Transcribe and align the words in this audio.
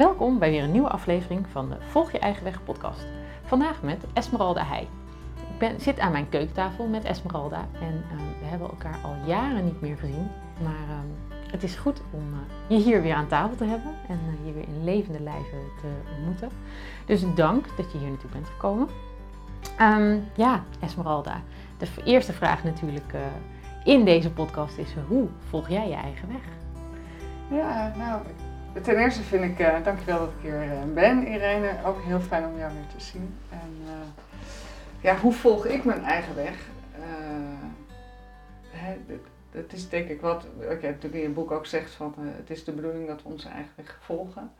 Welkom 0.00 0.38
bij 0.38 0.50
weer 0.50 0.62
een 0.62 0.72
nieuwe 0.72 0.88
aflevering 0.88 1.46
van 1.50 1.68
de 1.68 1.76
Volg 1.78 2.12
je 2.12 2.18
eigen 2.18 2.44
weg 2.44 2.64
podcast. 2.64 3.06
Vandaag 3.44 3.82
met 3.82 4.04
Esmeralda 4.12 4.64
Heij. 4.64 4.88
Ik 5.36 5.58
ben, 5.58 5.80
zit 5.80 5.98
aan 5.98 6.12
mijn 6.12 6.28
keukentafel 6.28 6.86
met 6.86 7.04
Esmeralda 7.04 7.68
en 7.72 8.04
ehm, 8.10 8.40
we 8.40 8.44
hebben 8.44 8.68
elkaar 8.68 8.98
al 9.04 9.14
jaren 9.26 9.64
niet 9.64 9.80
meer 9.80 9.96
gezien. 9.96 10.28
Maar 10.62 10.88
ehm, 10.88 11.40
het 11.50 11.62
is 11.62 11.74
goed 11.74 12.00
om 12.10 12.22
eh, 12.32 12.76
je 12.76 12.84
hier 12.84 13.02
weer 13.02 13.14
aan 13.14 13.26
tafel 13.26 13.56
te 13.56 13.64
hebben 13.64 13.94
en 14.08 14.18
uh, 14.26 14.46
je 14.46 14.52
weer 14.52 14.68
in 14.68 14.84
levende 14.84 15.20
lijven 15.20 15.58
te 15.80 15.86
ontmoeten. 16.16 16.48
Dus 17.06 17.34
dank 17.34 17.66
dat 17.76 17.92
je 17.92 17.98
hier 17.98 18.08
naartoe 18.08 18.30
bent 18.30 18.48
gekomen. 18.48 18.88
Ehm, 19.76 20.18
ja, 20.34 20.64
Esmeralda. 20.80 21.42
De 21.78 21.86
eerste 22.04 22.32
vraag 22.32 22.64
natuurlijk 22.64 23.12
uh, 23.14 23.20
in 23.84 24.04
deze 24.04 24.30
podcast 24.30 24.78
is: 24.78 24.94
hoe 25.08 25.28
volg 25.48 25.68
jij 25.68 25.88
je 25.88 25.94
eigen 25.94 26.28
weg? 26.28 26.42
Ja, 27.58 27.92
nou, 27.96 28.22
ten 28.82 28.96
eerste 28.96 29.22
vind 29.22 29.44
ik, 29.44 29.58
uh, 29.58 29.84
dankjewel 29.84 30.18
dat 30.18 30.28
ik 30.28 30.42
hier 30.42 30.64
uh, 30.64 30.94
ben, 30.94 31.26
Irene. 31.26 31.70
Ook 31.84 32.02
heel 32.02 32.20
fijn 32.20 32.46
om 32.46 32.58
jou 32.58 32.72
weer 32.72 32.86
te 32.96 33.04
zien. 33.04 33.34
En 33.50 33.76
uh, 33.84 33.90
ja, 35.00 35.16
hoe 35.16 35.32
volg 35.32 35.66
ik 35.66 35.84
mijn 35.84 36.04
eigen 36.04 36.34
weg? 36.34 36.68
Hè, 38.70 38.96
dat 39.50 39.72
is 39.72 39.88
denk 39.88 40.08
ik 40.08 40.20
wat, 40.20 40.46
wat 40.56 40.80
jij 40.80 40.90
natuurlijk 40.90 41.22
in 41.22 41.28
je 41.28 41.34
boek 41.34 41.50
ook 41.50 41.66
zegt, 41.66 41.92
van 41.92 42.14
het 42.18 42.50
is 42.50 42.64
de 42.64 42.72
bedoeling 42.72 43.06
dat 43.06 43.22
we 43.22 43.28
onze 43.28 43.48
eigen 43.48 43.72
weg 43.74 43.98
volgen. 44.00 44.52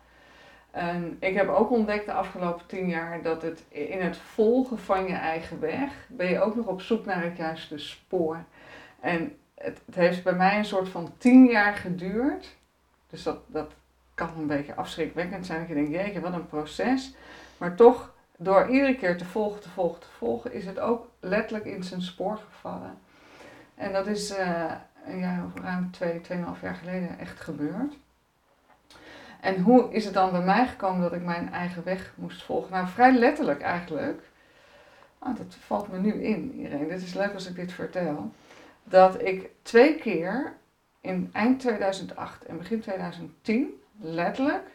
En 0.71 1.17
ik 1.21 1.35
heb 1.35 1.49
ook 1.49 1.71
ontdekt 1.71 2.07
de 2.07 2.13
afgelopen 2.13 2.67
tien 2.67 2.89
jaar 2.89 3.23
dat 3.23 3.43
het 3.43 3.65
in 3.69 4.01
het 4.01 4.17
volgen 4.17 4.79
van 4.79 5.07
je 5.07 5.15
eigen 5.15 5.61
weg, 5.61 5.93
ben 6.09 6.29
je 6.29 6.41
ook 6.41 6.55
nog 6.57 6.67
op 6.67 6.81
zoek 6.81 7.05
naar 7.05 7.23
het 7.23 7.37
juiste 7.37 7.79
spoor. 7.79 8.45
En 9.01 9.37
het, 9.55 9.81
het 9.87 9.95
heeft 9.95 10.23
bij 10.23 10.35
mij 10.35 10.59
een 10.59 10.65
soort 10.65 10.89
van 10.89 11.13
tien 11.19 11.45
jaar 11.47 11.75
geduurd. 11.75 12.57
Dus 13.11 13.23
dat, 13.23 13.39
dat 13.47 13.73
kan 14.27 14.31
een 14.39 14.47
beetje 14.47 14.75
afschrikwekkend 14.75 15.47
zijn. 15.47 15.59
Dat 15.59 15.69
je 15.69 15.75
denkt, 15.75 15.91
jeetje, 15.91 16.21
wat 16.21 16.33
een 16.33 16.47
proces. 16.47 17.15
Maar 17.59 17.75
toch, 17.75 18.15
door 18.37 18.69
iedere 18.69 18.97
keer 18.97 19.19
te 19.19 19.25
volgen, 19.25 19.61
te 19.61 19.69
volgen, 19.69 20.01
te 20.01 20.07
volgen, 20.19 20.53
is 20.53 20.67
het 20.67 20.79
ook 20.79 21.09
letterlijk 21.21 21.65
in 21.65 21.85
zijn 21.85 22.03
spoor 22.03 22.41
gevallen. 22.51 22.99
En 23.75 23.93
dat 23.93 24.07
is 24.07 24.31
uh, 24.31 24.73
ja, 25.07 25.47
ruim 25.55 25.91
twee, 25.91 26.21
tweeënhalf 26.21 26.61
jaar 26.61 26.75
geleden 26.75 27.19
echt 27.19 27.41
gebeurd. 27.41 27.97
En 29.41 29.61
hoe 29.63 29.93
is 29.93 30.05
het 30.05 30.15
dan 30.15 30.31
bij 30.31 30.45
mij 30.45 30.67
gekomen 30.67 31.01
dat 31.01 31.13
ik 31.13 31.25
mijn 31.25 31.53
eigen 31.53 31.85
weg 31.85 32.13
moest 32.15 32.43
volgen? 32.43 32.73
Nou, 32.73 32.89
vrij 32.89 33.13
letterlijk 33.13 33.61
eigenlijk. 33.61 34.23
Ah, 35.19 35.37
dat 35.37 35.57
valt 35.67 35.89
me 35.89 35.99
nu 35.99 36.13
in, 36.13 36.53
iedereen. 36.53 36.89
Dit 36.89 37.03
is 37.03 37.15
leuk 37.15 37.35
als 37.35 37.49
ik 37.49 37.55
dit 37.55 37.73
vertel. 37.73 38.33
Dat 38.85 39.23
ik 39.23 39.51
twee 39.63 39.95
keer 39.95 40.53
in 41.01 41.31
eind 41.33 41.61
2008 41.61 42.45
en 42.45 42.59
begin 42.59 42.81
2010 42.81 43.80
letterlijk, 44.01 44.69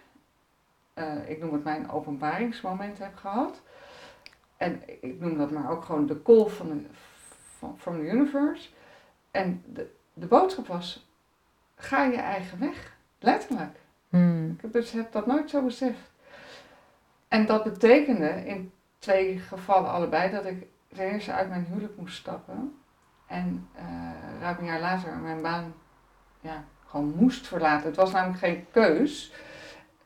uh, 0.96 1.30
ik 1.30 1.40
noem 1.40 1.54
het 1.54 1.64
mijn 1.64 1.90
openbaringsmoment 1.90 2.98
heb 2.98 3.16
gehad. 3.16 3.62
En 4.58 4.82
ik 5.02 5.20
noem 5.20 5.38
dat 5.38 5.52
maar 5.52 5.72
ook 5.72 5.84
gewoon 5.84 6.06
de 6.06 6.22
call 6.22 6.48
van 6.48 6.68
de, 6.68 6.86
van, 7.58 7.78
from 7.78 7.96
the 7.96 8.10
universe. 8.10 8.70
En 9.32 9.64
de, 9.66 9.92
de 10.14 10.26
boodschap 10.26 10.68
was, 10.68 11.10
ga 11.76 12.04
je 12.04 12.18
eigen 12.18 12.60
weg. 12.60 12.98
Letterlijk. 13.20 13.80
Hmm. 14.10 14.52
Ik 14.52 14.62
heb, 14.62 14.72
dus, 14.72 14.92
heb 14.92 15.12
dat 15.12 15.26
nooit 15.26 15.50
zo 15.50 15.62
beseft. 15.62 16.12
En 17.28 17.46
dat 17.46 17.64
betekende 17.64 18.46
in 18.46 18.72
twee 19.00 19.40
gevallen 19.40 19.92
allebei 19.92 20.32
dat 20.32 20.46
ik 20.46 20.68
ten 20.88 21.12
eerste 21.12 21.34
uit 21.34 21.50
mijn 21.50 21.66
huwelijk 21.66 21.98
moest 21.98 22.18
stappen. 22.18 22.80
En 23.28 23.70
uh, 23.76 24.42
ruim 24.42 24.58
een 24.60 24.66
jaar 24.66 24.80
later 24.80 25.18
mijn 25.18 25.42
baan 25.42 25.74
ja, 26.42 26.64
moest 27.04 27.48
verlaten. 27.48 27.88
Het 27.88 27.96
was 27.96 28.12
namelijk 28.12 28.40
geen 28.40 28.66
keus. 28.72 29.32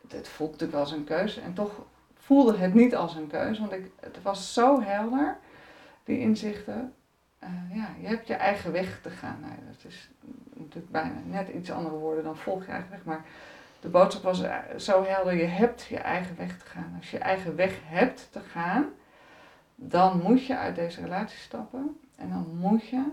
Het 0.08 0.28
voelde 0.28 0.52
natuurlijk 0.52 0.80
als 0.80 0.92
een 0.92 1.04
keus. 1.04 1.38
En 1.38 1.54
toch 1.54 1.82
voelde 2.16 2.58
het 2.58 2.74
niet 2.74 2.96
als 2.96 3.16
een 3.16 3.28
keus. 3.28 3.60
Want 3.60 3.72
ik, 3.72 3.92
het 4.00 4.22
was 4.22 4.54
zo 4.54 4.82
helder, 4.82 5.38
die 6.04 6.20
inzichten. 6.20 6.94
Uh, 7.44 7.50
ja, 7.78 7.90
je 8.02 8.08
hebt 8.08 8.28
je 8.28 8.34
eigen 8.34 8.72
weg 8.72 9.02
te 9.02 9.10
gaan. 9.10 9.38
Nou, 9.42 9.54
dat 9.72 9.92
is 9.92 10.10
natuurlijk 10.54 10.92
bijna 10.92 11.22
net 11.26 11.50
iets 11.50 11.72
andere 11.72 11.96
woorden 11.96 12.24
dan 12.24 12.38
volg 12.38 12.66
je 12.66 12.72
eigen 12.72 12.90
weg. 12.90 13.04
Maar 13.04 13.26
de 13.80 13.88
boodschap 13.88 14.24
was 14.24 14.44
zo 14.78 15.04
helder, 15.04 15.36
je 15.36 15.46
hebt 15.46 15.84
je 15.84 15.98
eigen 15.98 16.36
weg 16.38 16.58
te 16.58 16.66
gaan. 16.66 16.94
Als 16.98 17.12
je 17.12 17.18
je 17.18 17.24
eigen 17.24 17.56
weg 17.56 17.80
hebt 17.84 18.28
te 18.32 18.40
gaan, 18.40 18.86
dan 19.76 20.22
moet 20.24 20.46
je 20.46 20.58
uit 20.58 20.76
deze 20.76 21.02
relatie 21.02 21.40
stappen. 21.40 22.00
En 22.16 22.30
dan 22.30 22.58
moet 22.58 22.88
je 22.88 23.04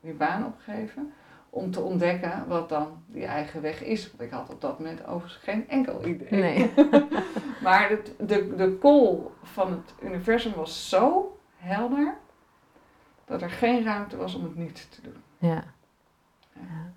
je 0.00 0.12
baan 0.12 0.46
opgeven 0.46 1.12
om 1.54 1.70
te 1.70 1.80
ontdekken 1.80 2.48
wat 2.48 2.68
dan 2.68 3.02
die 3.06 3.24
eigen 3.24 3.62
weg 3.62 3.82
is. 3.82 4.10
Want 4.10 4.22
ik 4.22 4.30
had 4.30 4.50
op 4.50 4.60
dat 4.60 4.78
moment 4.78 5.06
overigens 5.06 5.42
geen 5.42 5.68
enkel 5.68 6.06
idee. 6.06 6.40
Nee. 6.40 6.70
maar 7.62 7.88
de, 7.88 8.14
de, 8.26 8.54
de 8.54 8.78
call 8.80 9.18
van 9.42 9.70
het 9.70 9.94
universum 10.02 10.54
was 10.54 10.88
zo 10.88 11.36
helder 11.56 12.16
dat 13.24 13.42
er 13.42 13.50
geen 13.50 13.84
ruimte 13.84 14.16
was 14.16 14.34
om 14.34 14.42
het 14.44 14.56
niet 14.56 14.90
te 14.90 15.02
doen. 15.02 15.16
Ja. 15.38 15.64
ja. 16.52 16.92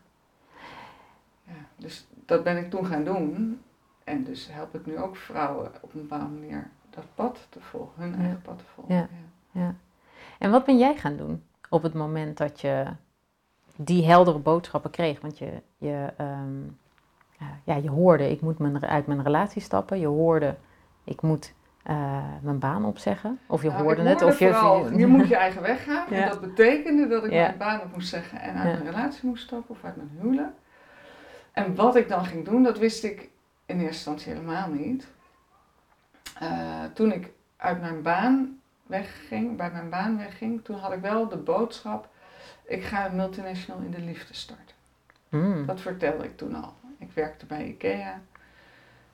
ja 1.43 1.65
dus 1.75 2.07
dat 2.25 2.43
ben 2.43 2.57
ik 2.57 2.69
toen 2.69 2.85
gaan 2.85 3.03
doen. 3.03 3.61
En 4.03 4.23
dus 4.23 4.47
help 4.51 4.75
ik 4.75 4.85
nu 4.85 4.97
ook 4.97 5.15
vrouwen 5.15 5.71
op 5.81 5.93
een 5.93 6.01
bepaalde 6.01 6.33
manier 6.33 6.69
dat 6.89 7.05
pad 7.15 7.47
te 7.49 7.61
volgen, 7.61 8.01
hun 8.01 8.11
Ja. 8.11 8.17
eigen 8.17 8.41
pad 8.41 8.57
te 8.57 8.65
volgen. 8.73 8.95
Ja. 8.95 9.07
Ja. 9.51 9.75
En 10.39 10.51
wat 10.51 10.65
ben 10.65 10.77
jij 10.77 10.95
gaan 10.97 11.17
doen 11.17 11.43
op 11.69 11.83
het 11.83 11.93
moment 11.93 12.37
dat 12.37 12.61
je 12.61 12.85
die 13.77 14.05
heldere 14.05 14.39
boodschappen 14.39 14.91
kreeg? 14.91 15.21
Want 15.21 15.37
je, 15.37 15.61
je, 15.77 16.13
ehm, 16.17 16.61
ja, 17.63 17.75
je 17.75 17.89
hoorde, 17.89 18.29
ik 18.31 18.41
moet 18.41 18.57
mijn, 18.59 18.85
uit 18.85 19.07
mijn 19.07 19.23
relatie 19.23 19.61
stappen. 19.61 19.99
Je 19.99 20.07
hoorde, 20.07 20.55
ik 21.03 21.21
moet 21.21 21.53
eh, 21.83 22.23
mijn 22.41 22.59
baan 22.59 22.85
opzeggen. 22.85 23.39
Of 23.47 23.61
je 23.61 23.69
Nou, 23.69 23.81
hoorde 23.83 24.01
het. 24.01 24.21
Of 24.21 24.39
je, 24.39 24.53
vooral, 24.53 24.91
je 24.97 25.07
moet 25.17 25.27
je 25.27 25.35
eigen 25.35 25.61
weg 25.61 25.83
gaan. 25.83 26.05
Ja. 26.09 26.23
En 26.23 26.29
dat 26.29 26.41
betekende 26.41 27.07
dat 27.07 27.23
ik 27.25 27.31
Ja. 27.31 27.41
mijn 27.41 27.57
baan 27.57 27.81
op 27.81 27.93
moest 27.93 28.09
zeggen 28.09 28.39
en 28.39 28.55
uit 28.55 28.67
Ja. 28.77 28.83
mijn 28.83 28.95
relatie 28.95 29.27
moest 29.29 29.43
stappen 29.43 29.69
of 29.75 29.83
uit 29.83 29.95
mijn 29.95 30.09
huwelijk. 30.21 30.53
En 31.51 31.75
wat 31.75 31.95
ik 31.95 32.09
dan 32.09 32.25
ging 32.25 32.45
doen, 32.45 32.63
dat 32.63 32.77
wist 32.77 33.03
ik 33.03 33.19
in 33.65 33.75
eerste 33.75 33.85
instantie 33.85 34.33
helemaal 34.33 34.69
niet. 34.69 35.07
Eh, 36.39 36.83
toen 36.93 37.11
ik 37.11 37.31
uit 37.57 37.81
mijn 37.81 38.01
baan 38.01 38.59
wegging, 38.85 39.57
bij 39.57 39.71
mijn 39.71 39.89
baan 39.89 40.17
wegging, 40.17 40.63
toen 40.63 40.75
had 40.77 40.93
ik 40.93 40.99
wel 41.01 41.27
de 41.27 41.37
boodschap, 41.37 42.09
ik 42.67 42.83
ga 42.83 43.05
een 43.05 43.15
multinational 43.15 43.81
in 43.81 43.91
de 43.91 44.01
liefde 44.01 44.33
starten. 44.33 44.75
Hmm. 45.29 45.65
Dat 45.65 45.81
vertelde 45.81 46.23
ik 46.23 46.37
toen 46.37 46.55
al. 46.55 46.73
Ik 46.97 47.11
werkte 47.13 47.45
bij 47.45 47.67
IKEA. 47.67 48.21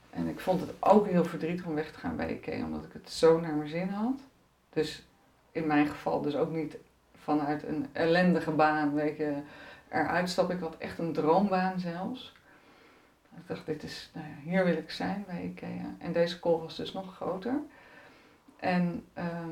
En 0.10 0.28
ik 0.28 0.40
vond 0.40 0.62
het 0.62 0.74
ook 0.80 1.08
heel 1.08 1.26
verdrietig 1.26 1.66
om 1.66 1.76
weg 1.76 1.92
te 1.92 2.00
gaan 2.00 2.16
bij 2.16 2.34
IKEA, 2.34 2.64
omdat 2.64 2.84
ik 2.84 2.94
het 2.94 3.10
zo 3.10 3.40
naar 3.40 3.54
mijn 3.54 3.70
zin 3.70 3.90
had. 3.90 4.20
Dus 4.70 5.06
in 5.52 5.68
mijn 5.68 5.88
geval 5.88 6.22
dus 6.22 6.36
ook 6.36 6.52
niet 6.52 6.78
vanuit 7.16 7.68
een 7.68 7.88
ellendige 7.92 8.52
baan, 8.52 8.94
weet 8.94 9.18
je, 9.18 9.42
eruit 9.90 10.30
stappen. 10.30 10.56
Ik 10.56 10.62
had 10.62 10.78
echt 10.78 11.00
een 11.00 11.14
droombaan 11.14 11.80
zelfs. 11.80 12.34
Ik 13.38 13.48
dacht, 13.48 13.66
dit 13.66 13.84
is, 13.84 14.10
nou 14.14 14.28
ja, 14.28 14.50
hier 14.50 14.66
wil 14.66 14.78
ik 14.78 14.92
zijn 14.92 15.24
bij 15.28 15.44
IKEA. 15.44 15.96
En 15.98 16.12
deze 16.12 16.40
call 16.40 16.58
was 16.58 16.76
dus 16.76 16.94
nog 16.94 17.16
groter. 17.16 17.60
En 18.60 19.06
ehm, 19.14 19.52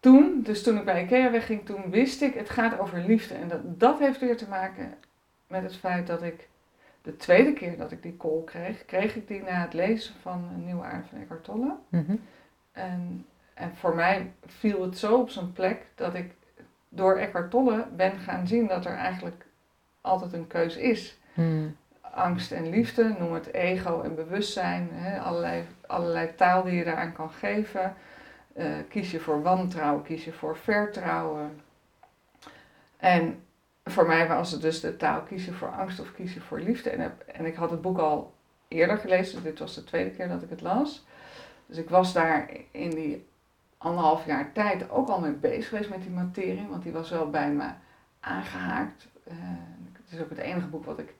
toen, 0.00 0.40
dus 0.42 0.62
toen 0.62 0.78
ik 0.78 0.84
bij 0.84 1.02
IKEA 1.02 1.30
wegging, 1.30 1.66
toen 1.66 1.90
wist 1.90 2.22
ik, 2.22 2.34
het 2.34 2.50
gaat 2.50 2.78
over 2.78 3.04
liefde. 3.06 3.34
En 3.34 3.48
dat, 3.48 3.80
dat 3.80 3.98
heeft 3.98 4.20
weer 4.20 4.36
te 4.36 4.48
maken 4.48 4.94
met 5.46 5.62
het 5.62 5.76
feit 5.76 6.06
dat 6.06 6.22
ik 6.22 6.48
de 7.02 7.16
tweede 7.16 7.52
keer 7.52 7.76
dat 7.76 7.92
ik 7.92 8.02
die 8.02 8.16
call 8.16 8.42
kreeg, 8.44 8.84
kreeg 8.84 9.16
ik 9.16 9.28
die 9.28 9.42
na 9.42 9.60
het 9.60 9.72
lezen 9.72 10.14
van 10.20 10.48
een 10.54 10.64
Nieuwe 10.64 10.84
Aard 10.84 11.06
van 11.08 11.20
Eckhart 11.20 11.44
Tolle. 11.44 11.74
Mhm. 11.88 12.14
En, 12.72 13.26
en 13.54 13.76
voor 13.76 13.94
mij 13.94 14.32
viel 14.46 14.82
het 14.82 14.98
zo 14.98 15.16
op 15.16 15.30
zijn 15.30 15.52
plek 15.52 15.86
dat 15.94 16.14
ik 16.14 16.30
door 16.88 17.16
Eckhart 17.16 17.50
Tolle 17.50 17.86
ben 17.96 18.18
gaan 18.18 18.46
zien 18.46 18.66
dat 18.66 18.84
er 18.84 18.96
eigenlijk 18.96 19.46
altijd 20.00 20.32
een 20.32 20.46
keus 20.46 20.76
is. 20.76 21.18
Hmm. 21.34 21.76
Angst 22.00 22.52
en 22.52 22.70
liefde, 22.70 23.14
noem 23.18 23.32
het 23.32 23.52
ego 23.52 24.00
en 24.00 24.14
bewustzijn, 24.14 24.88
hè, 24.92 25.20
allerlei, 25.20 25.64
allerlei 25.86 26.34
taal 26.34 26.62
die 26.62 26.74
je 26.74 26.84
daaraan 26.84 27.12
kan 27.12 27.30
geven. 27.30 27.94
Eh, 28.60 28.66
kies 28.88 29.10
je 29.10 29.20
voor 29.20 29.42
wantrouwen, 29.42 30.02
kies 30.02 30.24
je 30.24 30.32
voor 30.32 30.56
vertrouwen. 30.56 31.60
En 32.96 33.42
voor 33.84 34.06
mij 34.06 34.28
was 34.28 34.52
het 34.52 34.60
dus 34.60 34.80
de 34.80 34.96
taal 34.96 35.20
kies 35.20 35.44
je 35.44 35.52
voor 35.52 35.68
angst 35.68 36.00
of 36.00 36.12
kies 36.12 36.34
je 36.34 36.40
voor 36.40 36.60
liefde. 36.60 36.90
En, 36.90 37.18
en 37.26 37.46
ik 37.46 37.54
had 37.54 37.70
het 37.70 37.80
boek 37.80 37.98
al 37.98 38.34
eerder 38.68 38.96
gelezen, 38.96 39.34
dus 39.34 39.42
dit 39.42 39.58
was 39.58 39.74
de 39.74 39.84
tweede 39.84 40.10
keer 40.10 40.28
dat 40.28 40.42
ik 40.42 40.50
het 40.50 40.60
las. 40.60 41.06
Dus 41.66 41.76
ik 41.76 41.88
was 41.88 42.12
daar 42.12 42.50
in 42.70 42.90
die 42.90 43.26
anderhalf 43.78 44.26
jaar 44.26 44.52
tijd 44.52 44.90
ook 44.90 45.08
al 45.08 45.20
mee 45.20 45.32
bezig 45.32 45.68
geweest 45.68 45.90
met 45.90 46.02
die 46.02 46.10
materie, 46.10 46.66
want 46.68 46.82
die 46.82 46.92
was 46.92 47.10
wel 47.10 47.30
bij 47.30 47.50
me 47.50 47.68
aangehaakt. 48.20 49.08
Eh, 49.24 49.34
het 49.92 50.12
is 50.12 50.20
ook 50.20 50.30
het 50.30 50.38
enige 50.38 50.66
boek 50.66 50.84
wat 50.84 50.98
ik 50.98 51.14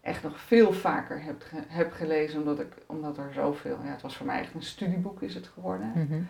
echt 0.00 0.22
nog 0.22 0.40
veel 0.40 0.72
vaker 0.72 1.22
heb, 1.22 1.44
heb 1.68 1.92
gelezen, 1.92 2.38
omdat, 2.38 2.60
ik, 2.60 2.72
omdat 2.86 3.18
er 3.18 3.32
zoveel, 3.32 3.78
ja, 3.84 3.90
het 3.90 4.02
was 4.02 4.16
voor 4.16 4.26
mij 4.26 4.40
echt 4.40 4.54
een 4.54 4.62
studieboek 4.62 5.22
is 5.22 5.34
het 5.34 5.46
geworden. 5.46 5.92
Mhm. 5.94 6.22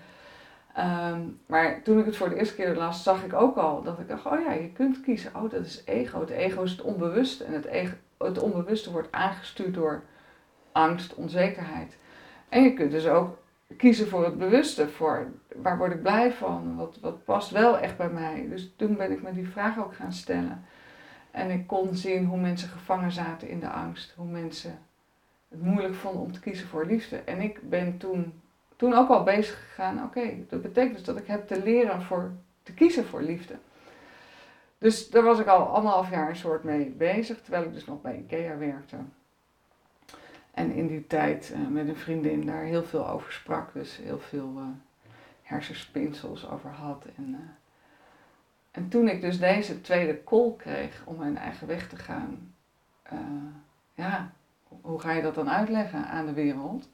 Ehm, 0.75 1.21
maar 1.47 1.83
toen 1.83 1.99
ik 1.99 2.05
het 2.05 2.17
voor 2.17 2.29
de 2.29 2.37
eerste 2.37 2.55
keer 2.55 2.75
las, 2.75 3.03
zag 3.03 3.25
ik 3.25 3.33
ook 3.33 3.57
al 3.57 3.83
dat 3.83 3.99
ik 3.99 4.09
dacht, 4.09 4.27
oh 4.27 4.41
ja, 4.45 4.53
je 4.53 4.73
kunt 4.73 5.01
kiezen. 5.01 5.35
Oh, 5.35 5.51
dat 5.51 5.65
is 5.65 5.83
ego. 5.85 6.21
Het 6.21 6.31
ego 6.31 6.63
is 6.63 6.71
het 6.71 6.83
onbewuste. 6.83 7.45
En 7.45 7.53
het, 7.53 7.95
het 8.19 8.39
onbewuste 8.39 8.91
wordt 8.91 9.13
aangestuurd 9.13 9.75
door 9.75 10.03
angst, 10.73 11.15
onzekerheid. 11.15 11.97
En 12.49 12.63
je 12.63 12.75
kunt 12.75 12.91
dus 12.91 13.07
ook 13.07 13.39
kiezen 13.77 14.09
voor 14.09 14.25
het 14.25 14.39
bewuste, 14.39 14.89
voor 14.89 15.27
waar 15.57 15.79
word 15.79 15.93
ik 15.93 16.03
blij 16.03 16.33
van, 16.33 16.77
wat, 16.77 16.99
wat 17.01 17.25
past 17.25 17.51
wel 17.51 17.79
echt 17.79 17.97
bij 17.97 18.11
mij. 18.11 18.47
Dus 18.49 18.75
toen 18.77 18.97
ben 18.97 19.13
ik 19.13 19.23
me 19.23 19.33
die 19.33 19.49
vraag 19.49 19.79
ook 19.79 19.95
gaan 19.95 20.13
stellen. 20.13 20.65
En 21.31 21.51
ik 21.51 21.67
kon 21.67 21.95
zien 21.95 22.25
hoe 22.27 22.39
mensen 22.39 22.69
gevangen 22.69 23.13
zaten 23.13 23.49
in 23.49 23.61
de 23.61 23.69
angst, 23.69 24.15
hoe 24.17 24.27
mensen 24.27 24.79
het 25.49 25.63
moeilijk 25.63 25.95
vonden 25.95 26.23
om 26.23 26.33
te 26.33 26.41
kiezen 26.41 26.69
voor 26.69 26.87
liefde. 26.87 27.17
En 27.17 27.41
ik 27.41 27.69
ben 27.69 27.99
toen, 27.99 28.40
toen 28.81 28.95
ook 28.95 29.09
al 29.09 29.23
bezig 29.23 29.59
gegaan, 29.69 30.05
oké, 30.05 30.47
dat 30.49 30.63
betekent 30.63 30.95
dus 30.95 31.05
dat 31.05 31.17
ik 31.17 31.27
heb 31.27 31.47
te 31.47 31.63
leren 31.63 32.03
voor, 32.03 32.33
te 32.63 32.73
kiezen 32.73 33.07
voor 33.07 33.23
liefde. 33.23 33.55
Dus 34.79 35.11
daar 35.11 35.23
was 35.23 35.39
ik 35.39 35.47
al 35.47 35.67
anderhalf 35.67 36.11
jaar 36.11 36.29
een 36.29 36.37
soort 36.37 36.65
mee 36.65 36.85
bezig, 36.85 37.41
terwijl 37.43 37.65
ik 37.65 37.73
dus 37.73 37.85
nog 37.85 38.01
bij 38.01 38.17
IKEA 38.17 38.57
werkte. 38.57 38.97
En 40.51 40.73
in 40.73 40.87
die 40.87 41.07
tijd 41.07 41.53
uh, 41.55 41.69
met 41.69 41.89
een 41.89 41.97
vriendin 41.97 42.47
daar 42.47 42.63
heel 42.63 42.85
veel 42.85 43.09
over 43.09 43.33
sprak. 43.33 43.73
Dus 43.73 43.97
heel 43.97 44.21
veel 44.21 44.53
uh, 44.57 44.63
hersenspinsels 45.43 46.49
over 46.49 46.71
had. 46.71 47.05
En, 47.17 47.29
uh, 47.29 47.37
en 48.71 48.89
toen 48.89 49.09
ik 49.09 49.21
dus 49.21 49.39
deze 49.39 49.81
tweede 49.81 50.25
call 50.25 50.55
kreeg 50.57 51.03
om 51.05 51.17
mijn 51.17 51.37
eigen 51.37 51.67
weg 51.67 51.89
te 51.89 51.97
gaan. 51.97 52.55
ja, 53.95 54.33
hoe 54.81 55.01
ga 55.01 55.13
je 55.13 55.23
dat 55.23 55.35
dan 55.35 55.51
uitleggen 55.51 56.07
aan 56.07 56.27
de 56.27 56.33
wereld? 56.33 56.89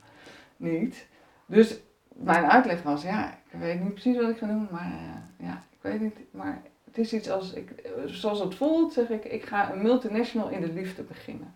Niet. 0.57 1.07
Dus 1.47 1.79
mijn 2.09 2.45
uitleg 2.45 2.83
was, 2.83 3.03
ja, 3.03 3.39
ik 3.51 3.59
weet 3.59 3.81
niet 3.81 3.93
precies 3.93 4.17
wat 4.17 4.31
ik 4.31 4.39
ga 4.39 4.47
doen. 4.47 4.69
Maar 4.71 4.93
ja, 5.39 5.65
ik 5.71 5.79
weet 5.81 6.01
niet. 6.01 6.17
Maar 6.31 6.63
het 6.85 6.99
is 6.99 7.13
iets 7.13 7.31
als, 7.31 7.53
ik, 7.53 7.91
zoals 8.07 8.39
het 8.41 8.55
voelt, 8.55 8.93
zeg 8.93 9.09
ik, 9.09 9.25
ik 9.25 9.45
ga 9.45 9.73
een 9.73 9.83
multinational 9.83 10.49
in 10.49 10.61
de 10.61 10.73
liefde 10.73 11.03
beginnen. 11.03 11.55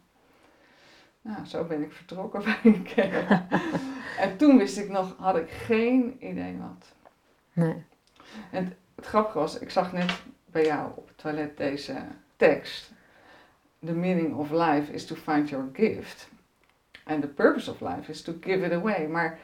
Nou, 1.22 1.46
zo 1.46 1.64
ben 1.64 1.82
ik 1.82 1.92
vertrokken 1.92 2.42
bij 2.44 2.72
IKEA. 2.72 3.46
en 4.18 4.36
toen 4.36 4.58
wist 4.58 4.78
ik 4.78 4.88
nog, 4.88 5.16
had 5.18 5.36
ik 5.36 5.50
geen 5.50 6.16
idee 6.18 6.56
wat. 6.58 6.92
Nee. 7.52 7.84
En 8.50 8.76
het, 8.94 9.06
grappige 9.06 9.38
was, 9.38 9.58
ik 9.58 9.70
zag 9.70 9.92
net 9.92 10.22
bij 10.46 10.64
jou 10.64 10.90
op 10.94 11.08
het 11.08 11.18
toilet 11.18 11.56
deze 11.56 11.96
tekst. 12.36 12.92
The 13.84 13.92
meaning 13.92 14.34
of 14.34 14.50
life 14.50 14.92
is 14.92 15.06
to 15.06 15.14
find 15.14 15.48
your 15.48 15.68
gift. 15.72 16.28
And 17.04 17.22
the 17.22 17.28
purpose 17.28 17.70
of 17.70 17.80
life 17.80 18.10
is 18.10 18.22
to 18.22 18.32
give 18.40 18.64
it 18.64 18.72
away. 18.72 19.06
Maar 19.06 19.38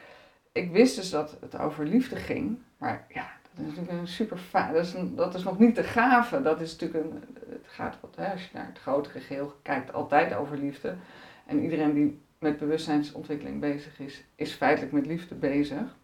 ik 0.57 0.71
wist 0.71 0.95
dus 0.95 1.09
dat 1.09 1.37
het 1.41 1.57
over 1.57 1.85
liefde 1.85 2.15
ging. 2.15 2.59
Maar 2.77 3.05
ja, 3.09 3.27
dat 3.41 3.65
is 3.65 3.75
natuurlijk 3.75 3.99
een 3.99 4.07
super 4.07 4.39
dat 4.51 4.85
is, 4.85 4.95
dat 5.15 5.35
is 5.35 5.43
nog 5.43 5.59
niet 5.59 5.75
de 5.75 5.83
gave. 5.83 6.41
Dat 6.41 6.61
is 6.61 6.71
natuurlijk 6.71 7.05
een, 7.05 7.23
het 7.49 7.67
gaat 7.67 7.97
wat, 8.01 8.15
hè, 8.15 8.31
als 8.31 8.41
je 8.43 8.49
naar 8.53 8.65
het 8.65 8.79
grotere 8.79 9.19
geheel 9.19 9.55
kijkt, 9.61 9.93
altijd 9.93 10.33
over 10.33 10.57
liefde. 10.57 10.95
En 11.45 11.61
iedereen 11.61 11.93
die 11.93 12.21
met 12.39 12.57
bewustzijnsontwikkeling 12.57 13.59
bezig 13.59 13.99
is, 13.99 14.23
is 14.35 14.53
feitelijk 14.53 14.93
met 14.93 15.05
liefde 15.05 15.35
bezig. 15.35 15.95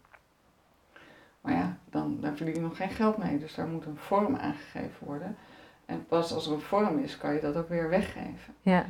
Maar 1.40 1.52
ja, 1.52 1.78
dan, 1.90 2.18
daar 2.20 2.36
verdien 2.36 2.54
je 2.54 2.60
nog 2.60 2.76
geen 2.76 2.90
geld 2.90 3.16
mee. 3.16 3.38
Dus 3.38 3.54
daar 3.54 3.66
moet 3.66 3.86
een 3.86 3.96
vorm 3.96 4.36
aangegeven 4.36 5.06
worden. 5.06 5.36
En 5.86 6.06
pas 6.06 6.32
als 6.32 6.46
er 6.46 6.52
een 6.52 6.60
vorm 6.60 6.98
is, 6.98 7.16
kan 7.16 7.34
je 7.34 7.40
dat 7.40 7.56
ook 7.56 7.68
weer 7.68 7.88
weggeven. 7.88 8.54
Ja. 8.60 8.86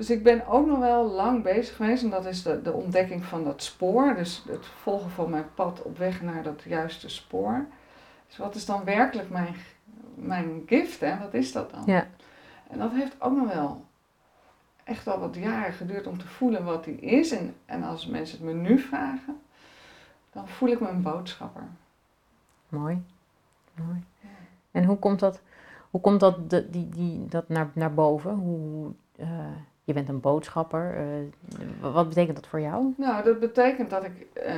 Dus 0.00 0.10
ik 0.10 0.22
ben 0.22 0.46
ook 0.46 0.66
nog 0.66 0.78
wel 0.78 1.04
lang 1.10 1.42
bezig 1.42 1.76
geweest. 1.76 2.02
En 2.02 2.10
dat 2.10 2.26
is 2.26 2.42
de, 2.42 2.62
de 2.62 2.72
ontdekking 2.72 3.24
van 3.24 3.44
dat 3.44 3.62
spoor. 3.62 4.14
Dus 4.14 4.44
het 4.48 4.66
volgen 4.66 5.10
van 5.10 5.30
mijn 5.30 5.54
pad 5.54 5.82
op 5.82 5.98
weg 5.98 6.22
naar 6.22 6.42
dat 6.42 6.62
juiste 6.62 7.08
spoor. 7.08 7.66
Dus 8.26 8.36
wat 8.36 8.54
is 8.54 8.66
dan 8.66 8.84
werkelijk 8.84 9.30
mijn, 9.30 9.54
mijn 10.14 10.62
gift? 10.66 11.00
Hè? 11.00 11.18
Wat 11.18 11.34
is 11.34 11.52
dat 11.52 11.70
dan? 11.70 11.82
Ja. 11.86 12.06
En 12.68 12.78
dat 12.78 12.92
heeft 12.92 13.20
ook 13.20 13.36
nog 13.36 13.52
wel 13.52 13.84
echt 14.84 15.06
al 15.06 15.18
wat 15.18 15.34
jaren 15.34 15.72
geduurd 15.72 16.06
om 16.06 16.18
te 16.18 16.26
voelen 16.26 16.64
wat 16.64 16.84
die 16.84 17.00
is. 17.00 17.30
En, 17.30 17.54
en 17.64 17.82
als 17.82 18.06
mensen 18.06 18.38
het 18.38 18.46
me 18.46 18.52
nu 18.52 18.78
vragen, 18.78 19.40
dan 20.32 20.48
voel 20.48 20.68
ik 20.68 20.80
me 20.80 20.88
een 20.88 21.02
boodschapper. 21.02 21.68
Mooi. 22.68 23.02
Mooi. 23.74 24.04
En 24.70 24.84
hoe 24.84 24.98
komt 24.98 25.20
dat, 25.20 25.40
hoe 25.90 26.00
komt 26.00 26.20
dat, 26.20 26.50
de, 26.50 26.70
die, 26.70 26.88
die, 26.88 27.26
dat 27.26 27.48
naar, 27.48 27.70
naar 27.72 27.94
boven? 27.94 28.34
Hoe, 28.34 28.92
uh, 29.16 29.28
je 29.90 29.96
bent 29.96 30.08
een 30.08 30.20
boodschapper. 30.20 30.96
Uh, 30.98 31.92
wat 31.92 32.08
betekent 32.08 32.36
dat 32.36 32.46
voor 32.46 32.60
jou? 32.60 32.94
Nou, 32.96 33.24
dat 33.24 33.40
betekent 33.40 33.90
dat 33.90 34.04
ik 34.04 34.26
uh, 34.46 34.52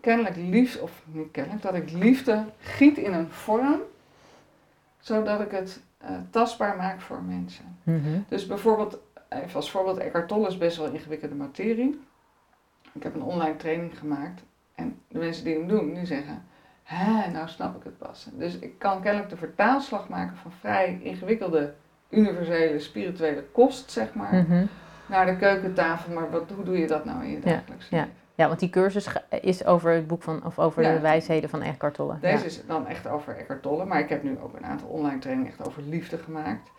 kennelijk 0.00 0.36
liefde, 0.36 0.82
of 0.82 1.02
niet 1.06 1.30
kennelijk, 1.30 1.62
dat 1.62 1.74
ik 1.74 1.90
liefde 1.90 2.44
giet 2.58 2.98
in 2.98 3.12
een 3.12 3.30
vorm, 3.30 3.80
zodat 4.98 5.40
ik 5.40 5.50
het 5.50 5.80
tastbaar 6.30 6.76
maak 6.76 7.00
voor 7.00 7.22
mensen. 7.22 7.76
Mm 7.82 8.24
Dus 8.28 8.46
bijvoorbeeld 8.46 8.98
even 9.28 9.54
als 9.54 9.70
voorbeeld, 9.70 9.98
Eckhart 9.98 10.28
Tolle 10.28 10.48
is 10.48 10.58
best 10.58 10.76
wel 10.76 10.92
ingewikkelde 10.92 11.34
materie. 11.34 12.00
Ik 12.92 13.02
heb 13.02 13.14
een 13.14 13.22
online 13.22 13.56
training 13.56 13.98
gemaakt 13.98 14.42
en 14.74 14.98
de 15.08 15.18
mensen 15.18 15.44
die 15.44 15.54
hem 15.54 15.68
doen, 15.68 15.94
die 15.94 16.06
zeggen, 16.06 16.44
hè, 16.82 17.30
nou 17.30 17.48
snap 17.48 17.76
ik 17.76 17.84
het 17.84 17.98
pas. 17.98 18.28
Dus 18.32 18.58
ik 18.58 18.78
kan 18.78 19.02
kennelijk 19.02 19.30
de 19.30 19.36
vertaalslag 19.36 20.08
maken 20.08 20.36
van 20.36 20.52
vrij 20.52 21.00
ingewikkelde, 21.02 21.74
universele, 22.12 22.78
spirituele 22.78 23.44
kost, 23.52 23.90
zeg 23.90 24.14
maar, 24.14 24.34
mhm. 24.34 24.64
naar 25.06 25.26
de 25.26 25.36
keukentafel. 25.36 26.12
Maar 26.12 26.30
wat, 26.30 26.50
hoe 26.54 26.64
doe 26.64 26.78
je 26.78 26.86
dat 26.86 27.04
nou 27.04 27.24
in 27.24 27.30
je 27.30 27.40
dagelijks 27.40 27.88
ja, 27.88 27.96
leven? 27.96 28.12
Ja. 28.34 28.46
want 28.46 28.60
die 28.60 28.70
cursus 28.70 29.08
is 29.40 29.64
over 29.64 29.92
het 29.92 30.06
boek 30.06 30.22
van, 30.22 30.44
of 30.44 30.58
over 30.58 30.82
de 30.82 31.00
wijsheden 31.00 31.50
van 31.50 31.62
Eckhart 31.62 31.94
Tolle. 31.94 32.16
Deze 32.20 32.44
is 32.44 32.66
dan 32.66 32.86
echt 32.86 33.08
over 33.08 33.36
Eckhart 33.36 33.62
Tolle, 33.62 33.84
maar 33.84 34.00
ik 34.00 34.08
heb 34.08 34.22
nu 34.22 34.38
ook 34.42 34.56
een 34.56 34.64
aantal 34.64 34.88
online 34.88 35.18
trainingen 35.18 35.52
echt 35.52 35.66
over 35.68 35.82
liefde 35.82 36.18
gemaakt 36.18 36.70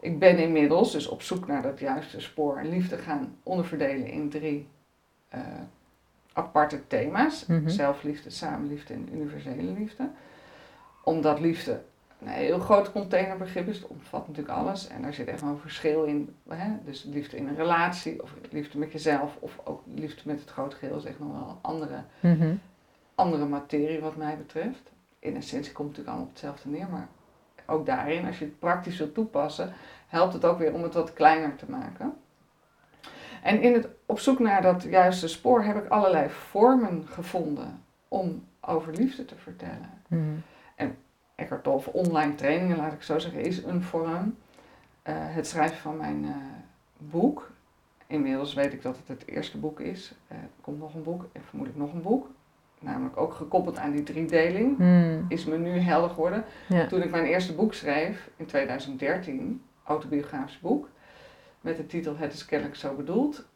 ik 0.00 0.18
ben 0.18 0.38
inmiddels 0.38 0.92
dus 0.92 1.08
op 1.08 1.22
zoek 1.22 1.46
naar 1.46 1.62
dat 1.62 1.78
juiste 1.78 2.20
spoor 2.20 2.58
en 2.58 2.68
liefde 2.68 2.96
gaan 2.96 3.36
onderverdelen 3.42 4.06
in 4.06 4.30
drie 4.30 4.68
uh, 5.34 5.40
aparte 6.32 6.86
thema's. 6.86 7.46
Mhm. 7.46 7.68
Zelfliefde, 7.68 8.30
samenliefde 8.30 8.94
en 8.94 9.08
universele 9.12 9.62
liefde. 9.62 10.10
Omdat 11.02 11.40
liefde 11.40 11.82
een 12.20 12.28
heel 12.28 12.58
groot 12.58 12.92
containerbegrip 12.92 13.68
is. 13.68 13.76
Het 13.76 13.86
omvat 13.86 14.28
natuurlijk 14.28 14.58
alles. 14.58 14.88
En 14.88 15.02
daar 15.02 15.14
zit 15.14 15.26
even 15.26 15.48
een 15.48 15.58
verschil 15.58 16.04
in. 16.04 16.34
Hè? 16.48 16.70
Dus 16.84 17.02
liefde 17.02 17.36
in 17.36 17.48
een 17.48 17.56
relatie, 17.56 18.22
of 18.22 18.34
liefde 18.50 18.78
met 18.78 18.92
jezelf, 18.92 19.36
of 19.40 19.58
ook 19.64 19.82
liefde 19.94 20.22
met 20.24 20.40
het 20.40 20.50
grote 20.50 20.76
geheel 20.76 20.96
is 20.96 21.04
echt 21.04 21.18
nog 21.18 21.32
wel 21.32 21.48
een 21.48 21.58
andere, 21.60 22.02
mhm. 22.20 22.54
andere 23.14 23.46
materie 23.46 24.00
wat 24.00 24.16
mij 24.16 24.36
betreft. 24.36 24.90
In 25.18 25.36
essentie 25.36 25.72
komt 25.72 25.96
het 25.96 26.06
natuurlijk 26.06 26.08
allemaal 26.08 26.26
op 26.26 26.32
hetzelfde 26.32 26.68
neer, 26.68 26.88
maar 26.90 27.08
ook 27.66 27.86
daarin, 27.86 28.26
als 28.26 28.38
je 28.38 28.44
het 28.44 28.58
praktisch 28.58 28.98
wilt 28.98 29.14
toepassen, 29.14 29.72
helpt 30.06 30.32
het 30.32 30.44
ook 30.44 30.58
weer 30.58 30.74
om 30.74 30.82
het 30.82 30.94
wat 30.94 31.12
kleiner 31.12 31.56
te 31.56 31.70
maken. 31.70 32.16
En 33.42 33.62
in 33.62 33.72
het 33.72 33.88
op 34.06 34.20
zoek 34.20 34.38
naar 34.38 34.62
dat 34.62 34.82
juiste 34.82 35.28
spoor 35.28 35.62
heb 35.62 35.76
ik 35.76 35.88
allerlei 35.88 36.30
vormen 36.30 37.06
gevonden 37.06 37.82
om 38.08 38.44
over 38.60 38.92
liefde 38.92 39.24
te 39.24 39.34
vertellen. 39.36 39.90
Mm. 40.08 40.42
En 40.74 40.96
Eckhart 41.36 41.62
Tolle 41.62 41.92
online 41.92 42.34
trainingen, 42.34 42.76
laat 42.76 42.92
ik 42.92 43.02
zo 43.02 43.18
zeggen, 43.18 43.40
is 43.40 43.62
een 43.62 43.82
vorm. 43.82 44.36
Uh, 45.08 45.14
het 45.16 45.46
schrijven 45.46 45.76
van 45.76 45.96
mijn 45.96 46.24
uh, 46.24 46.36
boek. 46.96 47.50
Inmiddels 48.06 48.54
weet 48.54 48.72
ik 48.72 48.82
dat 48.82 48.96
het 48.96 49.08
het 49.08 49.28
eerste 49.28 49.58
boek 49.58 49.80
is. 49.80 50.14
Uh, 50.32 50.38
er 50.38 50.48
komt 50.60 50.78
nog 50.78 50.94
een 50.94 51.02
boek 51.02 51.28
en 51.32 51.42
vermoedelijk 51.42 51.84
nog 51.84 51.92
een 51.92 52.02
boek 52.02 52.30
namelijk 52.78 53.16
ook 53.16 53.34
gekoppeld 53.34 53.78
aan 53.78 53.92
die 53.92 54.02
driedeling, 54.02 54.76
hmm. 54.76 55.24
is 55.28 55.44
me 55.44 55.58
nu 55.58 55.78
helder 55.78 56.10
geworden. 56.10 56.44
Toen 56.88 57.02
ik 57.02 57.10
mijn 57.10 57.24
eerste 57.24 57.54
boek 57.54 57.74
schreef 57.74 58.30
in 58.36 58.46
2013, 58.46 59.62
autobiografisch 59.84 60.60
boek, 60.60 60.88
met 61.60 61.76
de 61.76 61.86
titel 61.86 62.16
Het 62.16 62.32
is 62.32 62.44
kennelijk 62.44 62.76
zo 62.76 62.94
bedoeld, 62.94 63.46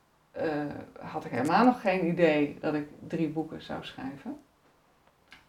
had 1.00 1.24
ik 1.24 1.30
helemaal 1.30 1.64
nog 1.64 1.80
geen 1.80 2.06
idee 2.06 2.56
dat 2.60 2.74
ik 2.74 2.88
drie 3.06 3.28
boeken 3.28 3.62
zou 3.62 3.84
schrijven. 3.84 4.38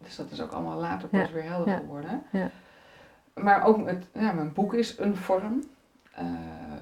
Dus 0.02 0.16
dat 0.16 0.30
is 0.30 0.40
ook 0.40 0.52
allemaal 0.52 0.78
later 0.78 1.08
pas 1.08 1.30
weer 1.30 1.44
helder 1.44 1.76
geworden. 1.76 2.22
Ja. 2.32 2.50
Maar 3.34 3.64
ook 3.64 3.82
met, 3.82 4.06
ja, 4.12 4.32
mijn 4.32 4.52
boek 4.52 4.74
is 4.74 4.98
een 4.98 5.16
vorm. 5.16 5.64
Uh, 6.18 6.28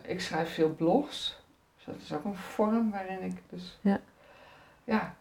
ik 0.02 0.20
schrijf 0.20 0.54
veel 0.54 0.74
blogs. 0.74 1.42
Dus 1.76 1.84
dat 1.84 1.96
is 1.96 2.12
ook 2.12 2.24
een 2.24 2.36
vorm 2.36 2.90
waarin 2.90 3.22
ik 3.22 3.42
dus 3.48 3.78
ja, 3.80 4.00
ja 4.84 5.14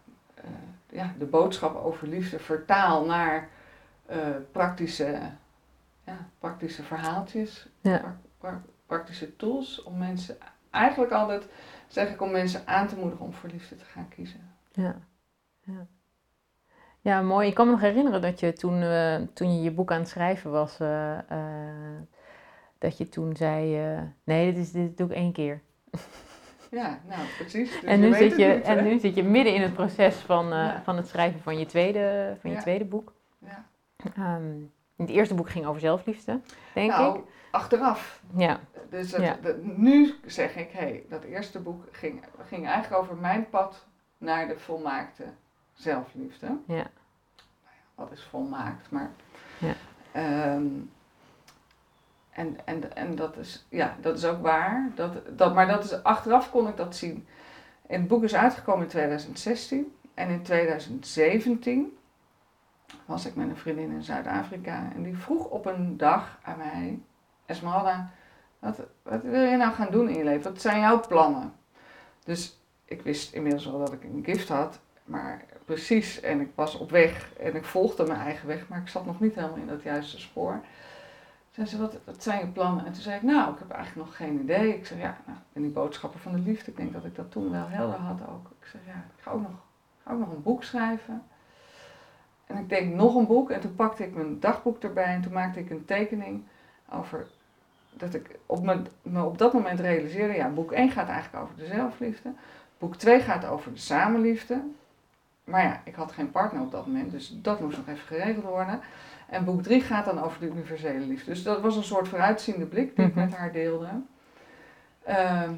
uh, 0.44 0.50
ja, 0.88 1.14
de 1.18 1.24
boodschap 1.24 1.76
over 1.76 2.08
liefde 2.08 2.38
vertaal 2.38 3.04
naar 3.04 3.48
uh, 4.10 4.16
praktische, 4.52 5.20
ja, 6.04 6.28
praktische 6.38 6.82
verhaaltjes, 6.82 7.68
ja. 7.80 8.18
pra 8.38 8.62
praktische 8.86 9.36
tools 9.36 9.82
om 9.82 9.98
mensen, 9.98 10.36
eigenlijk 10.70 11.12
altijd 11.12 11.48
zeg 11.88 12.10
ik 12.10 12.20
om 12.20 12.30
mensen 12.30 12.66
aan 12.66 12.86
te 12.88 12.96
moedigen 12.96 13.24
om 13.24 13.32
voor 13.32 13.48
liefde 13.48 13.76
te 13.76 13.84
gaan 13.84 14.08
kiezen. 14.08 14.54
Ja, 14.72 14.96
ja. 15.60 15.86
Ja 17.00 17.22
mooi. 17.22 17.48
Ik 17.48 17.54
kan 17.54 17.66
me 17.66 17.72
nog 17.72 17.80
herinneren 17.80 18.22
dat 18.22 18.40
je 18.40 18.52
toen, 18.52 18.82
uh, 18.82 19.16
toen 19.32 19.54
je 19.56 19.62
je 19.62 19.70
boek 19.70 19.92
aan 19.92 19.98
het 19.98 20.08
schrijven 20.08 20.50
was, 20.50 20.80
uh, 20.80 21.18
dat 22.78 22.98
je 22.98 23.08
toen 23.08 23.36
zei, 23.36 23.76
nee, 24.24 24.52
dit, 24.52 24.62
is, 24.62 24.72
dit 24.72 24.96
doe 24.96 25.08
ik 25.08 25.14
één 25.16 25.32
keer. 25.32 25.60
Ja, 26.70 26.98
nou 27.08 27.20
precies. 27.38 27.70
Dus 27.80 27.82
en, 27.90 28.00
nu 28.00 28.14
zit 28.14 28.36
je, 28.36 28.52
en 28.52 28.84
nu 28.84 28.98
zit 28.98 29.14
je 29.14 29.22
midden 29.22 29.54
in 29.54 29.62
het 29.62 29.72
proces 29.74 30.14
van, 30.16 30.52
van 30.84 30.96
het 30.96 31.08
schrijven 31.08 31.40
van 31.40 31.58
je 31.58 31.66
tweede, 31.66 32.36
van 32.40 32.50
je 32.50 32.56
tweede 32.56 32.84
boek. 32.84 33.12
Ja. 33.38 33.64
Ehm, 34.16 34.52
het 34.96 35.08
eerste 35.08 35.34
boek 35.34 35.50
ging 35.50 35.66
over 35.66 35.80
zelfliefde, 35.80 36.40
denk 36.74 36.90
nou, 36.90 37.18
ik. 37.18 37.24
achteraf. 37.50 38.22
Ja, 38.36 38.60
Dus 38.90 39.12
het- 39.12 39.22
Ja. 39.22 39.36
de- 39.42 39.72
nu 39.76 40.14
zeg 40.26 40.56
ik, 40.56 40.70
hé, 40.72 40.78
hey, 40.80 41.04
dat 41.08 41.24
eerste 41.24 41.60
boek 41.60 41.84
ging, 41.92 42.24
ging 42.48 42.66
eigenlijk 42.66 43.02
over 43.02 43.16
mijn 43.16 43.48
pad 43.50 43.86
naar 44.18 44.48
de 44.48 44.58
volmaakte 44.58 45.24
zelfliefde. 45.80 46.46
Ja. 46.46 46.74
Nou 46.74 46.84
ja, 47.64 47.80
Wat 47.94 48.12
is 48.12 48.22
volmaakt, 48.22 48.90
maar... 48.90 49.10
Ja. 49.58 49.74
Ehm, 50.12 50.66
en, 52.30 52.56
en, 52.64 52.96
en 52.96 53.14
dat 53.14 53.36
is, 53.36 53.66
ja, 53.68 53.96
dat 54.00 54.18
is 54.18 54.24
ook 54.24 54.42
waar. 54.42 54.90
Dat, 54.94 55.38
dat, 55.38 55.54
maar 55.54 55.66
dat 55.66 55.84
is, 55.84 56.02
achteraf 56.02 56.50
kon 56.50 56.68
ik 56.68 56.76
dat 56.76 56.96
zien. 56.96 57.26
En 57.86 58.00
het 58.00 58.08
boek 58.08 58.22
is 58.22 58.34
uitgekomen 58.34 58.82
in 58.82 58.88
2016. 58.88 59.94
En 60.14 60.28
in 60.28 60.42
2017 60.42 61.98
was 63.04 63.26
ik 63.26 63.34
met 63.34 63.48
een 63.48 63.56
vriendin 63.56 63.90
in 63.90 64.02
Zuid-Afrika. 64.02 64.92
En 64.94 65.02
die 65.02 65.16
vroeg 65.16 65.44
op 65.44 65.66
een 65.66 65.96
dag 65.96 66.38
aan 66.42 66.58
mij, 66.58 66.98
Esmeralda, 67.46 68.10
wat, 68.58 68.80
wat 69.02 69.22
wil 69.22 69.42
je 69.42 69.56
nou 69.56 69.72
gaan 69.72 69.90
doen 69.90 70.08
in 70.08 70.16
je 70.16 70.24
leven? 70.24 70.52
Wat 70.52 70.60
zijn 70.60 70.80
jouw 70.80 71.00
plannen? 71.00 71.52
Dus 72.24 72.60
ik 72.84 73.02
wist 73.02 73.32
inmiddels 73.32 73.66
wel 73.66 73.78
dat 73.78 73.92
ik 73.92 74.02
een 74.02 74.24
gift 74.24 74.48
had. 74.48 74.80
Maar 75.10 75.44
precies, 75.64 76.20
en 76.20 76.40
ik 76.40 76.50
was 76.54 76.74
op 76.74 76.90
weg 76.90 77.32
en 77.38 77.54
ik 77.54 77.64
volgde 77.64 78.06
mijn 78.06 78.20
eigen 78.20 78.48
weg, 78.48 78.68
maar 78.68 78.78
ik 78.78 78.88
zat 78.88 79.06
nog 79.06 79.20
niet 79.20 79.34
helemaal 79.34 79.56
in 79.56 79.66
dat 79.66 79.82
juiste 79.82 80.20
spoor. 80.20 80.60
Toen 81.50 81.66
zei 81.66 81.90
ze, 81.90 82.00
wat, 82.04 82.22
zijn 82.22 82.38
je 82.38 82.46
plannen? 82.46 82.86
En 82.86 82.92
toen 82.92 83.02
zei 83.02 83.16
ik, 83.16 83.22
nou, 83.22 83.52
ik 83.52 83.58
heb 83.58 83.70
eigenlijk 83.70 84.06
nog 84.06 84.16
geen 84.16 84.40
idee. 84.40 84.76
Ik 84.76 84.86
zei, 84.86 85.00
ja, 85.00 85.18
nou, 85.26 85.38
ik 85.38 85.44
ben 85.52 85.62
die 85.62 85.72
boodschappen 85.72 86.20
van 86.20 86.32
de 86.32 86.38
liefde. 86.38 86.70
Ik 86.70 86.76
denk 86.76 86.92
dat 86.92 87.04
ik 87.04 87.14
dat 87.14 87.30
toen 87.30 87.50
wel 87.50 87.68
helder 87.68 87.98
had 87.98 88.20
ook. 88.28 88.50
Ik 88.60 88.66
zei, 88.66 88.82
ja, 88.86 89.04
ik 89.16 89.22
ga 89.22 89.30
ook 89.30 89.40
nog, 89.40 89.50
ga 90.02 90.12
ook 90.12 90.18
nog 90.18 90.32
een 90.32 90.42
boek 90.42 90.64
schrijven. 90.64 91.22
En 92.46 92.56
ik 92.56 92.68
denk, 92.68 92.94
nog 92.94 93.14
een 93.14 93.26
boek. 93.26 93.50
En 93.50 93.60
toen 93.60 93.74
pakte 93.74 94.04
ik 94.04 94.14
mijn 94.14 94.40
dagboek 94.40 94.82
erbij 94.82 95.14
en 95.14 95.22
toen 95.22 95.32
maakte 95.32 95.60
ik 95.60 95.70
een 95.70 95.84
tekening 95.84 96.44
over 96.88 97.26
dat 97.92 98.14
ik 98.14 98.38
op 98.46 98.62
me, 98.62 98.82
me 99.02 99.24
op 99.24 99.38
dat 99.38 99.52
moment 99.52 99.80
realiseerde, 99.80 100.34
ja, 100.34 100.48
boek 100.48 100.72
1 100.72 100.90
gaat 100.90 101.08
eigenlijk 101.08 101.44
over 101.44 101.56
de 101.56 101.66
zelfliefde. 101.66 102.32
Boek 102.78 102.96
2 102.96 103.20
gaat 103.20 103.46
over 103.46 103.72
de 103.72 103.78
samenliefde. 103.78 104.62
Maar 105.50 105.62
ja, 105.62 105.80
ik 105.84 105.94
had 105.94 106.12
geen 106.12 106.30
partner 106.30 106.62
op 106.62 106.70
dat 106.70 106.86
moment, 106.86 107.10
dus 107.10 107.32
dat 107.42 107.60
moest 107.60 107.76
nog 107.76 107.86
even 107.88 108.06
geregeld 108.06 108.44
worden. 108.44 108.80
En 109.28 109.44
boek 109.44 109.62
3 109.62 109.80
gaat 109.80 110.04
dan 110.04 110.22
over 110.22 110.40
de 110.40 110.46
universele 110.46 110.98
liefde. 110.98 111.30
Dus 111.30 111.42
dat 111.42 111.60
was 111.60 111.76
een 111.76 111.82
soort 111.84 112.08
vooruitziende 112.08 112.66
blik 112.66 112.96
die 112.96 113.06
ik 113.06 113.14
Mhm. 113.14 113.24
met 113.24 113.34
haar 113.36 113.52
deelde. 113.52 113.88
Ehm, 115.04 115.52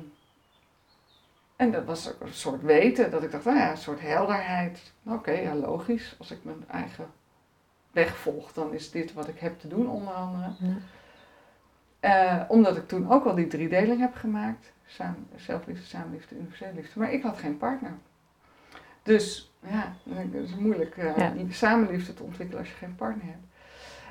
en 1.56 1.70
dat 1.70 1.84
was 1.84 2.12
ook 2.12 2.20
een 2.20 2.32
soort 2.32 2.62
weten, 2.62 3.10
dat 3.10 3.22
ik 3.22 3.30
dacht, 3.30 3.44
nou 3.44 3.56
ja, 3.56 3.70
een 3.70 3.76
soort 3.76 4.00
helderheid. 4.00 4.92
Oké, 5.06 5.30
ja, 5.30 5.54
logisch. 5.54 6.14
Als 6.18 6.30
ik 6.30 6.44
mijn 6.44 6.64
eigen 6.70 7.06
weg 7.90 8.16
volg, 8.16 8.52
dan 8.52 8.72
is 8.74 8.90
dit 8.90 9.12
wat 9.12 9.28
ik 9.28 9.38
heb 9.38 9.60
te 9.60 9.68
doen, 9.68 9.88
onder 9.88 10.14
andere. 10.14 10.50
Ja. 10.58 10.74
Eh, 12.00 12.42
omdat 12.48 12.76
ik 12.76 12.88
toen 12.88 13.10
ook 13.12 13.24
al 13.24 13.34
die 13.34 13.46
driedeling 13.46 14.00
heb 14.00 14.14
gemaakt. 14.14 14.72
Samen, 14.86 15.26
zelfliefde, 15.36 15.84
samenliefde, 15.84 16.34
universele 16.36 16.72
liefde. 16.74 16.98
Maar 16.98 17.12
ik 17.12 17.22
had 17.22 17.38
geen 17.38 17.56
partner. 17.56 17.92
Dus 19.02 19.52
ja, 19.60 19.92
het 20.08 20.34
is 20.34 20.54
moeilijk 20.54 20.96
Ja. 20.96 21.34
samenliefde 21.48 22.14
te 22.14 22.22
ontwikkelen 22.22 22.60
als 22.60 22.70
je 22.70 22.76
geen 22.76 22.94
partner 22.94 23.24
hebt. 23.26 23.46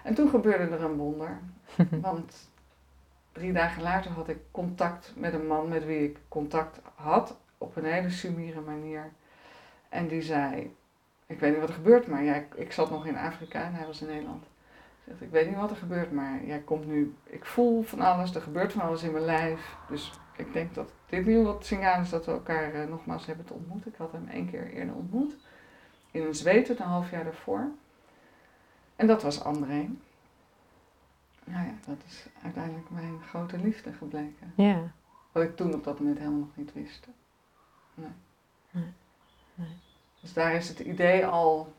En 0.03 0.13
toen 0.13 0.29
gebeurde 0.29 0.75
er 0.75 0.83
een 0.83 0.95
wonder. 0.95 1.39
Want 2.01 2.49
drie 3.31 3.53
dagen 3.53 3.81
later 3.81 4.11
had 4.11 4.29
ik 4.29 4.37
contact 4.51 5.13
met 5.15 5.33
een 5.33 5.47
man 5.47 5.67
met 5.67 5.85
wie 5.85 6.03
ik 6.03 6.17
contact 6.27 6.79
had. 6.95 7.37
Op 7.57 7.75
een 7.75 7.85
hele 7.85 8.09
sumiere 8.09 8.61
manier. 8.61 9.11
En 9.89 10.07
die 10.07 10.21
zei, 10.21 10.75
ik 11.27 11.39
weet 11.39 11.51
niet 11.51 11.59
wat 11.59 11.69
er 11.69 11.75
gebeurt, 11.75 12.07
maar 12.07 12.23
jij, 12.23 12.47
ik 12.55 12.71
zat 12.71 12.89
nog 12.89 13.05
in 13.05 13.17
Afrika 13.17 13.61
en 13.63 13.73
hij 13.73 13.85
was 13.85 14.01
in 14.01 14.07
Nederland. 14.07 14.43
Zegt, 15.07 15.21
ik 15.21 15.31
weet 15.31 15.47
niet 15.47 15.57
wat 15.57 15.69
er 15.69 15.75
gebeurt, 15.75 16.11
maar 16.11 16.45
jij 16.45 16.59
komt 16.59 16.87
nu, 16.87 17.15
ik 17.23 17.45
voel 17.45 17.81
van 17.81 17.99
alles, 17.99 18.35
er 18.35 18.41
gebeurt 18.41 18.71
van 18.73 18.81
alles 18.81 19.03
in 19.03 19.11
mijn 19.11 19.25
lijf. 19.25 19.75
Dus 19.89 20.11
ik 20.41 20.53
denk 20.53 20.75
dat 20.75 20.91
dit 21.05 21.25
nu 21.25 21.43
wat 21.43 21.65
signaal 21.65 22.01
is 22.01 22.09
dat 22.09 22.25
we 22.25 22.31
elkaar 22.31 22.73
eh, 22.73 22.87
nogmaals 22.87 23.25
hebben 23.25 23.45
te 23.45 23.53
ontmoeten. 23.53 23.91
Ik 23.91 23.97
had 23.97 24.11
hem 24.11 24.27
één 24.27 24.49
keer 24.49 24.71
eerder 24.71 24.95
ontmoet. 24.95 25.35
In 26.11 26.25
een 26.25 26.35
Zweden, 26.35 26.81
een 26.81 26.87
half 26.87 27.11
jaar 27.11 27.23
daarvoor. 27.23 27.71
En 28.95 29.07
dat 29.07 29.23
was 29.23 29.43
André. 29.43 29.89
Nou 31.43 31.65
ja, 31.65 31.73
dat 31.85 31.97
is 32.05 32.25
uiteindelijk 32.43 32.89
mijn 32.89 33.21
grote 33.21 33.57
liefde 33.57 33.93
gebleken. 33.93 34.53
Ja. 34.55 34.91
Wat 35.31 35.43
ik 35.43 35.55
toen 35.55 35.73
op 35.73 35.83
dat 35.83 35.99
moment 35.99 36.17
helemaal 36.17 36.39
nog 36.39 36.55
niet 36.55 36.73
wist. 36.73 37.07
Nee. 37.93 38.11
Nee. 38.71 38.93
Nee. 39.55 39.77
Dus 40.21 40.33
daar 40.33 40.53
is 40.53 40.67
het 40.67 40.79
idee 40.79 41.25
al 41.25 41.73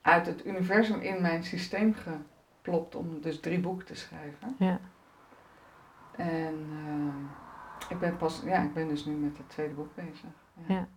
uit 0.00 0.26
het 0.26 0.46
universum 0.46 1.00
in 1.00 1.22
mijn 1.22 1.44
systeem 1.44 1.94
geplopt 1.94 2.94
om 2.94 3.20
dus 3.20 3.40
drie 3.40 3.60
boeken 3.60 3.86
te 3.86 3.94
schrijven. 3.94 4.54
Ja. 4.58 4.80
En 6.16 6.68
eh, 6.86 7.49
ik 7.90 7.98
ben 7.98 8.16
pas, 8.16 8.42
ja, 8.44 8.62
ik 8.62 8.74
ben 8.74 8.88
dus 8.88 9.04
nu 9.04 9.12
met 9.12 9.38
het 9.38 9.48
tweede 9.48 9.74
boek 9.74 9.94
bezig. 9.94 10.30
Ja. 10.66 10.88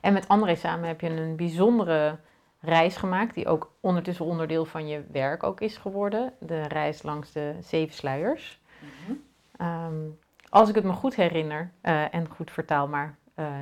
En 0.00 0.12
met 0.12 0.28
André 0.28 0.54
samen 0.54 0.88
heb 0.88 1.00
je 1.00 1.10
een 1.10 1.36
bijzondere 1.36 2.18
reis 2.60 2.96
gemaakt, 2.96 3.34
die 3.34 3.46
ook 3.46 3.72
ondertussen 3.80 4.24
onderdeel 4.24 4.64
van 4.64 4.88
je 4.88 5.04
werk 5.10 5.42
ook 5.42 5.60
is 5.60 5.76
geworden. 5.76 6.32
De 6.38 6.62
reis 6.62 7.02
langs 7.02 7.32
de 7.32 7.56
zeven 7.60 7.94
sluiers. 7.94 8.60
Mhm. 8.78 9.16
Ehm, 9.56 10.08
als 10.48 10.68
ik 10.68 10.74
het 10.74 10.84
me 10.84 10.92
goed 10.92 11.14
herinner 11.14 11.72
eh, 11.80 12.14
en 12.14 12.28
goed 12.28 12.50
vertaal, 12.50 12.88
maar 12.88 13.16
eh, 13.34 13.60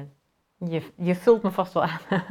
je, 0.56 0.92
je 0.96 1.14
vult 1.14 1.42
me 1.42 1.50
vast 1.50 1.72
wel 1.72 1.82
aan, 1.82 2.00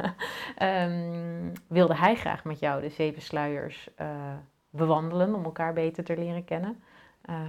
Ehm, 0.56 1.54
wilde 1.66 1.94
hij 1.94 2.14
graag 2.16 2.44
met 2.44 2.58
jou 2.58 2.80
de 2.80 2.88
zeven 2.88 3.22
sluiers 3.22 3.88
eh, 3.94 4.34
bewandelen 4.70 5.34
om 5.34 5.44
elkaar 5.44 5.72
beter 5.72 6.04
te 6.04 6.16
leren 6.18 6.44
kennen. 6.44 6.82
Ehm, 7.22 7.46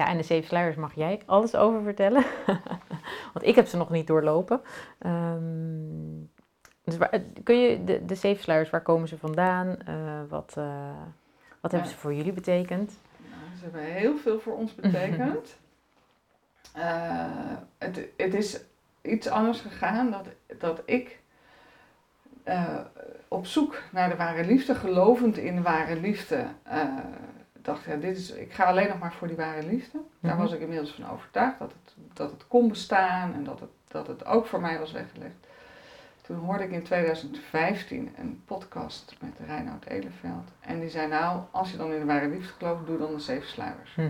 ja, 0.00 0.06
en 0.06 0.16
de 0.16 0.22
zeven 0.22 0.48
sluiers 0.48 0.76
mag 0.76 0.94
jij 0.94 1.20
alles 1.26 1.54
over 1.54 1.82
vertellen, 1.82 2.24
want 3.32 3.46
ik 3.46 3.54
heb 3.54 3.66
ze 3.66 3.76
nog 3.76 3.90
niet 3.90 4.06
doorlopen. 4.06 4.60
Ehm, 4.98 6.18
dus 6.84 6.96
waar, 6.96 7.10
eh, 7.10 7.20
kun 7.42 7.60
je 7.60 7.84
de, 7.84 8.04
de 8.04 8.14
zeven 8.14 8.42
sluiers, 8.42 8.70
waar 8.70 8.82
komen 8.82 9.08
ze 9.08 9.18
vandaan? 9.18 9.76
Eh, 9.86 9.94
wat 10.28 10.54
eh, 10.58 10.90
wat 11.60 11.72
hebben 11.72 11.90
ze 11.90 11.96
voor 11.96 12.14
jullie 12.14 12.32
betekend? 12.32 12.98
Nou, 13.16 13.56
ze 13.58 13.62
hebben 13.62 13.80
heel 13.80 14.16
veel 14.16 14.40
voor 14.40 14.56
ons 14.56 14.74
betekend. 14.80 15.58
Het, 17.78 18.08
het 18.16 18.34
is 18.34 18.60
iets 19.02 19.28
anders 19.28 19.60
gegaan 19.60 20.10
dat, 20.10 20.26
dat 20.58 20.82
ik 20.84 21.18
op 23.28 23.46
zoek 23.46 23.82
naar 23.92 24.08
de 24.08 24.16
ware 24.16 24.44
liefde, 24.44 24.74
gelovend 24.74 25.36
in 25.36 25.54
de 25.54 25.62
ware 25.62 25.96
liefde, 25.96 26.46
dacht 27.64 27.84
ja, 27.84 27.96
dit 27.96 28.16
is, 28.16 28.30
ik 28.30 28.52
ga 28.52 28.64
alleen 28.64 28.88
nog 28.88 28.98
maar 28.98 29.12
voor 29.12 29.26
die 29.26 29.36
ware 29.36 29.62
liefde. 29.66 29.98
Daar 30.20 30.32
Mhm. 30.34 30.42
was 30.42 30.52
ik 30.52 30.60
inmiddels 30.60 30.90
van 30.90 31.10
overtuigd 31.10 31.58
dat 31.58 31.72
het, 31.72 31.94
dat 32.12 32.30
het 32.30 32.46
kon 32.46 32.68
bestaan 32.68 33.34
en 33.34 33.44
dat 33.44 33.60
het, 33.60 33.70
dat 33.88 34.06
het 34.06 34.24
ook 34.26 34.46
voor 34.46 34.60
mij 34.60 34.78
was 34.78 34.92
weggelegd. 34.92 35.34
Toen 36.22 36.38
hoorde 36.38 36.64
ik 36.64 36.70
in 36.70 36.82
2015 36.82 38.14
een 38.18 38.42
podcast 38.44 39.14
met 39.20 39.38
Reinoud 39.46 39.84
Eleveld. 39.84 40.50
En 40.60 40.80
die 40.80 40.88
zei 40.90 41.08
nou, 41.08 41.40
als 41.50 41.70
je 41.70 41.76
dan 41.76 41.92
in 41.92 41.98
de 41.98 42.04
ware 42.04 42.28
liefde 42.28 42.52
gelooft, 42.58 42.86
doe 42.86 42.98
dan 42.98 43.14
de 43.14 43.20
zeven 43.20 43.48
sluiers. 43.48 43.94
Mhm. 43.94 44.08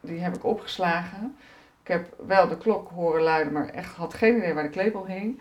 Die 0.00 0.18
heb 0.20 0.36
ik 0.36 0.44
opgeslagen. 0.44 1.36
Ik 1.82 1.88
heb 1.88 2.14
wel 2.26 2.48
de 2.48 2.56
klok 2.58 2.90
horen 2.90 3.22
luiden, 3.22 3.52
maar 3.52 3.68
echt 3.68 3.94
had 3.94 4.14
geen 4.14 4.36
idee 4.36 4.54
waar 4.54 4.62
de 4.62 4.68
klepel 4.68 5.06
hing. 5.06 5.40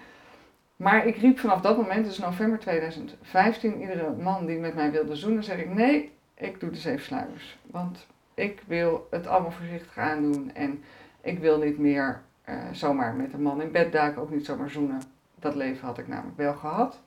Maar 0.76 1.06
ik 1.06 1.16
riep 1.18 1.40
vanaf 1.40 1.62
dat 1.62 1.78
moment, 1.78 2.06
dus 2.06 2.18
november 2.18 2.60
2015, 2.60 3.80
iedere 3.82 4.12
man 4.12 4.46
die 4.46 4.60
met 4.60 4.76
mij 4.76 4.92
wilde 4.92 5.16
zoenen, 5.16 5.44
zeg 5.44 5.58
ik 5.58 5.74
nee, 5.74 6.13
ik 6.34 6.60
doe 6.60 6.70
de 6.70 6.78
zeven 6.78 7.06
sluiers. 7.06 7.58
Want 7.66 8.08
ik 8.34 8.64
wil 8.68 9.08
het 9.12 9.28
allemaal 9.28 9.52
voorzichtig 9.52 9.98
aandoen 9.98 10.52
en 10.54 10.84
ik 11.22 11.40
wil 11.40 11.60
niet 11.60 11.78
meer 11.78 12.22
eh, 12.42 12.56
zomaar 12.72 13.14
met 13.14 13.34
een 13.34 13.42
man 13.42 13.62
in 13.62 13.72
bed 13.72 13.92
duiken, 13.92 14.22
ook 14.22 14.30
niet 14.30 14.46
zomaar 14.46 14.70
zoenen. 14.70 15.02
Dat 15.36 15.56
leven 15.56 15.88
had 15.88 15.98
ik 15.98 16.08
namelijk 16.08 16.38
wel 16.38 16.54
gehad, 16.54 17.02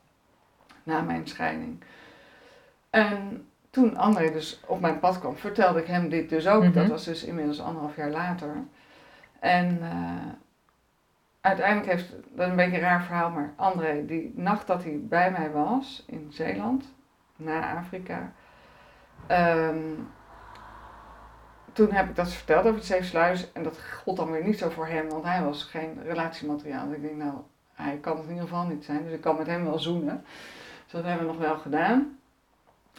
na 0.83 1.01
mijn 1.01 1.27
scheiding. 1.27 1.83
En 2.91 3.47
toen 3.71 3.97
André 3.97 4.33
dus 4.33 4.61
op 4.67 4.81
mijn 4.81 4.99
pad 4.99 5.19
kwam, 5.19 5.37
vertelde 5.37 5.81
ik 5.81 5.87
hem 5.87 6.09
dit 6.09 6.29
dus 6.29 6.49
ook. 6.49 6.63
Mhm. 6.63 6.73
Dat 6.73 6.87
was 6.87 7.05
dus 7.05 7.25
inmiddels 7.25 7.61
anderhalf 7.61 7.97
jaar 7.97 8.11
later. 8.11 8.55
En 9.39 9.79
eh, 9.83 10.33
uiteindelijk 11.41 11.93
heeft, 11.93 12.11
dat 12.11 12.45
is 12.45 12.51
een 12.51 12.57
beetje 12.57 12.77
een 12.77 12.83
raar 12.83 13.03
verhaal, 13.03 13.31
maar 13.31 13.53
André, 13.57 14.07
die 14.07 14.33
nacht 14.35 14.67
dat 14.67 14.83
hij 14.83 15.01
bij 15.03 15.31
mij 15.31 15.51
was 15.51 16.05
in 16.07 16.29
Zeeland, 16.31 16.95
na 17.37 17.77
Afrika, 17.77 18.33
ehm, 19.27 19.79
toen 21.73 21.93
heb 21.93 22.09
ik 22.09 22.17
dat 22.17 22.33
verteld 22.33 22.65
over 22.65 22.77
het 22.77 22.87
zeven 22.87 23.07
sluis 23.07 23.53
en 23.53 23.63
dat 23.63 23.79
gold 24.03 24.17
dan 24.17 24.31
weer 24.31 24.45
niet 24.45 24.59
zo 24.59 24.69
voor 24.69 24.87
hem, 24.87 25.09
want 25.09 25.25
hij 25.25 25.43
was 25.43 25.65
geen 25.65 26.03
relatiemateriaal. 26.03 26.87
Dus 26.87 26.97
ik 26.97 27.03
denk, 27.03 27.17
nou, 27.17 27.35
hij 27.75 27.99
kan 28.01 28.17
het 28.17 28.25
in 28.25 28.33
ieder 28.33 28.49
geval 28.49 28.67
niet 28.67 28.85
zijn, 28.85 29.05
dus 29.05 29.13
ik 29.13 29.21
kan 29.21 29.37
met 29.37 29.47
hem 29.47 29.65
wel 29.65 29.79
zoenen. 29.79 30.25
Dus 30.83 30.93
dat 30.93 31.05
hebben 31.05 31.27
we 31.27 31.33
nog 31.33 31.43
wel 31.43 31.59
gedaan. 31.59 32.19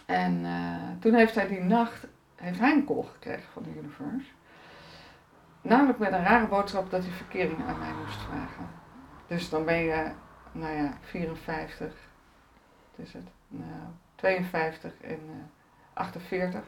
En 0.06 0.46
eh, 0.46 1.00
toen 1.00 1.14
heeft 1.14 1.36
hij 1.36 1.48
die 1.48 1.64
nacht 1.64 2.08
heeft 2.38 2.60
hij 2.60 2.72
een 2.72 2.86
call 2.86 3.04
gekregen 3.04 3.52
van 3.54 3.64
de 3.64 3.70
universe. 3.70 4.32
Namelijk 5.62 6.00
met 6.00 6.12
een 6.12 6.24
rare 6.24 6.48
boodschap 6.48 6.90
dat 6.90 7.04
hij 7.04 7.12
verkering 7.12 7.66
aan 7.68 7.80
mij 7.80 7.94
moest 8.04 8.22
vragen. 8.22 8.70
Dus 9.28 9.50
dan 9.50 9.66
ben 9.66 9.78
je, 9.78 10.12
nou 10.52 10.76
ja, 10.76 10.98
54. 11.02 11.94
wat 12.96 13.06
is 13.06 13.14
het, 13.14 13.28
nou, 13.48 13.82
52 14.16 14.92
en 15.02 15.20
uh, 15.26 15.36
48. 15.98 16.62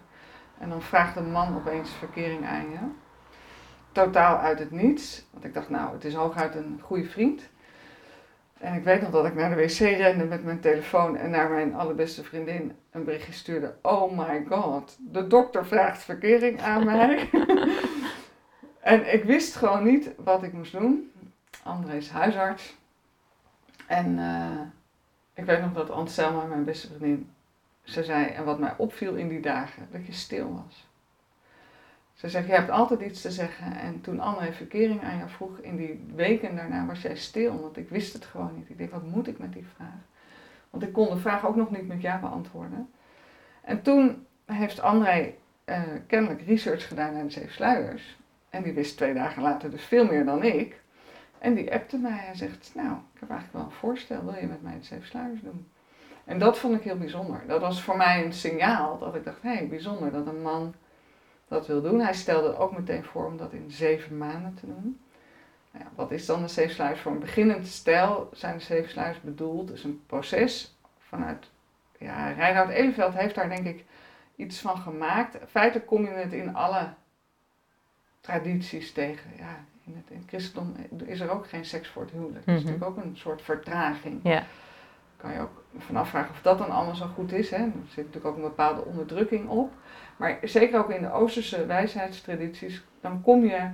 En 0.58 0.70
dan 0.70 0.82
vraagt 0.82 1.16
een 1.16 1.32
man 1.32 1.56
opeens 1.56 1.90
verkering 1.92 2.46
aan 2.46 2.70
je. 2.70 2.80
Totaal 3.92 4.38
uit 4.38 4.60
het 4.60 4.72
niets. 4.72 5.26
Want 5.32 5.46
ik 5.46 5.54
dacht, 5.54 5.70
nou, 5.70 5.94
het 5.94 6.06
is 6.06 6.14
hooguit 6.14 6.56
een 6.56 6.80
goede 6.84 7.06
vriend. 7.06 7.50
En 8.60 8.74
ik 8.74 8.84
weet 8.84 9.02
nog 9.02 9.12
dat 9.12 9.26
ik 9.26 9.36
naar 9.36 9.50
de 9.50 9.56
wc 9.56 9.78
rende 9.78 10.26
met 10.26 10.44
mijn 10.44 10.60
telefoon 10.60 11.18
en 11.18 11.30
naar 11.30 11.50
mijn 11.50 11.76
allerbeste 11.76 12.24
vriendin 12.24 12.76
een 12.92 13.04
berichtje 13.04 13.34
stuurde. 13.34 13.76
Oh 13.82 14.18
my 14.18 14.46
god, 14.50 14.98
de 15.00 15.28
dokter 15.28 15.66
vraagt 15.66 16.04
verkering 16.04 16.62
aan 16.62 16.86
mij. 16.86 17.30
en 18.80 19.14
ik 19.14 19.24
wist 19.24 19.56
gewoon 19.56 19.84
niet 19.84 20.12
wat 20.18 20.44
ik 20.44 20.54
moest 20.54 20.72
doen. 20.72 21.12
André 21.64 21.96
is 21.96 22.10
huisarts. 22.10 22.78
En 23.88 24.18
uh, 24.18 24.62
ik 25.34 25.46
weet 25.46 25.62
nog 25.62 25.74
dat 25.74 25.90
Anselma, 25.90 26.44
mijn 26.44 26.64
beste 26.64 26.88
vriendin, 26.88 27.30
ze 27.90 28.04
zei, 28.04 28.26
en 28.26 28.44
wat 28.44 28.60
mij 28.60 28.74
opviel 28.78 29.16
in 29.16 29.28
die 29.28 29.40
dagen, 29.40 29.88
dat 29.92 30.06
je 30.06 30.12
stil 30.12 30.62
was. 30.66 30.88
Ze 32.14 32.30
zegt, 32.30 32.48
je 32.48 32.54
hebt 32.54 32.70
altijd 32.70 33.02
iets 33.02 33.22
te 33.22 33.32
zeggen. 33.32 33.76
En 33.76 34.02
toen 34.02 34.20
Anne 34.20 34.54
verkering 34.54 35.04
aan 35.04 35.18
jou 35.18 35.30
vroeg, 35.30 35.60
in 35.60 35.76
die 35.76 36.06
weken 36.16 36.56
daarna 36.56 36.86
was 36.86 37.02
jij 37.02 37.16
stil, 37.16 37.62
want 37.62 37.78
ik 37.78 37.90
wist 37.90 38.14
het 38.14 38.26
gewoon 38.26 38.56
niet. 38.56 38.70
Ik 38.70 38.78
dacht, 38.78 38.92
wat 38.92 39.04
moet 39.04 39.28
ik 39.28 39.40
met 39.40 39.54
die 39.54 39.66
vraag? 39.76 40.00
Want 40.70 40.84
ik 40.84 40.94
kon 40.94 41.10
de 41.10 41.18
vraag 41.18 41.46
ook 41.46 41.56
nog 41.56 41.72
niet 41.72 41.88
met 41.88 42.02
ja 42.02 42.20
beantwoorden. 42.20 42.90
En 43.62 43.82
toen 43.82 44.26
heeft 44.46 44.82
André 44.82 45.34
uh, 45.66 45.82
kennelijk 46.08 46.42
research 46.42 46.88
gedaan 46.88 47.14
naar 47.14 47.24
de 47.24 47.30
Zeven 47.30 47.54
Sluiers. 47.54 48.18
En 48.50 48.64
die 48.64 48.74
wist 48.74 48.98
twee 48.98 49.14
dagen 49.14 49.42
later 49.42 49.72
dus 49.72 49.84
veel 49.84 50.06
meer 50.06 50.26
dan 50.26 50.44
ik. 50.44 50.82
En 51.40 51.54
die 51.54 51.74
appte 51.74 51.98
mij. 51.98 52.18
Hij 52.18 52.36
zegt, 52.36 52.72
nou, 52.76 52.98
ik 53.14 53.20
heb 53.20 53.30
eigenlijk 53.30 53.60
wel 53.60 53.66
een 53.66 53.80
voorstel. 53.80 54.26
Wil 54.26 54.36
je 54.36 54.48
met 54.48 54.62
mij 54.62 54.78
de 54.78 54.84
Zeven 54.84 55.08
Sluiers 55.08 55.42
doen? 55.42 55.68
En 56.30 56.40
dat 56.40 56.58
vond 56.58 56.76
ik 56.76 56.84
heel 56.84 56.98
bijzonder. 56.98 57.44
Dat 57.48 57.62
was 57.62 57.82
voor 57.82 57.98
mij 57.98 58.26
een 58.26 58.34
signaal 58.34 58.98
dat 58.98 59.16
ik 59.16 59.24
dacht, 59.24 59.42
hé, 59.42 59.54
hey, 59.54 59.68
bijzonder 59.68 60.12
dat 60.12 60.28
een 60.28 60.42
man 60.42 60.74
dat 61.48 61.68
wil 61.68 61.82
doen. 61.82 62.00
Hij 62.00 62.14
stelde 62.14 62.58
ook 62.58 62.78
meteen 62.78 63.04
voor 63.04 63.26
om 63.26 63.38
dat 63.38 63.54
in 63.54 63.72
zeven 63.72 64.18
maanden 64.18 64.54
te 64.54 64.66
doen. 64.66 65.00
Nou 65.72 65.86
ja, 65.86 65.92
wat 65.96 66.12
is 66.12 66.26
dan 66.26 66.42
de 66.42 66.48
zeven 66.48 66.74
sluis? 66.74 67.00
Voor 67.00 67.12
een 67.12 67.20
beginnend 67.20 67.68
stijl 67.68 68.30
zijn 68.34 68.58
de 68.58 68.64
zeven 68.64 68.90
sluis 68.90 69.22
bedoeld. 69.22 69.68
Dus 69.68 69.84
een 69.84 70.02
proces 70.06 70.78
vanuit, 71.00 71.50
ja, 71.98 72.32
Reinhard 72.32 72.70
Eleveld 72.70 73.14
heeft 73.14 73.36
daar 73.36 73.50
denk 73.50 73.66
ik 73.66 73.86
iets 74.36 74.60
van 74.60 74.78
gemaakt. 74.78 75.38
Feitelijk 75.48 75.88
kom 75.88 76.04
je 76.04 76.10
het 76.10 76.34
in 76.34 76.56
alle 76.56 76.94
tradities 78.22 78.92
tegen. 78.92 79.32
Ja, 79.38 79.66
in 79.86 79.96
het, 79.96 80.10
in 80.10 80.24
christendom 80.28 80.76
is 81.06 81.20
er 81.20 81.30
ook 81.30 81.48
geen 81.48 81.66
seks 81.66 81.88
voor 81.88 82.02
het 82.02 82.12
huwelijk. 82.12 82.46
Dat 82.46 82.56
is 82.56 82.64
mhm. 82.64 82.72
natuurlijk 82.72 83.00
ook 83.00 83.06
een 83.06 83.18
soort 83.18 83.42
vertraging. 83.42 84.20
Ja. 84.24 84.46
Kan 85.22 85.34
je 85.34 85.40
ook 85.40 85.64
van 85.78 85.96
afvragen 85.96 86.32
of 86.32 86.42
dat 86.42 86.58
dan 86.58 86.70
allemaal 86.70 86.96
zo 86.96 87.06
goed 87.06 87.32
is. 87.32 87.50
Hè? 87.50 87.58
Er 87.58 87.72
zit 87.88 87.98
natuurlijk 88.06 88.26
ook 88.26 88.36
een 88.36 88.42
bepaalde 88.42 88.86
onderdrukking 88.86 89.50
op. 89.50 89.72
Maar 90.18 90.38
zeker 90.42 90.80
ook 90.80 90.90
in 90.90 91.02
de 91.02 91.12
Oosterse 91.12 91.66
wijsheidstradities, 91.66 92.84
dan 93.02 93.22
kom 93.22 93.46
je 93.46 93.70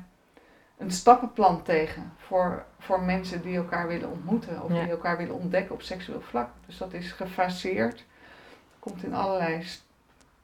een 0.78 0.92
stappenplan 0.92 1.64
tegen 1.64 2.14
voor, 2.18 2.66
voor 2.80 3.02
mensen 3.02 3.42
die 3.42 3.58
elkaar 3.58 3.88
willen 3.88 4.10
ontmoeten 4.10 4.64
of 4.64 4.72
die 4.72 4.90
elkaar 4.90 5.18
willen 5.18 5.36
ontdekken 5.36 5.75
op 5.75 5.82
seksueel 5.82 6.22
vlak. 6.22 6.50
Dus 6.66 6.78
dat 6.78 6.94
is 6.94 7.12
gefaseerd, 7.12 8.06
komt 8.80 9.04
in 9.04 9.14
allerlei 9.14 9.64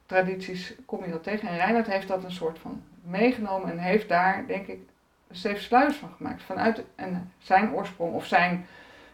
tradities, 0.06 0.74
kom 0.86 1.04
je 1.04 1.10
dat 1.10 1.22
tegen. 1.22 1.48
En 1.48 1.56
Reinhard 1.56 1.86
heeft 1.86 2.08
dat 2.08 2.24
een 2.24 2.32
soort 2.32 2.58
van 2.58 2.82
meegenomen 3.02 3.70
en 3.70 3.78
heeft 3.78 4.08
daar, 4.08 4.46
denk 4.46 4.66
ik, 4.66 4.80
een 5.28 5.36
zeven 5.36 5.62
sluis 5.62 5.96
van 5.96 6.10
gemaakt. 6.16 6.42
Vanuit 6.42 6.84
en 6.94 7.32
zijn 7.38 7.72
oorsprong 7.72 8.14
of 8.14 8.26
zijn, 8.26 8.66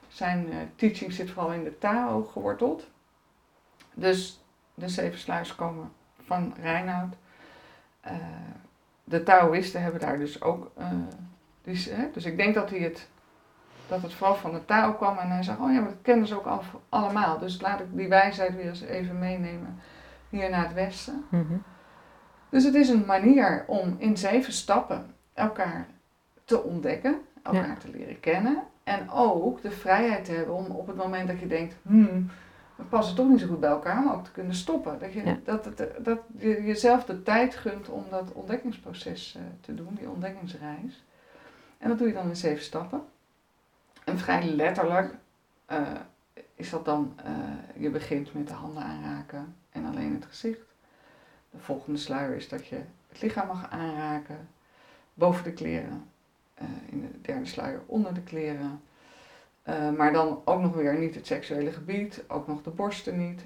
zijn 0.09 0.49
uh, 0.49 0.57
teaching 0.75 1.13
zit 1.13 1.31
vooral 1.31 1.53
in 1.53 1.65
de 1.65 1.79
Tao 1.79 2.23
geworteld. 2.23 2.87
Dus 3.95 4.45
de 4.75 4.89
zeven 4.89 5.19
sluis 5.19 5.55
komen 5.55 5.93
van 6.25 6.55
Reinoud. 6.61 7.15
Uh, 8.07 8.13
de 9.05 9.23
Taoïsten 9.23 9.83
hebben 9.83 10.01
daar 10.01 10.19
dus 10.19 10.43
ook. 10.43 10.71
Uh, 10.79 10.87
dus, 11.63 11.85
hè, 11.85 12.11
dus 12.13 12.25
ik 12.25 12.37
denk 12.37 12.55
dat, 12.55 12.71
hij 12.71 12.79
het, 12.79 13.09
dat 13.89 14.03
het 14.03 14.15
vooral 14.15 14.37
van 14.37 14.53
de 14.53 14.65
Tao 14.65 14.93
kwam 14.93 15.19
en 15.19 15.31
hij 15.31 15.43
zegt: 15.43 15.59
Oh 15.59 15.73
ja, 15.73 15.81
maar 15.81 15.91
dat 15.91 16.03
kennen 16.03 16.27
ze 16.27 16.37
ook 16.37 16.47
al, 16.47 16.63
allemaal. 16.89 17.39
Dus 17.39 17.61
laat 17.61 17.81
ik 17.81 17.87
die 17.91 18.09
wijsheid 18.09 18.55
weer 18.55 18.69
eens 18.69 18.81
even 18.81 19.19
meenemen 19.19 19.81
hier 20.29 20.51
naar 20.51 20.65
het 20.65 20.75
Westen. 20.75 21.25
Mhm. 21.29 21.57
Dus 22.49 22.65
het 22.65 22.75
is 22.75 22.89
een 22.89 23.07
manier 23.07 23.65
om 23.67 23.97
in 23.99 24.17
zeven 24.17 24.53
stappen 24.53 25.15
elkaar 25.35 25.87
te 26.45 26.63
ontdekken, 26.63 27.21
elkaar 27.43 27.79
te 27.79 27.91
leren 27.91 28.21
kennen. 28.21 28.63
En 28.89 29.11
ook 29.11 29.63
de 29.63 29.71
vrijheid 29.71 30.25
te 30.25 30.33
hebben 30.33 30.55
om 30.55 30.67
op 30.67 30.87
het 30.87 30.97
moment 30.97 31.29
dat 31.29 31.41
je 31.41 31.47
denkt, 31.47 31.75
hmm, 31.83 32.31
we 32.77 32.83
passen 32.83 33.17
toch 33.17 33.29
niet 33.29 33.41
zo 33.41 33.47
goed 33.47 33.61
bij 33.61 33.71
elkaar, 33.71 34.05
om 34.05 34.11
ook 34.11 34.25
te 34.25 34.31
kunnen 34.31 34.55
stoppen. 34.55 34.99
Dat 34.99 35.13
je, 35.13 35.37
dat, 35.45 35.65
dat 35.99 36.19
je 36.39 36.63
jezelf 36.63 37.05
de 37.05 37.23
tijd 37.23 37.55
gunt 37.55 37.89
om 37.89 38.05
dat 38.11 38.33
ontdekkingsproces 38.33 39.37
uh, 39.37 39.43
te 39.61 39.75
doen, 39.75 39.95
die 39.95 40.09
ontdekkingsreis. 40.09 41.05
En 41.79 41.89
dat 41.89 41.99
doe 41.99 42.07
je 42.07 42.15
dan 42.15 42.29
in 42.29 42.37
zeven 42.37 42.65
stappen. 42.65 43.03
En 44.05 44.19
vrij 44.19 44.45
letterlijk 44.47 45.15
uh, 45.71 45.81
is 46.55 46.71
dat 46.71 46.85
dan, 46.85 47.15
uh, 47.27 47.83
je 47.83 47.91
begint 47.91 48.35
met 48.35 48.49
de 48.49 48.55
handen 48.55 48.83
aanraken 48.83 49.55
en 49.71 49.87
alleen 49.87 50.15
het 50.15 50.27
gezicht. 50.27 50.67
De 51.51 51.59
volgende 51.59 51.99
sluier 51.99 52.37
is 52.37 52.49
dat 52.49 52.67
je 52.67 52.81
het 53.09 53.23
lichaam 53.23 53.47
mag 53.47 53.71
aanraken, 53.71 54.49
boven 55.15 55.45
de 55.45 55.53
kleren. 55.53 56.07
In 56.91 57.01
de 57.01 57.21
derde 57.21 57.47
sluier 57.47 57.81
onder 57.87 58.15
de 58.15 58.23
kleren. 58.23 58.81
Uh, 59.69 59.91
maar 59.91 60.13
dan 60.13 60.43
ook 60.45 60.61
nog 60.61 60.75
weer 60.75 60.99
niet 60.99 61.15
het 61.15 61.27
seksuele 61.27 61.73
gebied, 61.73 62.25
ook 62.29 62.47
nog 62.47 62.63
de 62.63 62.71
borsten 62.71 63.29
niet. 63.29 63.43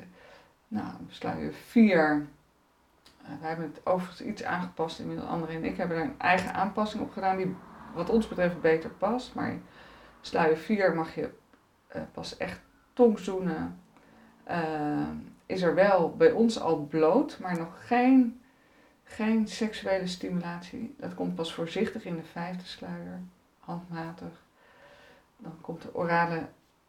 Nou, 0.69 0.93
sluier 1.09 1.53
4. 1.53 2.27
Uh, 3.23 3.29
wij 3.41 3.49
hebben 3.49 3.67
het 3.67 3.87
overigens 3.87 4.23
iets 4.23 4.45
aangepast, 4.45 4.99
inmiddels 4.99 5.29
André 5.29 5.53
en 5.53 5.65
ik 5.65 5.77
hebben 5.77 5.97
er 5.97 6.03
een 6.03 6.21
eigen 6.21 6.55
aanpassing 6.55 7.03
op 7.03 7.13
gedaan 7.13 7.37
die 7.37 7.55
wat 7.95 8.11
ons 8.11 8.29
betreft 8.29 8.61
beter 8.61 8.91
past. 8.91 9.35
Maar 9.35 9.59
sluier 10.21 10.57
4 10.57 10.95
mag 10.95 11.15
je 11.15 11.31
uh, 11.97 12.03
pas 12.13 12.37
echt 12.37 12.61
tongzoenen. 12.93 13.81
is 15.47 15.63
er 15.63 15.75
wel 15.75 16.17
bij 16.17 16.31
ons 16.31 16.61
al 16.61 16.79
bloot, 16.79 17.39
maar 17.41 17.59
nog 17.59 17.87
geen, 17.87 18.41
geen 19.15 19.49
seksuele 19.49 20.07
stimulatie. 20.07 20.95
Dat 20.99 21.15
komt 21.15 21.35
pas 21.35 21.55
voorzichtig 21.55 22.05
in 22.05 22.17
de 22.17 22.25
vijfde 22.33 22.65
sluier, 22.65 23.21
handmatig. 23.61 24.43
Dan 25.37 25.61
komt 25.61 25.83
de 25.83 25.95
orale 25.95 26.49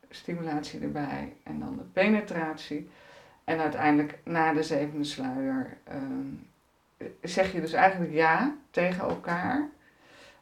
stimulatie 0.10 0.80
erbij 0.80 1.36
en 1.44 1.60
dan 1.60 1.78
de 1.78 1.84
penetratie. 1.84 2.90
En 3.44 3.60
uiteindelijk 3.60 4.20
na 4.24 4.54
de 4.54 4.64
zevende 4.64 5.04
sluier 5.04 5.78
ehm, 5.84 6.28
zeg 7.22 7.52
je 7.52 7.62
dus 7.62 7.74
eigenlijk 7.74 8.14
ja 8.14 8.56
tegen 8.70 9.04
elkaar. 9.04 9.70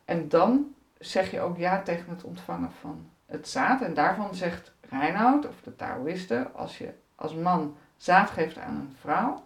En 0.05 0.29
dan 0.29 0.75
zeg 0.99 1.31
je 1.31 1.41
ook 1.41 1.57
ja 1.57 1.81
tegen 1.81 2.09
het 2.09 2.23
ontvangen 2.23 2.71
van 2.71 3.09
het 3.25 3.47
zaad. 3.47 3.81
En 3.81 3.93
daarvan 3.93 4.35
zegt 4.35 4.71
Reinoud 4.89 5.47
of 5.47 5.61
de 5.61 5.75
Taoïsten, 5.75 6.53
als 6.53 6.77
je 6.77 6.93
als 7.15 7.35
man 7.35 7.77
zaad 7.97 8.29
geeft 8.29 8.57
aan 8.57 8.75
een 8.75 8.95
vrouw, 8.99 9.43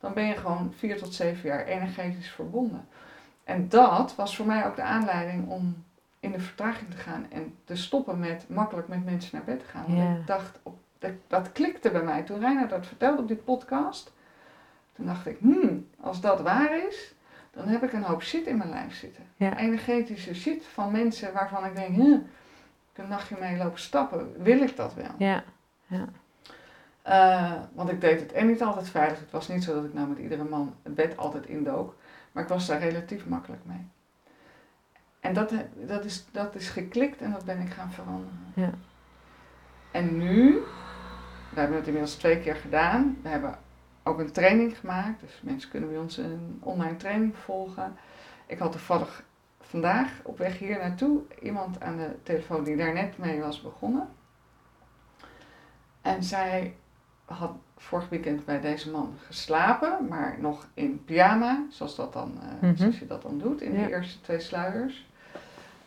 dan 0.00 0.12
ben 0.12 0.24
je 0.24 0.36
gewoon 0.36 0.72
vier 0.76 0.98
tot 0.98 1.14
zeven 1.14 1.48
jaar 1.48 1.64
energetisch 1.64 2.30
verbonden. 2.30 2.88
En 3.44 3.68
dat 3.68 4.14
was 4.14 4.36
voor 4.36 4.46
mij 4.46 4.66
ook 4.66 4.76
de 4.76 4.82
aanleiding 4.82 5.48
om 5.48 5.84
in 6.20 6.32
de 6.32 6.40
vertraging 6.40 6.90
te 6.90 6.96
gaan 6.96 7.26
en 7.30 7.54
te 7.64 7.76
stoppen 7.76 8.18
met 8.18 8.48
makkelijk 8.48 8.88
met 8.88 9.04
mensen 9.04 9.30
naar 9.32 9.44
bed 9.44 9.60
te 9.60 9.66
gaan. 9.66 9.96
Want 9.96 10.18
ik 10.18 10.26
dacht, 10.26 10.58
op, 10.62 10.78
dat, 10.98 11.12
dat, 11.26 11.52
klikte 11.52 11.90
bij 11.90 12.02
mij. 12.02 12.22
Toen 12.22 12.40
Reiner 12.40 12.68
dat 12.68 12.86
vertelde 12.86 13.22
op 13.22 13.28
dit 13.28 13.44
podcast, 13.44 14.12
toen 14.92 15.06
dacht 15.06 15.26
ik, 15.26 15.38
hmm, 15.38 15.88
als 16.00 16.20
dat 16.20 16.40
waar 16.40 16.86
is, 16.88 17.14
dan 17.50 17.68
heb 17.68 17.82
ik 17.82 17.92
een 17.92 18.02
hoop 18.02 18.22
shit 18.22 18.46
in 18.46 18.56
mijn 18.56 18.70
lijf 18.70 18.94
zitten. 18.94 19.24
Energetische 19.56 20.34
shit 20.34 20.66
van 20.66 20.92
mensen 20.92 21.32
waarvan 21.32 21.64
ik 21.64 21.76
denk, 21.76 21.96
ik 22.92 22.98
een 22.98 23.08
nachtje 23.08 23.36
mee 23.40 23.56
lopen 23.56 23.80
stappen, 23.80 24.42
wil 24.42 24.60
ik 24.60 24.76
dat 24.76 24.94
wel? 24.94 25.14
Ja. 25.18 25.44
ja. 25.86 26.04
Uh, 27.10 27.52
want 27.72 27.90
ik 27.90 28.00
deed 28.00 28.20
het 28.20 28.32
en 28.32 28.46
niet 28.46 28.62
altijd 28.62 28.88
veilig. 28.88 29.18
Het 29.18 29.30
was 29.30 29.48
niet 29.48 29.64
zo 29.64 29.74
dat 29.74 29.84
ik 29.84 29.94
nou 29.94 30.08
met 30.08 30.18
iedere 30.18 30.44
man 30.44 30.74
het 30.82 30.94
bed 30.94 31.16
altijd 31.16 31.46
indook. 31.46 31.96
Maar 32.32 32.42
ik 32.42 32.48
was 32.48 32.66
daar 32.66 32.80
relatief 32.80 33.26
makkelijk 33.26 33.64
mee. 33.64 33.88
En 35.20 35.34
dat, 35.34 35.52
dat, 35.86 36.04
is, 36.04 36.26
dat 36.30 36.54
is 36.54 36.68
geklikt 36.68 37.20
en 37.20 37.30
dat 37.30 37.44
ben 37.44 37.60
ik 37.60 37.70
gaan 37.70 37.92
veranderen. 37.92 38.52
Ja. 38.54 38.70
En 39.90 40.18
nu, 40.18 40.62
we 41.54 41.60
hebben 41.60 41.76
het 41.76 41.86
inmiddels 41.86 42.14
twee 42.14 42.40
keer 42.40 42.56
gedaan. 42.56 43.18
We 43.22 43.28
hebben 43.28 43.58
ook 44.02 44.18
een 44.18 44.32
training 44.32 44.78
gemaakt. 44.78 45.20
Dus 45.20 45.40
mensen 45.42 45.70
kunnen 45.70 45.88
bij 45.88 45.98
ons 45.98 46.16
een 46.16 46.58
online 46.62 46.96
training 46.96 47.36
volgen. 47.36 47.96
Ik 48.46 48.58
had 48.58 48.72
toevallig 48.72 49.22
vandaag 49.60 50.20
op 50.22 50.38
weg 50.38 50.58
hier 50.58 50.78
naartoe 50.78 51.22
iemand 51.42 51.80
aan 51.80 51.96
de 51.96 52.16
telefoon 52.22 52.64
die 52.64 52.76
daar 52.76 52.92
net 52.92 53.18
mee 53.18 53.40
was 53.40 53.62
begonnen. 53.62 54.08
En 56.00 56.22
zij 56.22 56.76
had 57.30 57.52
vorig 57.76 58.08
weekend 58.08 58.44
bij 58.44 58.60
deze 58.60 58.90
man 58.90 59.14
geslapen, 59.26 60.06
maar 60.08 60.36
nog 60.40 60.68
in 60.74 61.04
pyjama, 61.04 61.64
zoals, 61.68 61.96
dat 61.96 62.12
dan, 62.12 62.38
uh, 62.62 62.70
zoals 62.74 62.98
je 62.98 63.06
dat 63.06 63.22
dan 63.22 63.38
doet 63.38 63.60
in 63.60 63.72
de 63.72 63.88
eerste 63.88 64.20
twee 64.20 64.40
sluiers. 64.40 65.08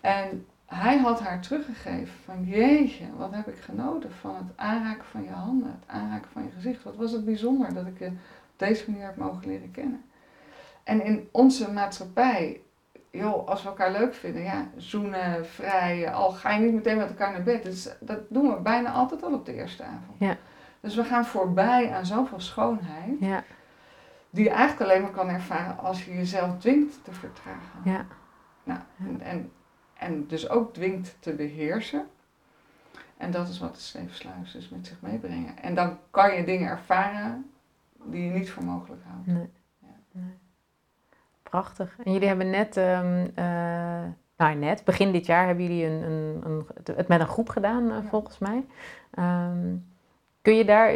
En 0.02 0.46
hij 0.66 0.98
had 0.98 1.20
haar 1.20 1.42
teruggegeven 1.42 2.14
van 2.26 2.44
jeetje, 2.44 3.06
wat 3.18 3.32
heb 3.34 3.48
ik 3.48 3.62
genoten 3.62 4.12
van 4.12 4.36
het 4.36 4.58
aanraken 4.58 5.06
van 5.06 5.24
je 5.24 5.30
handen, 5.30 5.68
het 5.80 5.90
aanraken 5.90 6.30
van 6.32 6.44
je 6.44 6.52
gezicht. 6.52 6.84
Wat 6.84 6.96
was 6.96 7.12
het 7.12 7.26
bijzonder 7.26 7.74
dat 7.74 7.86
ik 7.86 8.00
je 8.00 8.08
op 8.08 8.14
deze 8.56 8.92
manier 8.92 9.06
heb 9.06 9.16
mogen 9.16 9.48
leren 9.48 9.72
kennen. 9.72 10.04
En 10.84 11.06
in 11.06 11.30
onze 11.32 11.72
maatschappij, 11.72 12.62
joh, 13.12 13.48
als 13.48 13.64
we 13.64 13.70
elkaar 13.70 13.92
leuk 13.92 14.14
vinden, 14.14 14.44
ja, 14.44 14.68
zoenen, 14.78 15.46
vrij, 15.46 16.12
al 16.12 16.32
ga 16.32 16.52
je 16.52 16.60
niet 16.60 16.74
meteen 16.74 16.98
met 16.98 17.10
elkaar 17.10 17.32
naar 17.32 17.44
bed. 17.44 17.64
Dus 17.64 17.90
dat 18.00 18.20
doen 18.30 18.50
we 18.50 18.62
bijna 18.62 18.92
altijd 18.92 19.24
al 19.24 19.34
op 19.34 19.46
de 19.46 19.54
eerste 19.54 19.84
avond. 19.84 20.18
Ja. 20.20 20.38
Dus 20.84 20.96
we 20.96 21.04
gaan 21.04 21.26
voorbij 21.26 21.94
aan 21.94 22.06
zoveel 22.06 22.40
schoonheid, 22.40 23.20
Ja, 23.20 23.44
die 24.30 24.44
je 24.44 24.50
eigenlijk 24.50 24.90
alleen 24.90 25.02
maar 25.02 25.12
kan 25.12 25.30
ervaren 25.30 25.78
als 25.78 26.06
je 26.06 26.14
jezelf 26.16 26.58
dwingt 26.58 27.04
te 27.04 27.12
vertragen. 27.12 27.80
ja, 27.84 28.06
Nou, 28.64 28.80
en, 29.00 29.22
en, 29.22 29.52
en 29.94 30.28
dus 30.28 30.50
ook 30.50 30.74
dwingt 30.74 31.16
te 31.20 31.34
beheersen. 31.34 32.08
En 33.18 33.32
dat 33.32 33.48
is 33.50 33.60
wat 33.60 33.76
de 33.76 33.82
sleepsluis 33.82 34.52
dus 34.52 34.70
met 34.70 34.88
zich 34.88 35.02
meebrengen. 35.02 35.58
En 35.58 35.76
dan 35.76 35.98
kan 36.10 36.36
je 36.36 36.44
dingen 36.44 36.70
ervaren 36.70 37.52
die 38.04 38.24
je 38.26 38.32
niet 38.32 38.50
voor 38.50 38.64
mogelijk 38.64 39.02
houdt. 39.08 39.26
nee. 39.28 39.50
Ja. 39.80 39.88
nee. 40.12 40.38
Prachtig. 41.44 41.96
En 42.04 42.12
jullie 42.14 42.28
hebben 42.28 42.50
net, 42.50 42.78
ehm, 42.78 43.28
eh, 43.36 44.04
nou 44.38 44.56
net, 44.56 44.84
begin 44.84 45.12
dit 45.12 45.26
jaar 45.26 45.46
hebben 45.46 45.64
jullie 45.66 45.86
een, 45.86 46.02
een, 46.12 46.42
een, 46.46 46.68
het 46.96 47.08
met 47.08 47.20
een 47.20 47.28
groep 47.28 47.50
gedaan, 47.50 47.92
eh, 47.92 48.04
Ja. 48.04 48.10
volgens 48.10 48.40
mij. 48.40 48.66
Ehm, 49.12 49.76
kun 50.44 50.56
je 50.56 50.66
daar, 50.66 50.94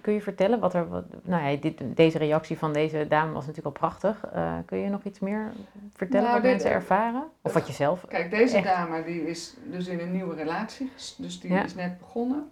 kun 0.00 0.12
je 0.12 0.20
vertellen 0.20 0.60
wat 0.60 0.74
er, 0.74 0.88
wat, 0.88 1.04
nou 1.22 1.50
ja, 1.50 1.56
dit, 1.56 1.80
deze 1.84 2.18
reactie 2.18 2.58
van 2.58 2.72
deze 2.72 3.06
dame 3.08 3.32
was 3.32 3.46
natuurlijk 3.46 3.76
al 3.76 3.88
prachtig. 3.88 4.24
Eh, 4.32 4.52
kun 4.66 4.78
je 4.78 4.88
nog 4.88 5.02
iets 5.04 5.18
meer 5.18 5.52
vertellen 5.94 6.22
Nou, 6.22 6.32
wat 6.34 6.42
dit- 6.42 6.50
mensen 6.52 6.70
ervaren? 6.70 7.24
Of 7.42 7.52
wat 7.52 7.66
je 7.66 7.72
zelf, 7.72 8.04
Kijk, 8.08 8.30
deze 8.30 8.56
Echt. 8.56 8.66
dame 8.66 9.04
die 9.04 9.26
is 9.28 9.56
dus 9.64 9.86
in 9.86 10.00
een 10.00 10.12
nieuwe 10.12 10.34
relatie, 10.34 10.90
dus 11.16 11.40
die 11.40 11.52
Ja. 11.52 11.64
is 11.64 11.74
net 11.74 11.98
begonnen. 11.98 12.50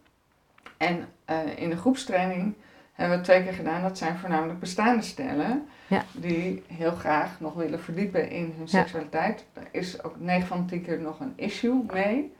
En 0.76 1.08
eh, 1.24 1.38
in 1.56 1.70
de 1.70 1.76
groepstraining 1.76 2.54
hebben 2.92 3.18
we 3.18 3.24
twee 3.24 3.42
keer 3.42 3.52
gedaan. 3.52 3.82
Dat 3.82 3.98
zijn 3.98 4.16
voornamelijk 4.18 4.58
bestaande 4.60 5.02
stellen 5.02 5.66
Ja. 5.86 6.02
die 6.12 6.62
heel 6.66 6.90
graag 6.92 7.40
nog 7.40 7.54
willen 7.54 7.80
verdiepen 7.80 8.30
in 8.30 8.54
hun 8.58 8.68
seksualiteit. 8.68 9.44
Daar 9.52 9.68
is 9.70 10.02
ook 10.04 10.14
9 10.20 10.46
van 10.46 10.60
de 10.60 10.64
10 10.66 10.82
keer 10.82 11.00
nog 11.00 11.20
een 11.20 11.32
issue 11.36 11.84
mee. 11.92 12.34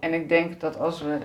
En 0.00 0.14
ik 0.14 0.28
denk 0.28 0.60
dat 0.60 0.78
als 0.78 1.02
we 1.02 1.18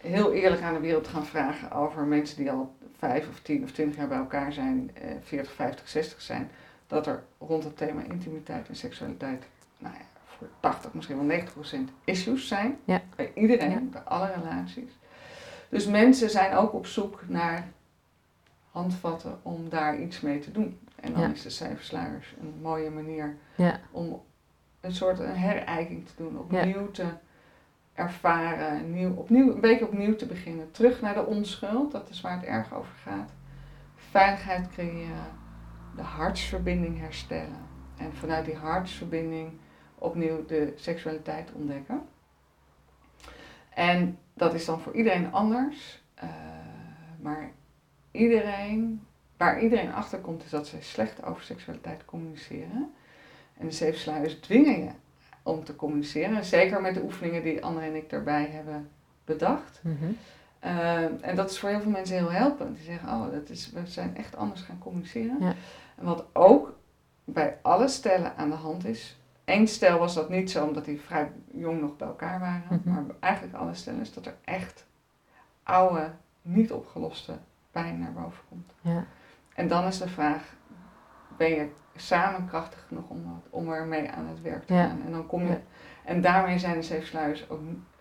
heel 0.00 0.32
eerlijk 0.32 0.62
aan 0.62 0.74
de 0.74 0.80
wereld 0.80 1.08
gaan 1.08 1.26
vragen 1.26 1.70
over 1.72 2.02
mensen 2.04 2.36
die 2.36 2.50
al 2.50 2.76
5 2.98 3.28
of 3.28 3.40
10 3.40 3.62
of 3.62 3.70
20 3.72 3.96
jaar 3.98 4.08
bij 4.08 4.18
elkaar 4.18 4.52
zijn, 4.52 4.90
eh, 4.94 5.10
40, 5.22 5.52
50, 5.52 5.88
60 5.88 6.20
zijn, 6.20 6.50
dat 6.86 7.06
er 7.06 7.22
rond 7.38 7.64
het 7.64 7.76
thema 7.76 8.02
intimiteit 8.02 8.68
en 8.68 8.76
seksualiteit, 8.76 9.44
nou 9.78 9.94
ja, 9.94 10.00
voor 10.26 10.46
80, 10.60 10.94
misschien 10.94 11.16
wel 11.16 11.24
90% 11.26 11.90
issues 12.04 12.48
zijn. 12.48 12.78
Ja. 12.84 13.02
Bij 13.16 13.30
iedereen, 13.34 13.70
Ja. 13.70 13.80
bij 13.80 14.00
alle 14.00 14.32
relaties. 14.32 14.90
Dus 15.68 15.86
mensen 15.86 16.30
zijn 16.30 16.54
ook 16.54 16.72
op 16.72 16.86
zoek 16.86 17.22
naar 17.26 17.68
handvatten 18.70 19.38
om 19.42 19.68
daar 19.68 20.00
iets 20.00 20.20
mee 20.20 20.38
te 20.38 20.52
doen. 20.52 20.78
En 21.00 21.12
dan 21.12 21.20
Ja. 21.22 21.28
is 21.28 21.42
de 21.42 21.50
cijfersluiers 21.50 22.34
een 22.40 22.54
mooie 22.62 22.90
manier 22.90 23.36
ja, 23.56 23.80
om 23.90 24.22
een 24.80 24.94
soort 24.94 25.18
een 25.18 25.36
herijking 25.36 26.06
te 26.06 26.12
doen, 26.16 26.38
opnieuw 26.38 26.90
te 26.90 27.04
ervaren, 27.98 28.92
nieuw, 28.92 29.14
opnieuw, 29.14 29.54
een 29.54 29.60
beetje 29.60 29.86
opnieuw 29.86 30.16
te 30.16 30.26
beginnen. 30.26 30.70
Terug 30.70 31.00
naar 31.00 31.14
de 31.14 31.26
onschuld, 31.26 31.92
dat 31.92 32.08
is 32.08 32.20
waar 32.20 32.36
het 32.36 32.44
erg 32.44 32.74
over 32.74 32.94
gaat. 33.02 33.30
Veiligheid 33.96 34.68
creëren, 34.68 35.26
de 35.96 36.02
hartsverbinding 36.02 36.98
herstellen. 36.98 37.66
En 37.96 38.12
vanuit 38.12 38.44
die 38.44 38.56
hartsverbinding 38.56 39.50
opnieuw 39.94 40.46
de 40.46 40.72
seksualiteit 40.76 41.52
ontdekken. 41.52 42.02
En 43.74 44.18
dat 44.34 44.54
is 44.54 44.64
dan 44.64 44.80
voor 44.80 44.94
iedereen 44.94 45.32
anders. 45.32 46.02
eh, 46.14 46.28
maar 47.20 47.50
iedereen, 48.10 49.06
waar 49.36 49.62
iedereen 49.62 49.92
achter 49.92 50.18
komt, 50.18 50.44
is 50.44 50.50
dat 50.50 50.66
ze 50.66 50.76
slecht 50.80 51.24
over 51.24 51.42
seksualiteit 51.42 52.04
communiceren. 52.04 52.94
En 53.56 53.66
de 53.66 53.72
zeven 53.72 54.00
sluiers 54.00 54.34
dwingen 54.34 54.82
je 54.82 54.90
om 55.48 55.64
te 55.64 55.76
communiceren. 55.76 56.36
En 56.36 56.44
zeker 56.44 56.80
met 56.80 56.94
de 56.94 57.02
oefeningen 57.02 57.42
die 57.42 57.64
Anne 57.64 57.80
en 57.80 57.94
ik 57.94 58.10
daarbij 58.10 58.46
hebben 58.52 58.88
bedacht. 59.24 59.80
mhm, 59.82 60.10
Eh, 60.58 61.24
en 61.24 61.36
dat 61.36 61.50
is 61.50 61.58
voor 61.58 61.68
heel 61.68 61.80
veel 61.80 61.90
mensen 61.90 62.16
heel 62.16 62.30
helpend. 62.30 62.76
Die 62.76 62.84
zeggen, 62.84 63.08
oh, 63.08 63.32
dat 63.32 63.48
is, 63.48 63.70
we 63.72 63.86
zijn 63.86 64.16
echt 64.16 64.36
anders 64.36 64.60
gaan 64.60 64.78
communiceren. 64.78 65.36
Ja. 65.40 65.54
En 65.96 66.04
wat 66.04 66.24
ook 66.32 66.78
bij 67.24 67.58
alle 67.62 67.88
stellen 67.88 68.36
aan 68.36 68.50
de 68.50 68.56
hand 68.56 68.84
is. 68.86 69.18
Eén 69.44 69.68
stel 69.68 69.98
was 69.98 70.14
dat 70.14 70.28
niet 70.28 70.50
zo, 70.50 70.66
omdat 70.66 70.84
die 70.84 71.00
vrij 71.00 71.30
jong 71.52 71.80
nog 71.80 71.96
bij 71.96 72.06
elkaar 72.08 72.40
waren. 72.40 72.80
Mhm. 72.84 72.94
Maar 72.94 73.04
eigenlijk 73.20 73.54
alle 73.54 73.74
stellen 73.74 74.00
is 74.00 74.12
dat 74.14 74.26
er 74.26 74.34
echt 74.44 74.86
oude, 75.62 76.10
niet 76.42 76.72
opgeloste 76.72 77.32
pijn 77.70 77.98
naar 77.98 78.12
boven 78.12 78.42
komt. 78.48 78.72
ja, 78.80 79.04
En 79.54 79.68
dan 79.68 79.84
is 79.84 79.98
de 79.98 80.08
vraag, 80.08 80.54
ben 81.36 81.50
je 81.50 81.68
samen 82.00 82.46
krachtig 82.48 82.84
genoeg 82.88 83.08
om, 83.08 83.42
om 83.50 83.72
ermee 83.72 84.10
aan 84.10 84.26
het 84.26 84.42
werk 84.42 84.66
te 84.66 84.74
Ja. 84.74 84.86
gaan? 84.86 85.02
En, 85.06 85.12
dan 85.12 85.26
kom 85.26 85.46
je, 85.46 85.58
en 86.04 86.20
daarmee 86.20 86.58
zijn 86.58 86.74
de 86.74 86.82
zeven 86.82 87.06
sluiers 87.06 87.50
ook 87.50 87.60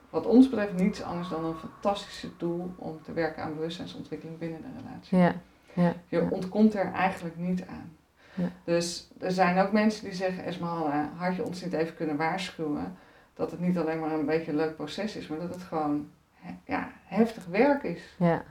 wat 0.10 0.26
ons 0.26 0.50
betreft 0.50 0.74
niets 0.74 1.04
anders 1.04 1.30
dan 1.30 1.46
een 1.46 1.56
fantastische 1.56 2.38
tool 2.38 2.74
om 2.78 3.02
te 3.04 3.14
werken 3.14 3.44
aan 3.44 3.56
bewustzijnsontwikkeling 3.56 4.38
binnen 4.40 4.62
de 4.62 4.68
relatie. 4.84 5.18
ja, 5.18 5.34
ja, 5.74 5.94
Je 6.08 6.18
ja. 6.22 6.28
ontkomt 6.30 6.74
er 6.76 6.92
eigenlijk 6.92 7.38
niet 7.38 7.66
aan. 7.68 7.96
Ja. 8.34 8.48
Dus 8.64 9.10
er 9.20 9.32
zijn 9.32 9.58
ook 9.60 9.72
mensen 9.72 10.04
die 10.04 10.14
zeggen, 10.14 10.44
Esmeralda, 10.44 11.10
had 11.16 11.36
je 11.36 11.46
ons 11.46 11.64
niet 11.64 11.74
even 11.74 11.96
kunnen 11.96 12.18
waarschuwen 12.18 12.96
dat 13.34 13.52
het 13.52 13.60
niet 13.60 13.78
alleen 13.78 14.00
maar 14.00 14.12
een 14.12 14.26
beetje 14.26 14.52
een 14.52 14.58
leuk 14.58 14.76
proces 14.76 15.16
is, 15.16 15.28
maar 15.28 15.40
dat 15.40 15.54
het 15.54 15.64
gewoon 15.64 16.10
he- 16.34 16.56
ja, 16.66 16.90
heftig 17.06 17.46
werk 17.46 17.84
is. 17.84 18.16
ja. 18.18 18.44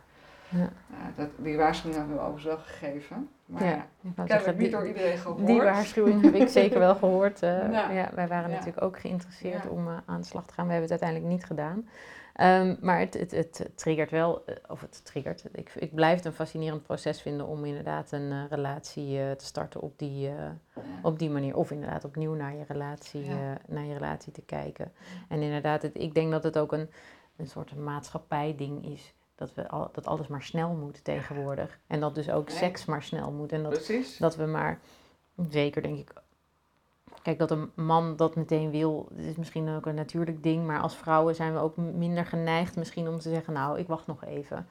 Nou, 0.48 0.68
dat, 1.16 1.28
die 1.36 1.56
waarschuwing 1.56 1.98
hebben 1.98 2.16
we 2.16 2.22
overigens 2.22 2.54
wel 2.54 2.64
gegeven. 2.64 3.28
Maar 3.46 3.64
Ja, 3.64 3.70
ja, 3.70 4.22
ik 4.24 4.30
zeggen, 4.30 4.52
niet 4.52 4.60
die- 4.60 4.70
door 4.70 4.86
iedereen 4.86 5.18
gehoord. 5.18 5.46
Die 5.46 5.62
waarschuwing 5.62 6.22
heb 6.22 6.34
ik 6.34 6.48
zeker 6.48 6.78
wel 6.78 6.94
gehoord. 6.94 7.42
eh, 7.42 7.70
Ja. 7.72 7.90
ja, 7.90 8.10
wij 8.14 8.28
waren 8.28 8.50
Ja. 8.50 8.56
natuurlijk 8.56 8.82
ook 8.84 8.98
geïnteresseerd 9.00 9.62
Ja. 9.62 9.68
om 9.70 9.88
eh, 9.88 9.96
aan 10.06 10.20
de 10.20 10.26
slag 10.26 10.46
te 10.46 10.54
gaan. 10.54 10.66
We 10.66 10.72
hebben 10.72 10.90
het 10.90 11.00
uiteindelijk 11.02 11.30
niet 11.40 11.44
gedaan. 11.48 11.88
Ehm, 12.34 12.76
maar 12.80 12.98
het, 12.98 13.14
het, 13.14 13.30
het 13.30 13.70
triggert 13.74 14.10
wel, 14.10 14.44
eh, 14.44 14.54
of 14.68 14.80
het 14.80 15.04
triggert. 15.04 15.44
Ik, 15.52 15.72
ik 15.74 15.94
blijf 15.94 16.16
het 16.16 16.24
een 16.24 16.32
fascinerend 16.32 16.82
proces 16.82 17.22
vinden 17.22 17.46
om 17.46 17.64
inderdaad 17.64 18.12
een 18.12 18.32
eh, 18.32 18.38
relatie 18.50 19.20
eh, 19.20 19.30
te 19.30 19.44
starten 19.44 19.80
op 19.80 19.98
die, 19.98 20.28
eh, 20.28 20.34
Ja. 20.34 20.82
op 21.02 21.18
die 21.18 21.30
manier. 21.30 21.56
Of 21.56 21.70
inderdaad 21.70 22.04
opnieuw 22.04 22.34
naar 22.34 22.54
je 22.56 22.64
relatie, 22.68 23.24
Ja. 23.24 23.30
eh, 23.30 23.36
naar 23.66 23.84
je 23.84 23.94
relatie 23.94 24.32
te 24.32 24.42
kijken. 24.42 24.92
En 25.28 25.42
inderdaad, 25.42 25.82
het, 25.82 25.98
ik 25.98 26.14
denk 26.14 26.30
dat 26.30 26.42
het 26.42 26.58
ook 26.58 26.72
een, 26.72 26.90
een 27.36 27.46
soort 27.46 27.76
maatschappij-ding 27.76 28.86
is. 28.86 29.14
Dat, 29.36 29.54
we 29.54 29.68
al, 29.68 29.88
dat 29.92 30.06
alles 30.06 30.26
maar 30.26 30.42
snel 30.42 30.70
moet 30.74 31.04
tegenwoordig. 31.04 31.78
En 31.86 32.00
dat 32.00 32.14
dus 32.14 32.30
ook 32.30 32.48
Nee. 32.48 32.56
seks 32.56 32.84
maar 32.84 33.02
snel 33.02 33.30
moet. 33.30 33.52
En 33.52 33.62
dat 33.62 33.72
Precies. 33.72 34.16
dat 34.18 34.36
we 34.36 34.44
maar, 34.44 34.80
zeker 35.48 35.82
denk 35.82 35.98
ik, 35.98 36.12
kijk 37.22 37.38
dat 37.38 37.50
een 37.50 37.70
man 37.74 38.16
dat 38.16 38.34
meteen 38.36 38.70
wil, 38.70 39.08
is 39.16 39.36
misschien 39.36 39.68
ook 39.68 39.86
een 39.86 39.94
natuurlijk 39.94 40.42
ding, 40.42 40.66
maar 40.66 40.80
als 40.80 40.96
vrouwen 40.96 41.34
zijn 41.34 41.52
we 41.52 41.58
ook 41.58 41.76
minder 41.76 42.26
geneigd 42.26 42.76
misschien 42.76 43.08
om 43.08 43.18
te 43.18 43.28
zeggen, 43.30 43.52
nou 43.52 43.78
ik 43.78 43.86
wacht 43.86 44.06
nog 44.06 44.24
even. 44.24 44.68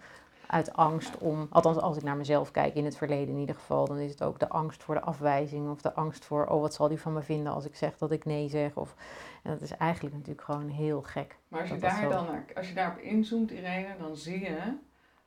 Uit 0.48 0.74
angst 0.74 1.18
om, 1.18 1.48
althans 1.50 1.78
als 1.78 1.98
ik 1.98 2.04
naar 2.04 2.18
mezelf 2.18 2.52
kijk, 2.52 2.74
in 2.76 2.86
het 2.86 2.98
verleden 2.98 3.34
in 3.34 3.40
ieder 3.40 3.56
geval, 3.56 3.86
dan 3.88 3.98
is 3.98 4.12
het 4.12 4.24
ook 4.24 4.40
de 4.40 4.50
angst 4.50 4.84
voor 4.84 4.96
de 4.96 5.02
afwijzing 5.02 5.70
of 5.70 5.82
de 5.82 5.94
angst 5.94 6.26
voor, 6.26 6.46
oh 6.46 6.62
wat 6.62 6.74
zal 6.74 6.88
die 6.88 7.00
van 7.00 7.14
me 7.14 7.22
vinden 7.22 7.54
als 7.54 7.66
ik 7.66 7.76
zeg 7.76 7.98
dat 7.98 8.12
ik 8.12 8.26
nee 8.26 8.50
zeg. 8.50 8.76
Of, 8.76 8.96
en 9.44 9.52
dat 9.52 9.62
is 9.62 9.72
eigenlijk 9.78 10.16
natuurlijk 10.16 10.46
gewoon 10.46 10.70
heel 10.70 11.02
gek. 11.02 11.38
Maar 11.48 11.60
als 11.62 11.70
je, 11.70 11.78
daar 11.78 12.02
zo- 12.02 12.10
dan, 12.10 12.28
als 12.56 12.68
je 12.70 12.74
daarop 12.76 12.98
inzoomt, 12.98 13.52
Irene, 13.52 13.96
dan 14.00 14.18
zie 14.18 14.40
je 14.40 14.78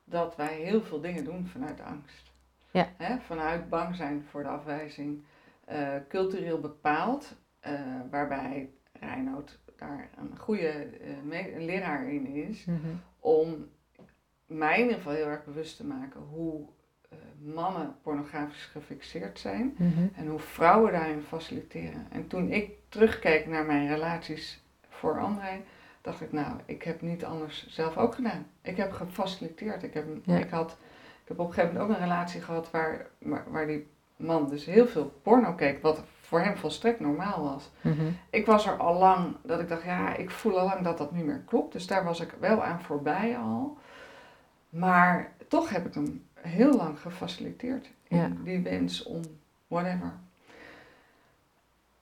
dat 0.05 0.37
wij 0.37 0.55
heel 0.55 0.83
veel 0.83 1.01
dingen 1.01 1.25
doen 1.25 1.47
vanuit 1.47 1.81
angst. 1.81 2.33
Ja. 2.71 2.89
Hè, 2.97 3.19
vanuit 3.19 3.69
bang 3.69 3.95
zijn 3.97 4.25
voor 4.31 4.43
de 4.43 4.49
afwijzing. 4.49 5.23
eh, 5.65 5.89
cultureel 6.09 6.61
bepaald, 6.61 7.35
eh, 7.61 7.73
waarbij 8.11 8.71
Reinoud 8.93 9.59
daar 9.77 10.09
een 10.19 10.39
goede 10.39 10.69
eh, 10.69 11.59
leraar 11.59 12.09
in 12.13 12.27
is. 12.27 12.67
om 13.21 13.69
mij 14.49 14.75
in 14.77 14.81
ieder 14.83 14.97
geval 14.97 15.13
heel 15.13 15.27
erg 15.27 15.45
bewust 15.45 15.77
te 15.77 15.87
maken 15.87 16.21
hoe 16.21 16.67
eh, 17.09 17.19
mannen 17.55 17.97
pornografisch 18.03 18.65
gefixeerd 18.65 19.39
zijn 19.39 19.75
en 20.17 20.27
hoe 20.27 20.39
vrouwen 20.39 20.93
daarin 20.93 21.23
faciliteren. 21.23 22.07
En 22.11 22.27
toen 22.27 22.51
ik 22.51 22.71
terugkeek 22.89 23.47
naar 23.47 23.65
mijn 23.65 23.89
relaties 23.89 24.63
voor 24.89 25.21
André, 25.21 25.61
dacht 26.01 26.21
ik, 26.21 26.33
nou, 26.33 26.57
ik 26.65 26.83
heb 26.83 27.01
niet 27.01 27.25
anders 27.25 27.67
zelf 27.69 27.97
ook 27.97 28.15
gedaan. 28.15 28.47
Ik 28.63 28.77
heb 28.77 28.93
gefaciliteerd. 28.93 29.83
Ik 29.83 29.95
heb, 29.95 30.07
Ja. 30.25 30.37
ik 30.39 30.51
had, 30.51 30.71
ik 31.23 31.29
heb 31.29 31.39
op 31.39 31.47
een 31.49 31.53
gegeven 31.55 31.75
moment 31.77 31.91
ook 31.91 31.97
een 31.97 32.03
relatie 32.09 32.41
gehad 32.41 32.71
waar, 32.71 33.07
waar, 33.19 33.45
waar 33.51 33.67
die 33.67 33.87
man 34.17 34.49
dus 34.49 34.65
heel 34.65 34.87
veel 34.87 35.13
porno 35.23 35.53
keek, 35.53 35.83
wat 35.83 36.03
voor 36.21 36.41
hem 36.41 36.57
volstrekt 36.57 37.01
normaal 37.01 37.43
was. 37.43 37.71
Ik 38.31 38.47
was 38.47 38.67
er 38.67 38.77
al 38.77 38.99
lang 38.99 39.37
dat 39.43 39.61
ik 39.61 39.69
dacht, 39.69 39.83
ja, 39.83 40.17
ik 40.17 40.31
voel 40.31 40.59
al 40.59 40.67
lang 40.67 40.81
dat 40.81 40.99
dat 40.99 41.13
niet 41.13 41.25
meer 41.25 41.43
klopt. 41.47 41.73
Dus 41.73 41.87
daar 41.87 42.05
was 42.05 42.21
ik 42.21 42.35
wel 42.41 42.63
aan 42.63 42.81
voorbij 42.81 43.37
al. 43.39 43.78
Maar 44.79 45.33
toch 45.49 45.71
heb 45.71 45.87
ik 45.87 45.95
hem 45.95 46.25
heel 46.35 46.73
lang 46.77 47.01
gefaciliteerd 47.01 47.91
in 48.09 48.17
Ja. 48.19 48.31
die 48.45 48.63
wens 48.63 49.03
om 49.03 49.21
whatever. 49.67 50.13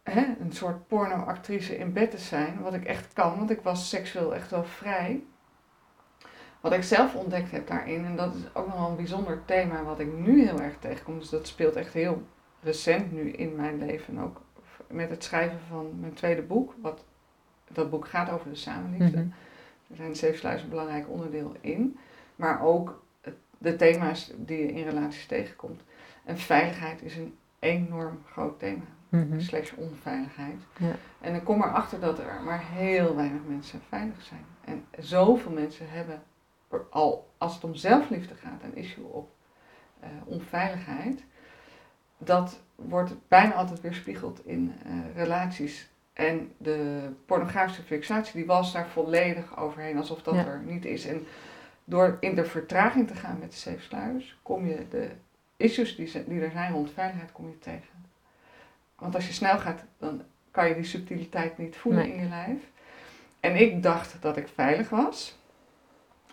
hè, 0.03 0.25
een 0.41 0.53
soort 0.53 0.87
pornoactrice 0.87 1.79
in 1.79 1.93
bed 1.93 2.11
te 2.11 2.19
zijn, 2.19 2.61
wat 2.61 2.75
ik 2.75 2.85
echt 2.85 3.12
kan, 3.12 3.37
want 3.39 3.51
ik 3.51 3.61
was 3.61 3.89
seksueel 3.89 4.35
echt 4.35 4.51
wel 4.51 4.65
vrij. 4.65 5.23
Wat 6.61 6.73
ik 6.73 6.83
zelf 6.83 7.15
ontdekt 7.15 7.51
heb 7.51 7.67
daarin, 7.67 8.05
en 8.05 8.17
dat 8.17 8.35
is 8.35 8.41
ook 8.55 8.67
nog 8.67 8.77
wel 8.79 8.89
een 8.89 8.97
bijzonder 8.97 9.43
thema 9.45 9.83
wat 9.83 10.01
ik 10.01 10.12
nu 10.12 10.45
heel 10.45 10.61
erg 10.61 10.79
tegenkom, 10.79 11.19
dus 11.19 11.29
dat 11.29 11.47
speelt 11.47 11.77
echt 11.77 11.93
heel 11.93 12.27
recent 12.61 13.12
nu 13.12 13.31
in 13.31 13.57
mijn 13.57 13.79
leven, 13.79 14.19
ook 14.19 14.41
met 14.91 15.11
het 15.11 15.25
schrijven 15.25 15.59
van 15.69 16.01
mijn 16.01 16.15
tweede 16.15 16.43
boek, 16.43 16.75
wat 16.81 17.05
dat 17.69 17.91
boek 17.91 18.09
gaat 18.09 18.31
over 18.31 18.49
de 18.51 18.57
samenliefde. 18.57 19.17
Mhm. 19.19 19.29
Er 19.91 19.97
zijn 19.97 20.17
zeven 20.17 20.59
een 20.62 20.69
belangrijk 20.69 21.09
onderdeel 21.11 21.55
in, 21.61 21.99
maar 22.37 22.62
ook 22.62 23.05
de 23.59 23.77
thema's 23.77 24.33
die 24.37 24.59
je 24.59 24.72
in 24.72 24.85
relaties 24.88 25.27
tegenkomt. 25.27 25.83
En 26.25 26.38
veiligheid 26.38 27.03
is 27.03 27.16
een 27.16 27.37
enorm 27.59 28.22
groot 28.31 28.59
thema. 28.59 28.85
Mhm. 29.09 29.40
Slash 29.40 29.72
onveiligheid. 29.72 30.61
Ja. 30.79 30.94
En 31.20 31.35
ik 31.35 31.44
kom 31.44 31.62
erachter 31.62 32.01
dat 32.01 32.18
er 32.18 32.40
maar 32.44 32.62
heel 32.64 33.16
weinig 33.16 33.40
mensen 33.49 33.81
veilig 33.88 34.22
zijn. 34.22 34.44
En 34.64 34.85
zoveel 34.99 35.51
mensen 35.53 35.87
hebben 35.90 36.22
al, 36.90 37.31
als 37.38 37.55
het 37.55 37.64
om 37.64 37.75
zelfliefde 37.75 38.35
gaat, 38.35 38.62
een 38.62 38.77
issue 38.77 39.05
op 39.05 39.31
uh, 40.03 40.09
onveiligheid. 40.25 41.25
Dat 42.18 42.61
wordt 42.75 43.14
bijna 43.29 43.55
altijd 43.55 43.81
weerspiegeld 43.81 44.46
in 44.46 44.75
uh, 44.87 44.92
relaties. 45.14 45.90
En 46.12 46.53
de 46.57 47.09
pornografische 47.27 47.83
fixatie, 47.83 48.33
die 48.35 48.46
was 48.46 48.72
daar 48.72 48.88
volledig 48.88 49.59
overheen, 49.59 49.96
alsof 49.96 50.22
dat 50.22 50.35
Ja. 50.35 50.46
er 50.46 50.62
niet 50.64 50.85
is. 50.85 51.07
En 51.07 51.27
door 51.88 52.16
in 52.20 52.35
de 52.35 52.44
vertraging 52.44 53.09
te 53.09 53.14
gaan 53.14 53.38
met 53.38 53.51
de 53.51 53.57
safe 53.57 53.81
sluis, 53.81 54.38
kom 54.42 54.66
je 54.66 54.87
de 54.90 55.09
issues 55.57 55.96
die, 55.96 56.25
die 56.27 56.40
er 56.40 56.51
zijn 56.51 56.72
rond 56.72 56.90
veiligheid, 56.90 57.33
kom 57.33 57.49
je 57.49 57.59
tegen. 57.59 58.05
Want 58.99 59.14
als 59.14 59.27
je 59.27 59.33
snel 59.33 59.59
gaat, 59.59 59.85
dan 59.99 60.22
kan 60.51 60.68
je 60.68 60.75
die 60.75 60.85
subtiliteit 60.85 61.59
niet 61.59 61.77
voelen 61.77 62.03
Nee. 62.03 62.12
in 62.14 62.22
je 62.22 62.29
lijf. 62.29 62.61
En 63.40 63.57
ik 63.57 63.83
dacht 63.83 64.16
dat 64.20 64.37
ik 64.37 64.49
veilig 64.55 64.88
was. 64.88 65.38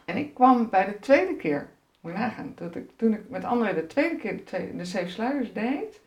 En 0.05 0.17
ik 0.17 0.33
kwam 0.33 0.69
bij 0.69 0.85
de 0.85 0.99
tweede 0.99 1.35
keer, 1.35 1.69
moet 1.99 2.11
je 2.11 2.17
nagaan, 2.17 2.51
dat 2.55 2.75
ik, 2.75 2.89
toen 2.95 3.13
ik 3.13 3.29
met 3.29 3.43
anderen 3.43 3.75
de 3.75 3.87
tweede 3.87 4.15
keer 4.15 4.37
de, 4.37 4.43
tweede, 4.43 4.75
de 4.77 4.85
safe 4.85 5.09
sluiers 5.09 5.53
deed, 5.53 6.01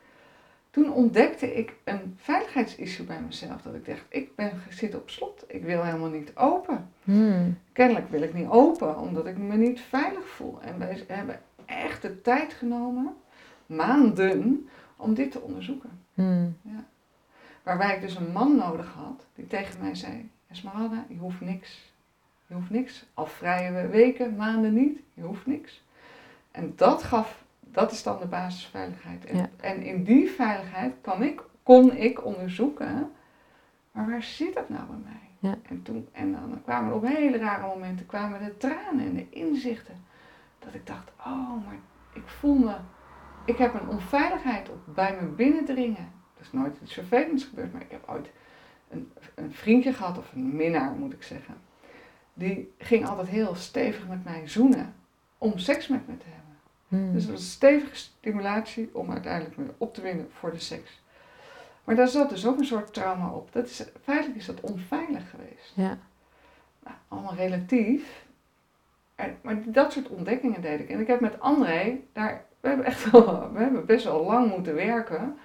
toen 0.77 0.93
ontdekte 0.93 1.55
ik 1.55 1.75
een 1.85 2.15
veiligheidsissue 2.17 3.07
bij 3.07 3.21
mezelf. 3.21 3.63
Dat 3.63 3.75
ik 3.75 3.87
dacht, 3.87 4.05
ik 4.09 4.35
ben, 4.35 4.53
zit 4.69 4.95
op 4.95 5.11
slot, 5.11 5.45
ik 5.49 5.65
wil 5.65 5.83
helemaal 5.83 6.11
niet 6.11 6.37
open. 6.37 6.89
Hmm. 7.05 7.59
Kennelijk 7.73 8.11
wil 8.11 8.23
ik 8.23 8.35
niet 8.35 8.49
open, 8.49 8.99
omdat 8.99 9.27
ik 9.27 9.39
me 9.39 9.57
niet 9.57 9.81
veilig 9.81 10.29
voel. 10.29 10.63
En 10.63 10.79
wij 10.79 11.05
hebben 11.07 11.41
echt 11.65 12.03
de 12.03 12.21
tijd 12.21 12.53
genomen, 12.53 13.15
maanden, 13.67 14.69
om 14.97 15.15
dit 15.15 15.31
te 15.31 15.41
onderzoeken. 15.41 15.91
Hmm. 16.15 16.57
Waarbij 17.63 17.95
ik 17.95 18.01
dus 18.01 18.17
een 18.17 18.33
man 18.33 18.57
nodig 18.57 18.93
had 18.93 19.27
die 19.35 19.47
tegen 19.47 19.81
mij 19.81 19.95
zei: 19.95 20.31
Esmeralda, 20.51 21.05
je 21.09 21.19
hoeft 21.19 21.41
niks. 21.41 21.93
Je 22.47 22.55
hoeft 22.55 22.71
niks. 22.71 23.07
Al 23.15 23.27
vrije 23.27 23.89
weken, 23.89 24.37
maanden 24.37 24.75
niet. 24.75 25.01
Je 25.15 25.23
hoeft 25.23 25.47
niks. 25.47 25.83
En 26.51 26.73
dat 26.77 27.03
gaf, 27.03 27.45
dat 27.73 27.93
is 27.93 28.03
dan 28.03 28.19
de 28.19 28.27
basisveiligheid. 28.27 29.25
En, 29.25 29.37
Ja. 29.37 29.49
en 29.61 29.83
in 29.83 30.05
die 30.05 30.31
veiligheid 30.31 30.95
kan 31.01 31.23
ik, 31.23 31.43
kon 31.63 31.97
ik 31.97 32.25
onderzoeken, 32.25 33.11
maar 33.93 34.11
waar 34.11 34.23
zit 34.23 34.55
dat 34.55 34.69
nou 34.69 34.87
bij 34.87 34.99
mij? 35.05 35.51
Ja. 35.51 35.59
En, 35.69 35.83
toen, 35.83 36.09
en 36.13 36.33
dan 36.33 36.61
kwamen 36.65 36.91
er 36.91 36.97
op 36.97 37.07
hele 37.07 37.39
rare 37.39 37.67
momenten 37.67 38.07
kwamen 38.07 38.45
de 38.45 38.57
tranen 38.57 39.07
en 39.07 39.15
de 39.15 39.27
inzichten. 39.31 40.05
Dat 40.59 40.75
ik 40.75 40.87
dacht, 40.87 41.11
oh, 41.19 41.65
maar 41.67 41.79
ik 42.13 42.29
voel 42.29 42.55
me, 42.59 42.75
ik 43.45 43.57
heb 43.59 43.75
een 43.75 43.89
onveiligheid 43.89 44.69
op 44.69 44.79
bij 44.95 45.17
me 45.21 45.27
binnendringen. 45.27 46.13
Er 46.37 46.41
is 46.43 46.53
nooit 46.53 46.77
iets 46.83 46.93
vervelends 46.95 47.45
gebeurd, 47.45 47.73
maar 47.73 47.83
ik 47.83 47.91
heb 47.91 48.09
ooit 48.09 48.31
een, 48.89 49.13
een 49.35 49.53
vriendje 49.53 49.93
gehad, 49.93 50.19
of 50.19 50.33
een 50.33 50.57
minnaar 50.57 50.93
moet 50.93 51.13
ik 51.13 51.23
zeggen. 51.23 51.55
Die 52.35 52.75
ging 52.79 53.07
altijd 53.07 53.29
heel 53.29 53.55
stevig 53.55 54.09
met 54.09 54.25
mij 54.25 54.49
zoenen 54.49 54.95
om 55.39 55.59
seks 55.59 55.89
met 55.89 56.09
me 56.09 56.17
te 56.17 56.25
hebben. 56.29 56.46
Hmm. 56.89 57.13
Dus 57.13 57.23
dat 57.23 57.33
was 57.33 57.41
een 57.41 57.47
stevige 57.47 57.97
stimulatie 57.97 58.91
om 58.93 59.11
uiteindelijk 59.11 59.57
me 59.57 59.67
op 59.79 59.95
te 59.95 60.01
winnen 60.01 60.31
voor 60.33 60.51
de 60.51 60.59
seks. 60.59 61.01
Maar 61.85 61.95
daar 61.95 62.09
zat 62.09 62.31
dus 62.31 62.47
ook 62.47 62.59
een 62.59 62.65
soort 62.65 62.95
trauma 62.95 63.31
op. 63.31 63.53
Dat 63.53 63.67
is, 63.67 63.85
feitelijk 64.03 64.39
is 64.39 64.47
dat 64.47 64.61
onveilig 64.61 65.31
geweest. 65.31 65.73
Ja. 65.75 65.99
Nou, 66.85 66.97
allemaal 67.09 67.35
relatief. 67.35 68.25
En, 69.15 69.37
maar 69.41 69.63
dat 69.65 69.93
soort 69.93 70.09
ontdekkingen 70.09 70.61
deed 70.61 70.81
ik. 70.81 70.89
En 70.89 71.01
ik 71.01 71.07
heb 71.07 71.21
met 71.21 71.41
André, 71.41 72.01
daar, 72.13 72.45
we, 72.61 72.69
hebben 72.69 72.87
echt 72.87 73.11
wel, 73.11 73.53
we 73.53 73.59
hebben 73.59 73.87
best 73.87 74.05
wel 74.05 74.25
lang 74.25 74.51
moeten 74.51 74.75
werken 74.75 75.39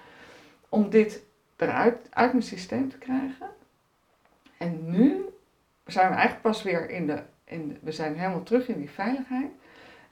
om 0.68 0.90
dit 0.90 1.22
eruit 1.56 1.96
uit 2.10 2.32
mijn 2.32 2.44
systeem 2.44 2.88
te 2.88 2.98
krijgen. 2.98 3.50
En 4.56 4.90
nu 4.90 5.24
zijn 5.86 6.08
we 6.08 6.14
eigenlijk 6.14 6.42
pas 6.42 6.62
weer 6.62 6.90
in 6.90 7.06
de, 7.06 7.22
in 7.44 7.68
de, 7.68 7.76
we 7.80 7.92
zijn 7.92 8.16
helemaal 8.16 8.42
terug 8.42 8.68
in 8.68 8.78
die 8.78 8.90
veiligheid. 8.90 9.50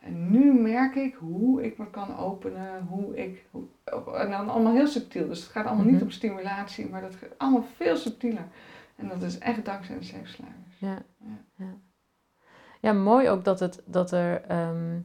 En 0.01 0.31
nu 0.31 0.53
merk 0.61 0.95
ik 0.95 1.15
hoe 1.15 1.65
ik 1.65 1.79
me 1.79 1.91
kan 1.91 2.17
openen, 2.17 2.87
hoe 2.89 3.17
ik, 3.17 3.45
hoe, 3.51 3.63
en 4.17 4.31
dan 4.31 4.49
allemaal 4.49 4.73
heel 4.73 4.87
subtiel. 4.87 5.29
Dus 5.29 5.41
het 5.43 5.51
gaat 5.51 5.67
allemaal 5.67 5.85
niet 5.85 5.95
Mhm. 5.95 6.03
om 6.05 6.11
stimulatie, 6.11 6.89
maar 6.89 7.01
dat 7.01 7.15
gaat 7.15 7.39
allemaal 7.39 7.65
veel 7.77 7.97
subtieler. 7.97 8.45
En 8.97 9.09
dat 9.09 9.23
is 9.23 9.39
echt 9.39 9.65
dankzij 9.65 9.99
de 9.99 10.05
zeepsluiers. 10.05 10.79
Ja. 10.79 11.03
Ja. 11.19 11.39
Ja. 11.57 11.75
ja, 12.81 12.93
mooi 12.93 13.29
ook 13.29 13.45
dat, 13.45 13.61
het, 13.61 13.83
dat, 13.85 14.13
er, 14.13 14.43
ehm, 14.43 14.99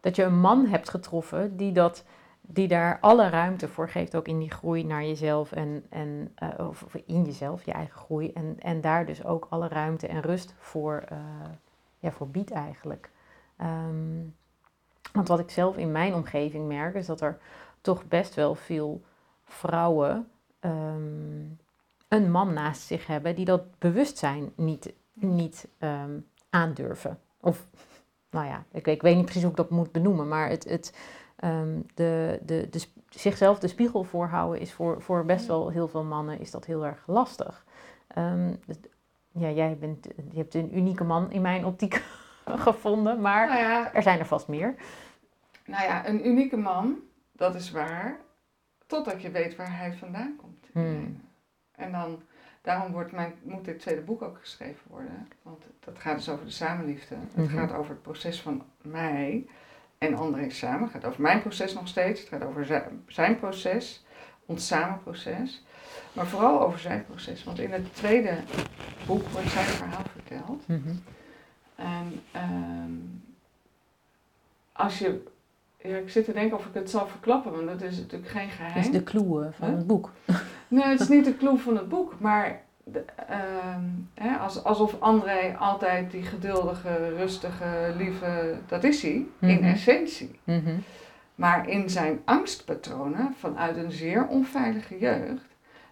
dat 0.00 0.16
je 0.16 0.22
een 0.22 0.40
man 0.40 0.66
hebt 0.66 0.88
getroffen 0.88 1.56
die, 1.56 1.72
dat, 1.72 2.04
die 2.40 2.68
daar 2.68 2.98
alle 3.00 3.28
ruimte 3.28 3.68
voor 3.68 3.88
geeft, 3.88 4.16
ook 4.16 4.28
in 4.28 4.38
die 4.38 4.50
groei 4.50 4.84
naar 4.84 5.04
jezelf 5.04 5.52
en, 5.52 5.84
en 5.90 6.32
eh, 6.34 6.68
of 6.68 6.82
of 6.82 6.94
in 7.06 7.24
jezelf, 7.24 7.64
je 7.64 7.72
eigen 7.72 7.94
groei. 7.96 8.32
En, 8.32 8.56
en 8.58 8.80
daar 8.80 9.06
dus 9.06 9.24
ook 9.24 9.46
alle 9.50 9.68
ruimte 9.68 10.06
en 10.06 10.20
rust 10.20 10.54
voor, 10.58 11.04
eh, 11.08 11.18
ja, 11.98 12.10
voor 12.10 12.28
biedt 12.28 12.50
eigenlijk. 12.50 13.10
Ehm, 13.58 14.24
want 15.12 15.28
wat 15.28 15.38
ik 15.38 15.50
zelf 15.50 15.76
in 15.76 15.92
mijn 15.92 16.14
omgeving 16.14 16.68
merk, 16.68 16.94
is 16.94 17.06
dat 17.06 17.20
er 17.20 17.38
toch 17.80 18.08
best 18.08 18.34
wel 18.34 18.54
veel 18.54 19.02
vrouwen 19.44 20.28
ehm, 20.60 21.44
een 22.08 22.30
man 22.30 22.52
naast 22.52 22.82
zich 22.82 23.06
hebben 23.06 23.34
die 23.34 23.44
dat 23.44 23.78
bewustzijn 23.78 24.52
niet, 24.56 24.92
niet 25.12 25.68
ehm, 25.78 26.18
aandurven. 26.50 27.18
Of, 27.40 27.66
nou 28.30 28.46
ja, 28.46 28.64
ik, 28.72 28.86
ik 28.86 29.02
weet 29.02 29.16
niet 29.16 29.24
precies 29.24 29.42
hoe 29.42 29.50
ik 29.50 29.56
dat 29.56 29.70
moet 29.70 29.92
benoemen, 29.92 30.28
maar 30.28 30.48
het, 30.48 30.64
het, 30.64 30.96
de, 31.94 32.40
de, 32.42 32.68
de, 32.70 32.82
zichzelf 33.08 33.58
de 33.58 33.68
spiegel 33.68 34.04
voorhouden 34.04 34.60
is 34.60 34.72
voor, 34.72 35.02
voor 35.02 35.24
best 35.24 35.46
wel 35.46 35.68
heel 35.68 35.88
veel 35.88 36.04
mannen 36.04 36.40
is 36.40 36.50
dat 36.50 36.64
heel 36.64 36.86
erg 36.86 37.02
lastig. 37.06 37.64
Ja, 39.32 39.50
jij 39.50 39.76
bent, 39.78 40.08
je 40.30 40.38
hebt 40.38 40.54
een 40.54 40.76
unieke 40.76 41.04
man 41.04 41.30
in 41.30 41.42
mijn 41.42 41.64
optiek 41.64 42.02
gevonden, 42.68 43.20
maar 43.20 43.46
Nou 43.48 43.58
ja, 43.60 43.92
er 43.94 44.02
zijn 44.02 44.18
er 44.18 44.26
vast 44.26 44.48
meer. 44.48 44.74
nou 45.64 45.84
ja, 45.84 46.06
een 46.08 46.26
unieke 46.26 46.56
man, 46.56 46.96
dat 47.32 47.54
is 47.54 47.70
waar, 47.70 48.16
totdat 48.86 49.22
je 49.22 49.30
weet 49.30 49.56
waar 49.56 49.76
hij 49.78 49.92
vandaan 49.92 50.36
komt. 50.36 50.66
Hmm. 50.72 51.20
En 51.72 51.92
dan, 51.92 52.22
daarom 52.62 52.92
wordt 52.92 53.12
mijn, 53.12 53.34
moet 53.42 53.64
dit 53.64 53.78
tweede 53.80 54.00
boek 54.00 54.22
ook 54.22 54.38
geschreven 54.40 54.82
worden, 54.90 55.28
want 55.42 55.64
dat 55.80 55.98
gaat 55.98 56.16
dus 56.16 56.28
over 56.28 56.44
de 56.44 56.50
samenliefde. 56.50 57.14
Het 57.34 57.46
Mhm. 57.50 57.58
gaat 57.58 57.72
over 57.72 57.90
het 57.90 58.02
proces 58.02 58.40
van 58.40 58.62
mij 58.82 59.46
en 59.98 60.14
André 60.14 60.50
samen. 60.50 60.82
Het 60.82 60.90
gaat 60.90 61.04
over 61.04 61.22
mijn 61.22 61.40
proces 61.40 61.74
nog 61.74 61.88
steeds, 61.88 62.20
het 62.20 62.28
gaat 62.28 62.44
over 62.44 62.64
zijn, 62.64 63.04
zijn 63.06 63.38
proces, 63.38 64.04
ons 64.46 64.66
samenproces. 64.66 65.64
Maar 66.12 66.26
vooral 66.26 66.60
over 66.60 66.78
zijn 66.78 67.04
proces, 67.04 67.44
want 67.44 67.58
in 67.58 67.72
het 67.72 67.94
tweede 67.94 68.38
boek 69.06 69.28
wordt 69.28 69.48
zijn 69.50 69.64
verhaal 69.66 70.02
verteld. 70.12 70.68
Mhm. 70.68 70.94
En 71.78 72.20
ehm, 72.32 72.92
als 74.72 74.98
je. 74.98 75.22
Ja, 75.82 75.96
ik 75.96 76.10
zit 76.10 76.24
te 76.24 76.32
denken 76.32 76.56
of 76.58 76.66
ik 76.66 76.74
het 76.74 76.90
zal 76.90 77.06
verklappen, 77.06 77.52
want 77.52 77.66
dat 77.66 77.82
is 77.82 77.98
natuurlijk 77.98 78.30
geen 78.30 78.48
geheim. 78.50 78.74
Dat 78.74 78.84
is 78.84 78.90
de 78.90 79.02
clue 79.02 79.44
eh, 79.44 79.52
van 79.52 79.68
Huh? 79.68 79.76
het 79.76 79.86
boek. 79.86 80.10
Nee, 80.68 80.84
het 80.84 81.00
is 81.00 81.08
niet 81.08 81.24
de 81.24 81.36
clue 81.36 81.58
van 81.58 81.76
het 81.76 81.88
boek, 81.88 82.14
maar 82.20 82.60
de, 82.84 83.04
ehm, 83.28 83.82
hè, 84.14 84.36
als, 84.36 84.64
alsof 84.64 85.00
André 85.00 85.56
altijd 85.58 86.10
die 86.10 86.22
geduldige, 86.22 87.08
rustige, 87.08 87.94
lieve, 87.96 88.58
dat 88.66 88.84
is 88.84 89.02
hij, 89.02 89.10
in 89.40 89.54
Mhm. 89.54 89.64
essentie. 89.64 90.38
Mhm. 90.44 90.74
Maar 91.34 91.68
in 91.68 91.90
zijn 91.90 92.20
angstpatronen 92.24 93.34
vanuit 93.38 93.76
een 93.76 93.92
zeer 93.92 94.26
onveilige 94.26 94.98
jeugd 94.98 95.46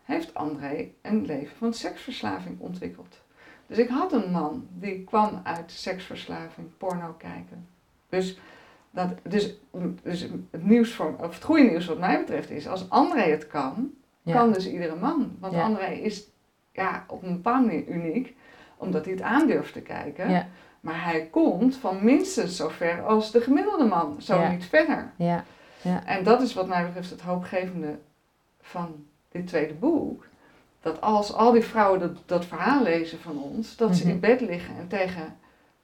heeft 0.05 0.35
André 0.35 0.89
een 1.03 1.27
leven 1.27 1.57
van 1.57 1.75
seksverslaving 1.75 2.61
ontwikkeld. 2.61 3.21
Dus 3.67 3.79
ik 3.79 3.89
had 3.89 4.13
een 4.13 4.31
man 4.31 4.67
die 4.73 5.05
kwam 5.05 5.41
uit 5.43 5.71
seksverslaving, 5.73 6.69
porno 6.79 7.15
kijken. 7.19 7.67
Dus, 8.09 8.39
dat, 8.91 9.09
dus, 9.23 9.55
dus 10.03 10.21
het, 10.51 10.63
nieuws 10.65 10.95
voor, 10.95 11.15
of 11.21 11.35
het 11.35 11.45
goede 11.45 11.63
nieuws 11.63 11.87
wat 11.87 11.99
mij 11.99 12.19
betreft 12.19 12.51
is, 12.51 12.69
als 12.69 12.91
André 12.91 13.21
het 13.31 13.47
kan, 13.47 13.91
Ja. 14.23 14.33
kan 14.33 14.53
dus 14.53 14.69
iedere 14.69 14.97
man. 14.97 15.37
Want 15.41 15.53
Ja. 15.53 15.63
André 15.63 15.87
is 15.87 16.29
ja, 16.73 17.05
op 17.09 17.23
een 17.23 17.33
bepaalde 17.33 17.67
manier 17.67 17.89
uniek, 17.89 18.37
omdat 18.77 19.05
hij 19.05 19.15
het 19.15 19.23
aandurft 19.23 19.73
te 19.73 19.81
kijken. 19.81 20.31
Ja, 20.31 20.47
Maar 20.81 21.05
hij 21.05 21.27
komt 21.31 21.77
van 21.77 22.05
minstens 22.05 22.57
zo 22.57 22.69
ver 22.69 23.03
als 23.07 23.31
de 23.33 23.41
gemiddelde 23.41 23.85
man, 23.85 24.23
zo 24.23 24.41
Ja. 24.41 24.51
niet 24.51 24.65
verder. 24.65 25.13
ja, 25.17 25.45
En 26.05 26.25
dat 26.25 26.43
is 26.43 26.55
wat 26.55 26.69
mij 26.69 26.85
betreft 26.87 27.11
het 27.11 27.21
hoopgevende 27.21 27.99
van 28.61 29.05
dit 29.29 29.47
tweede 29.47 29.75
boek. 29.75 30.27
Dat 30.87 31.01
als 31.01 31.33
al 31.33 31.53
die 31.53 31.63
vrouwen 31.65 32.01
dat, 32.01 32.11
dat 32.27 32.45
verhaal 32.45 32.83
lezen 32.83 33.19
van 33.19 33.39
ons, 33.43 33.77
dat 33.77 33.97
ze 33.97 34.03
Mhm. 34.03 34.13
in 34.13 34.21
bed 34.21 34.41
liggen 34.41 34.77
en 34.79 34.89
tegen 34.89 35.37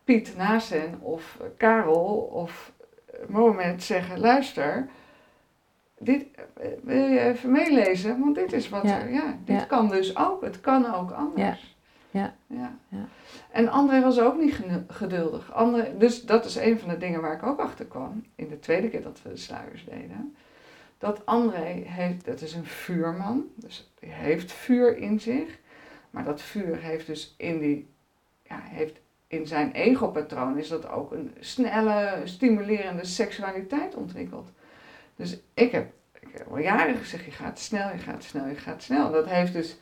Piet 0.05 0.35
naast 0.37 0.71
hen 0.71 0.99
of 1.01 1.39
Karel 1.57 2.31
of 2.33 2.73
Mohamed 3.29 3.83
zeggen: 3.83 4.21
luister, 4.21 4.89
dit, 5.99 6.25
wil 6.83 7.07
je 7.07 7.21
even 7.21 7.51
meelezen? 7.51 8.21
Want 8.21 8.35
dit 8.35 8.53
is 8.53 8.69
wat 8.69 8.83
Ja. 8.83 9.01
er, 9.01 9.13
ja, 9.13 9.37
dit 9.45 9.57
Ja. 9.61 9.65
kan 9.65 9.89
dus 9.89 10.17
ook, 10.17 10.43
het 10.43 10.61
kan 10.61 10.95
ook 10.95 11.11
anders. 11.11 11.77
Ja. 12.11 12.35
ja. 12.47 12.73
Ja. 12.89 13.05
En 13.51 13.69
André 13.69 14.01
was 14.01 14.21
ook 14.21 14.37
niet 14.39 14.61
geduldig. 14.89 15.53
André, 15.53 15.95
dus 15.99 16.23
dat 16.23 16.45
is 16.45 16.57
een 16.57 16.79
van 16.79 16.89
de 16.89 16.99
dingen 16.99 17.21
waar 17.21 17.35
ik 17.35 17.43
ook 17.47 17.59
achter 17.61 17.85
kwam, 17.85 18.25
in 18.35 18.49
de 18.49 18.59
tweede 18.59 18.89
keer 18.89 19.03
dat 19.03 19.21
we 19.23 19.29
de 19.29 19.37
sluiers 19.37 19.85
deden. 19.85 20.37
Dat 21.03 21.27
André 21.27 21.83
heeft, 21.87 22.25
dat 22.25 22.41
is 22.41 22.55
een 22.55 22.67
vuurman, 22.67 23.45
dus 23.55 23.93
hij 24.01 24.09
heeft 24.09 24.53
vuur 24.53 24.97
in 24.97 25.21
zich. 25.21 25.59
Maar 26.11 26.25
dat 26.25 26.43
vuur 26.43 26.77
heeft 26.77 27.07
dus 27.07 27.35
in 27.37 27.59
die, 27.59 27.95
ja, 28.43 28.61
heeft 28.63 29.01
in 29.27 29.47
zijn 29.47 29.73
egopatroon 29.73 30.59
is 30.59 30.69
dat 30.69 30.89
ook 30.89 31.13
een 31.13 31.35
snelle, 31.41 32.21
stimulerende 32.25 33.05
seksualiteit 33.05 33.95
ontwikkeld. 33.95 34.49
Dus 35.17 35.41
ik 35.55 35.73
heb, 35.73 35.93
al 36.51 36.59
jaren 36.59 36.97
gezegd, 36.97 37.25
je 37.25 37.31
gaat 37.31 37.59
snel, 37.59 37.93
je 37.93 37.99
gaat 37.99 38.25
snel, 38.25 38.47
je 38.47 38.55
gaat 38.55 38.83
snel. 38.83 39.11
Dat 39.11 39.27
heeft 39.27 39.53
dus 39.53 39.77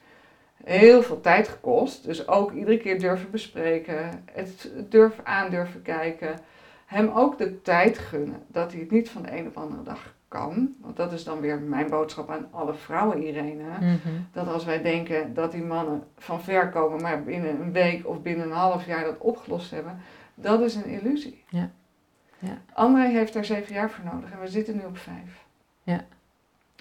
heel 0.65 1.03
veel 1.03 1.21
tijd 1.21 1.49
gekost. 1.49 2.05
Dus 2.05 2.29
ook 2.29 2.53
iedere 2.53 2.79
keer 2.79 2.99
durven 2.99 3.31
bespreken, 3.31 4.25
het 4.33 4.71
durven 4.89 5.27
aan 5.27 5.51
durven 5.51 5.83
kijken. 5.83 6.39
Hem 6.87 7.09
ook 7.09 7.39
de 7.39 7.63
tijd 7.63 7.99
gunnen 7.99 8.43
dat 8.47 8.73
hij 8.73 8.81
het 8.81 8.91
niet 8.91 9.11
van 9.11 9.23
de 9.23 9.37
een 9.37 9.47
op 9.47 9.55
de 9.55 9.61
andere 9.61 9.83
dag 9.83 10.19
kan. 10.31 10.75
Want 10.81 10.97
dat 10.97 11.13
is 11.13 11.25
dan 11.25 11.41
weer 11.41 11.61
mijn 11.61 11.91
boodschap 11.91 12.31
aan 12.31 12.49
alle 12.51 12.75
vrouwen, 12.75 13.23
Irene. 13.23 13.65
Mhm. 13.81 13.99
Dat 14.33 14.49
als 14.49 14.65
wij 14.65 14.83
denken 14.83 15.35
dat 15.35 15.53
die 15.53 15.63
mannen 15.63 16.03
van 16.19 16.43
ver 16.43 16.69
komen, 16.69 17.03
maar 17.03 17.23
binnen 17.23 17.61
een 17.61 17.73
week 17.73 18.07
of 18.07 18.23
binnen 18.23 18.47
een 18.47 18.53
half 18.53 18.87
jaar 18.87 19.05
dat 19.05 19.19
opgelost 19.19 19.71
hebben, 19.71 20.01
dat 20.35 20.61
is 20.61 20.75
een 20.75 20.85
illusie. 20.85 21.45
Ja. 21.49 21.71
Ja. 22.39 22.59
André 22.73 23.07
heeft 23.09 23.33
daar 23.33 23.45
zeven 23.45 23.75
jaar 23.75 23.91
voor 23.91 24.05
nodig 24.05 24.31
en 24.31 24.41
we 24.41 24.49
zitten 24.49 24.77
nu 24.77 24.85
op 24.85 24.99
vijf. 24.99 25.45
Ja. 25.83 26.05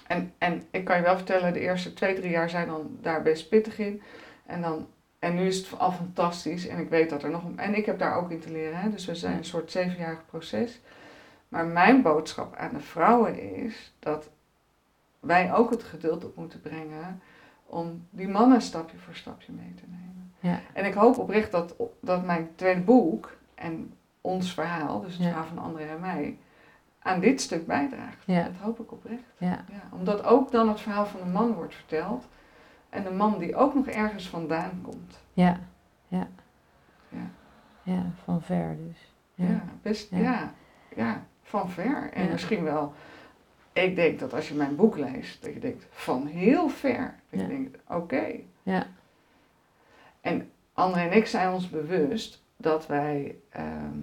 En, 0.07 0.33
en 0.37 0.63
ik 0.71 0.85
kan 0.85 0.97
je 0.97 1.03
wel 1.03 1.15
vertellen, 1.15 1.53
de 1.53 1.59
eerste 1.59 1.93
twee, 1.93 2.13
drie 2.13 2.31
jaar 2.31 2.49
zijn 2.49 2.67
dan 2.67 2.97
daar 3.01 3.21
best 3.21 3.49
pittig 3.49 3.79
in. 3.79 4.01
En, 4.45 4.61
dan, 4.61 4.87
en 5.19 5.35
nu 5.35 5.47
is 5.47 5.57
het 5.57 5.79
al 5.79 5.91
fantastisch 5.91 6.67
en 6.67 6.79
ik 6.79 6.89
weet 6.89 7.09
dat 7.09 7.23
er 7.23 7.29
nog... 7.29 7.43
En 7.55 7.75
ik 7.75 7.85
heb 7.85 7.99
daar 7.99 8.15
ook 8.15 8.31
in 8.31 8.39
te 8.39 8.51
leren, 8.51 8.79
hè? 8.79 8.89
dus 8.89 9.05
we 9.05 9.15
zijn 9.15 9.37
een 9.37 9.45
soort 9.45 9.71
zevenjarig 9.71 10.25
proces. 10.25 10.79
Maar 11.49 11.65
mijn 11.65 12.01
boodschap 12.01 12.55
aan 12.55 12.73
de 12.73 12.79
vrouwen 12.79 13.55
is 13.55 13.93
dat 13.99 14.29
wij 15.19 15.53
ook 15.53 15.69
het 15.69 15.83
geduld 15.83 16.25
op 16.25 16.35
moeten 16.35 16.61
brengen 16.61 17.21
om 17.65 18.07
die 18.09 18.27
mannen 18.27 18.61
stapje 18.61 18.97
voor 18.97 19.15
stapje 19.15 19.51
mee 19.51 19.73
te 19.73 19.83
nemen. 19.87 20.33
Ja. 20.39 20.59
En 20.73 20.85
ik 20.85 20.93
hoop 20.93 21.17
oprecht 21.17 21.51
dat, 21.51 21.75
dat 22.01 22.25
mijn 22.25 22.49
tweede 22.55 22.81
boek 22.81 23.37
en 23.55 23.93
ons 24.21 24.53
verhaal, 24.53 25.01
dus 25.01 25.13
het 25.13 25.21
Ja. 25.23 25.27
verhaal 25.29 25.45
van 25.47 25.57
André 25.57 25.83
en 25.83 25.99
mij, 25.99 26.37
aan 26.99 27.19
dit 27.19 27.41
stuk 27.41 27.65
bijdraagt. 27.67 28.23
Ja. 28.25 28.43
Dat 28.43 28.53
hoop 28.61 28.79
ik 28.79 28.91
oprecht. 28.91 29.23
Ja. 29.37 29.65
Ja, 29.69 29.81
omdat 29.91 30.23
ook 30.23 30.51
dan 30.51 30.69
het 30.69 30.79
verhaal 30.81 31.05
van 31.05 31.19
de 31.19 31.25
man 31.29 31.53
wordt 31.53 31.75
verteld. 31.75 32.27
En 32.89 33.03
de 33.03 33.11
man 33.11 33.37
die 33.37 33.55
ook 33.55 33.73
nog 33.73 33.87
ergens 33.87 34.29
vandaan 34.29 34.79
komt. 34.81 35.19
Ja. 35.33 35.59
Ja. 36.07 36.27
Ja. 37.09 37.29
Ja, 37.83 38.05
van 38.23 38.41
ver 38.41 38.77
dus. 38.87 39.13
Ja, 39.33 39.63
best, 39.81 40.09
Ja. 40.11 40.53
ja. 40.95 41.23
Van 41.49 41.69
ver. 41.69 42.09
En 42.13 42.23
Ja. 42.25 42.31
misschien 42.31 42.63
wel, 42.63 42.93
ik 43.73 43.95
denk 43.95 44.19
dat 44.19 44.33
als 44.33 44.47
je 44.49 44.55
mijn 44.55 44.75
boek 44.75 44.97
leest, 44.97 45.43
dat 45.43 45.53
je 45.53 45.59
denkt 45.59 45.85
van 45.89 46.25
heel 46.25 46.69
ver. 46.69 47.15
Dat 47.29 47.39
Ja. 47.39 47.45
je 47.47 47.47
denkt, 47.47 47.77
oké. 47.87 48.25
Ja. 48.63 48.87
En 50.21 50.51
André 50.73 50.99
en 51.01 51.11
ik 51.11 51.25
zijn 51.27 51.53
ons 51.53 51.69
bewust 51.69 52.43
dat 52.57 52.87
wij 52.87 53.35
ehm, 53.49 53.97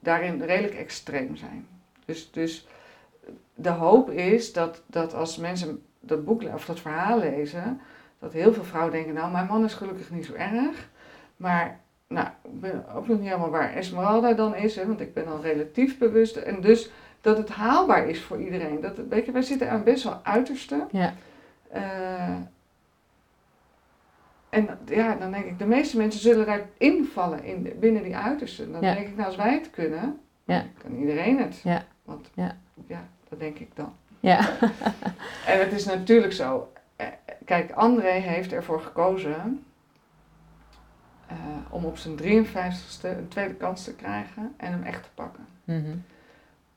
daarin 0.00 0.42
redelijk 0.42 0.74
extreem 0.74 1.36
zijn. 1.36 1.66
Dus, 2.04 2.30
dus 2.30 2.66
de 3.54 3.70
hoop 3.70 4.10
is 4.10 4.52
dat, 4.52 4.82
dat 4.86 5.14
als 5.14 5.36
mensen 5.36 5.82
dat 6.00 6.24
boek 6.24 6.42
of 6.42 6.64
dat 6.64 6.80
verhaal 6.80 7.18
lezen, 7.18 7.80
dat 8.18 8.32
heel 8.32 8.52
veel 8.52 8.64
vrouwen 8.64 8.92
denken, 8.92 9.14
nou 9.14 9.32
mijn 9.32 9.46
man 9.46 9.64
is 9.64 9.74
gelukkig 9.74 10.10
niet 10.10 10.26
zo 10.26 10.34
erg. 10.34 10.88
Maar 11.36 11.80
nou, 12.14 12.26
ik 12.42 12.60
ben 12.60 12.84
ook 12.94 13.08
nog 13.08 13.18
niet 13.18 13.26
helemaal 13.28 13.50
waar 13.50 13.72
Esmeralda 13.74 14.32
dan 14.32 14.54
is, 14.54 14.76
hè, 14.76 14.86
want 14.86 15.00
ik 15.00 15.14
ben 15.14 15.24
dan 15.24 15.40
relatief 15.40 15.98
bewust. 15.98 16.36
En 16.36 16.60
dus 16.60 16.90
dat 17.20 17.36
het 17.36 17.48
haalbaar 17.48 18.08
is 18.08 18.20
voor 18.22 18.40
iedereen. 18.40 18.80
Dat, 18.80 18.96
weet 19.08 19.26
je, 19.26 19.32
wij 19.32 19.42
zitten 19.42 19.70
aan 19.70 19.84
best 19.84 20.04
wel 20.04 20.20
uiterste. 20.22 20.86
Ja. 20.90 21.14
Eh, 21.70 22.36
en 24.48 24.78
ja, 24.86 25.14
dan 25.14 25.30
denk 25.30 25.44
ik, 25.44 25.58
de 25.58 25.66
meeste 25.66 25.96
mensen 25.96 26.20
zullen 26.20 26.46
daar 26.46 26.66
invallen 26.78 27.44
in, 27.44 27.62
de- 27.62 27.74
binnen 27.80 28.02
die 28.02 28.16
uitersten. 28.16 28.72
Dan 28.72 28.80
Ja. 28.82 28.94
denk 28.94 29.06
ik, 29.06 29.14
nou 29.16 29.26
als 29.26 29.36
wij 29.36 29.52
het 29.52 29.70
kunnen, 29.70 30.20
Ja. 30.44 30.64
kan 30.82 30.96
iedereen 30.96 31.38
het. 31.38 31.60
Ja. 31.64 31.84
Want 32.04 32.30
Ja. 32.34 32.56
ja, 32.86 33.04
dat 33.28 33.38
denk 33.40 33.58
ik 33.58 33.70
dan. 33.76 33.92
Ja. 34.20 34.48
En 35.46 35.58
het 35.58 35.72
is 35.72 35.84
natuurlijk 35.84 36.32
zo. 36.32 36.72
eh, 36.96 37.06
Kijk, 37.44 37.72
André 37.72 38.10
heeft 38.10 38.52
ervoor 38.52 38.80
gekozen 38.80 39.64
eh, 41.30 41.36
om 41.70 41.84
op 41.84 41.96
zijn 41.98 42.16
53ste 42.16 43.08
een 43.18 43.28
tweede 43.28 43.54
kans 43.54 43.84
te 43.84 43.94
krijgen 43.94 44.52
en 44.56 44.72
hem 44.72 44.82
echt 44.82 45.02
te 45.02 45.08
pakken. 45.14 45.46
Mhm. 45.64 45.96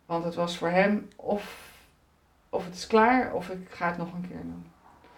Want 0.05 0.23
het 0.23 0.35
was 0.35 0.57
voor 0.57 0.69
hem 0.69 1.07
of, 1.15 1.71
of 2.49 2.65
het 2.65 2.75
is 2.75 2.87
klaar 2.87 3.33
of 3.33 3.49
ik 3.49 3.67
ga 3.69 3.87
het 3.87 3.97
nog 3.97 4.13
een 4.13 4.27
keer 4.27 4.41
doen. 4.41 4.65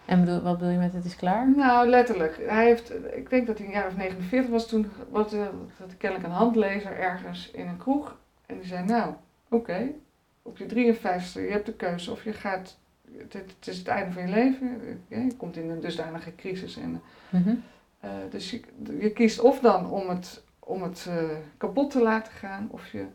En 0.04 0.20
bedoel, 0.24 0.40
wat 0.42 0.58
bedoel 0.58 0.72
je 0.72 0.78
met 0.78 0.92
het 0.92 1.04
is 1.04 1.16
klaar? 1.16 1.50
Nou, 1.56 1.88
letterlijk. 1.88 2.44
Hij 2.46 2.64
heeft, 2.64 2.92
ik 3.16 3.30
denk 3.30 3.46
dat 3.46 3.58
hij 3.58 3.66
een 3.66 3.72
jaar 3.72 3.86
of 3.86 3.96
49 3.96 4.50
was 4.50 4.68
toen, 4.68 4.90
was, 5.10 5.32
eh, 5.32 5.40
had 5.78 5.86
hij 5.88 5.96
kennelijk 5.98 6.28
een 6.28 6.34
handlezer 6.34 6.98
ergens 6.98 7.50
in 7.50 7.66
een 7.68 7.76
kroeg. 7.76 8.16
En 8.46 8.56
die 8.56 8.66
zei, 8.66 8.84
nou, 8.84 9.14
oké, 9.48 9.88
op 10.42 10.58
je 10.58 10.66
53ste, 10.66 11.40
je 11.40 11.50
hebt 11.50 11.66
de 11.66 11.72
keuze 11.72 12.10
of 12.10 12.24
je 12.24 12.32
gaat, 12.32 12.78
het, 13.18 13.32
het 13.32 13.66
is 13.66 13.78
het 13.78 13.88
einde 13.88 14.12
van 14.12 14.22
je 14.22 14.28
leven, 14.28 14.80
eh, 15.08 15.24
je 15.24 15.36
komt 15.36 15.56
in 15.56 15.70
een 15.70 15.80
dusdanige 15.80 16.34
crisis. 16.34 16.76
En, 16.76 17.02
Mhm. 17.30 17.54
Eh, 18.00 18.10
dus 18.30 18.50
je, 18.50 18.60
je 19.00 19.10
kiest 19.10 19.40
of 19.40 19.60
dan 19.60 19.90
om 19.90 20.08
het, 20.08 20.42
om 20.58 20.82
het 20.82 21.06
eh, 21.08 21.24
kapot 21.56 21.90
te 21.90 22.02
laten 22.02 22.32
gaan, 22.32 22.68
of 22.70 22.92
je 22.92 23.06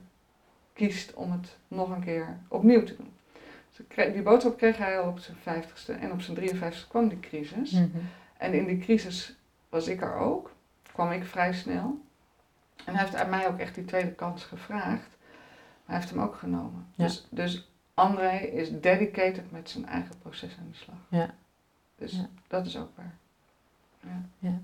kiest 0.73 1.13
om 1.13 1.31
het 1.31 1.57
nog 1.67 1.89
een 1.89 2.03
keer 2.03 2.37
opnieuw 2.47 2.83
te 2.83 2.95
doen. 2.95 3.13
Dus 3.77 4.13
die 4.13 4.21
boodschap 4.21 4.57
kreeg 4.57 4.77
hij 4.77 4.99
al 4.99 5.09
op 5.09 5.19
zijn 5.19 5.37
50ste 5.37 5.99
en 5.99 6.11
op 6.11 6.21
zijn 6.21 6.37
53ste 6.37 6.87
kwam 6.89 7.07
die 7.07 7.19
crisis. 7.19 7.71
Mhm. 7.71 7.87
En 8.37 8.53
in 8.53 8.65
die 8.65 8.77
crisis 8.79 9.35
was 9.69 9.87
ik 9.87 10.01
er 10.01 10.15
ook, 10.15 10.51
kwam 10.91 11.11
ik 11.11 11.23
vrij 11.25 11.53
snel. 11.53 11.99
En 12.85 12.93
hij 12.95 13.03
heeft 13.03 13.15
aan 13.15 13.29
mij 13.29 13.47
ook 13.47 13.59
echt 13.59 13.75
die 13.75 13.85
tweede 13.85 14.11
kans 14.11 14.43
gevraagd. 14.43 15.17
Maar 15.85 15.85
hij 15.85 15.95
heeft 15.95 16.09
hem 16.09 16.19
ook 16.21 16.35
genomen. 16.35 16.87
Ja. 16.95 17.03
Dus, 17.03 17.27
dus 17.29 17.71
André 17.93 18.37
is 18.37 18.79
dedicated 18.79 19.51
met 19.51 19.69
zijn 19.69 19.85
eigen 19.85 20.17
proces 20.21 20.57
aan 20.59 20.67
de 20.71 20.77
slag. 20.77 20.95
Ja. 21.09 21.33
Dus 21.95 22.11
Ja. 22.11 22.29
dat 22.47 22.65
is 22.65 22.77
ook 22.77 22.89
waar. 22.95 23.15
Ja. 23.99 24.21
Ja. 24.39 24.61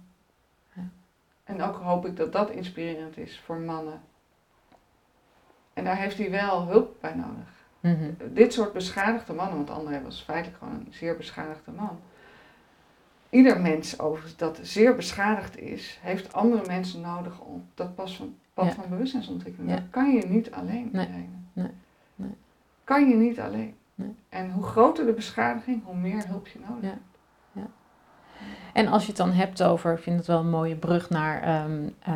En 1.48 1.62
ook 1.62 1.76
hoop 1.76 2.06
ik 2.06 2.16
dat 2.18 2.32
dat 2.32 2.50
inspirerend 2.50 3.18
is 3.18 3.40
voor 3.46 3.58
mannen. 3.60 4.02
En 5.74 5.84
daar 5.84 5.98
heeft 5.98 6.18
hij 6.18 6.32
wel 6.32 6.68
hulp 6.68 6.96
bij 7.02 7.14
nodig 7.16 7.56
Mhm. 7.80 8.12
dit 8.34 8.54
soort 8.54 8.74
beschadigde 8.74 9.34
mannen, 9.34 9.56
want 9.56 9.70
André 9.70 10.02
was 10.02 10.22
feitelijk 10.22 10.58
gewoon 10.58 10.74
een 10.74 10.88
zeer 10.90 11.18
beschadigde 11.18 11.72
man. 11.72 12.00
Ieder 13.30 13.62
mens 13.62 14.00
overigens 14.00 14.36
dat 14.36 14.60
zeer 14.62 14.96
beschadigd 14.96 15.58
is, 15.58 16.00
heeft 16.02 16.34
andere 16.34 16.66
mensen 16.68 17.02
nodig 17.02 17.40
op 17.40 17.62
dat 17.74 17.96
pas 17.96 18.18
van, 18.18 18.36
pad 18.54 18.66
Ja. 18.66 18.72
van 18.72 18.90
bewustzijnsontwikkeling. 18.90 19.70
Ja. 19.72 19.76
Dat 19.76 19.90
kan 19.90 20.12
je 20.14 20.26
niet 20.28 20.52
alleen. 20.52 20.90
Nee. 20.92 21.08
Nee. 21.08 21.30
Nee. 22.16 22.32
Kan 22.84 23.10
je 23.10 23.16
niet 23.16 23.40
alleen. 23.40 23.76
Nee. 23.96 24.16
En 24.30 24.52
hoe 24.52 24.64
groter 24.64 25.06
de 25.06 25.14
beschadiging, 25.14 25.84
hoe 25.86 25.96
meer 25.96 26.28
hulp 26.28 26.48
je 26.48 26.60
nodig 26.70 26.90
Ja. 26.90 26.98
En 28.78 28.88
als 28.88 29.02
je 29.02 29.08
het 29.08 29.18
dan 29.18 29.32
hebt 29.32 29.64
over, 29.64 29.94
ik 29.94 30.00
vind 30.02 30.18
het 30.18 30.28
wel 30.28 30.40
een 30.40 30.50
mooie 30.50 30.76
brug 30.76 31.10
naar, 31.10 31.42
ehm, 31.42 31.72
eh, 32.00 32.14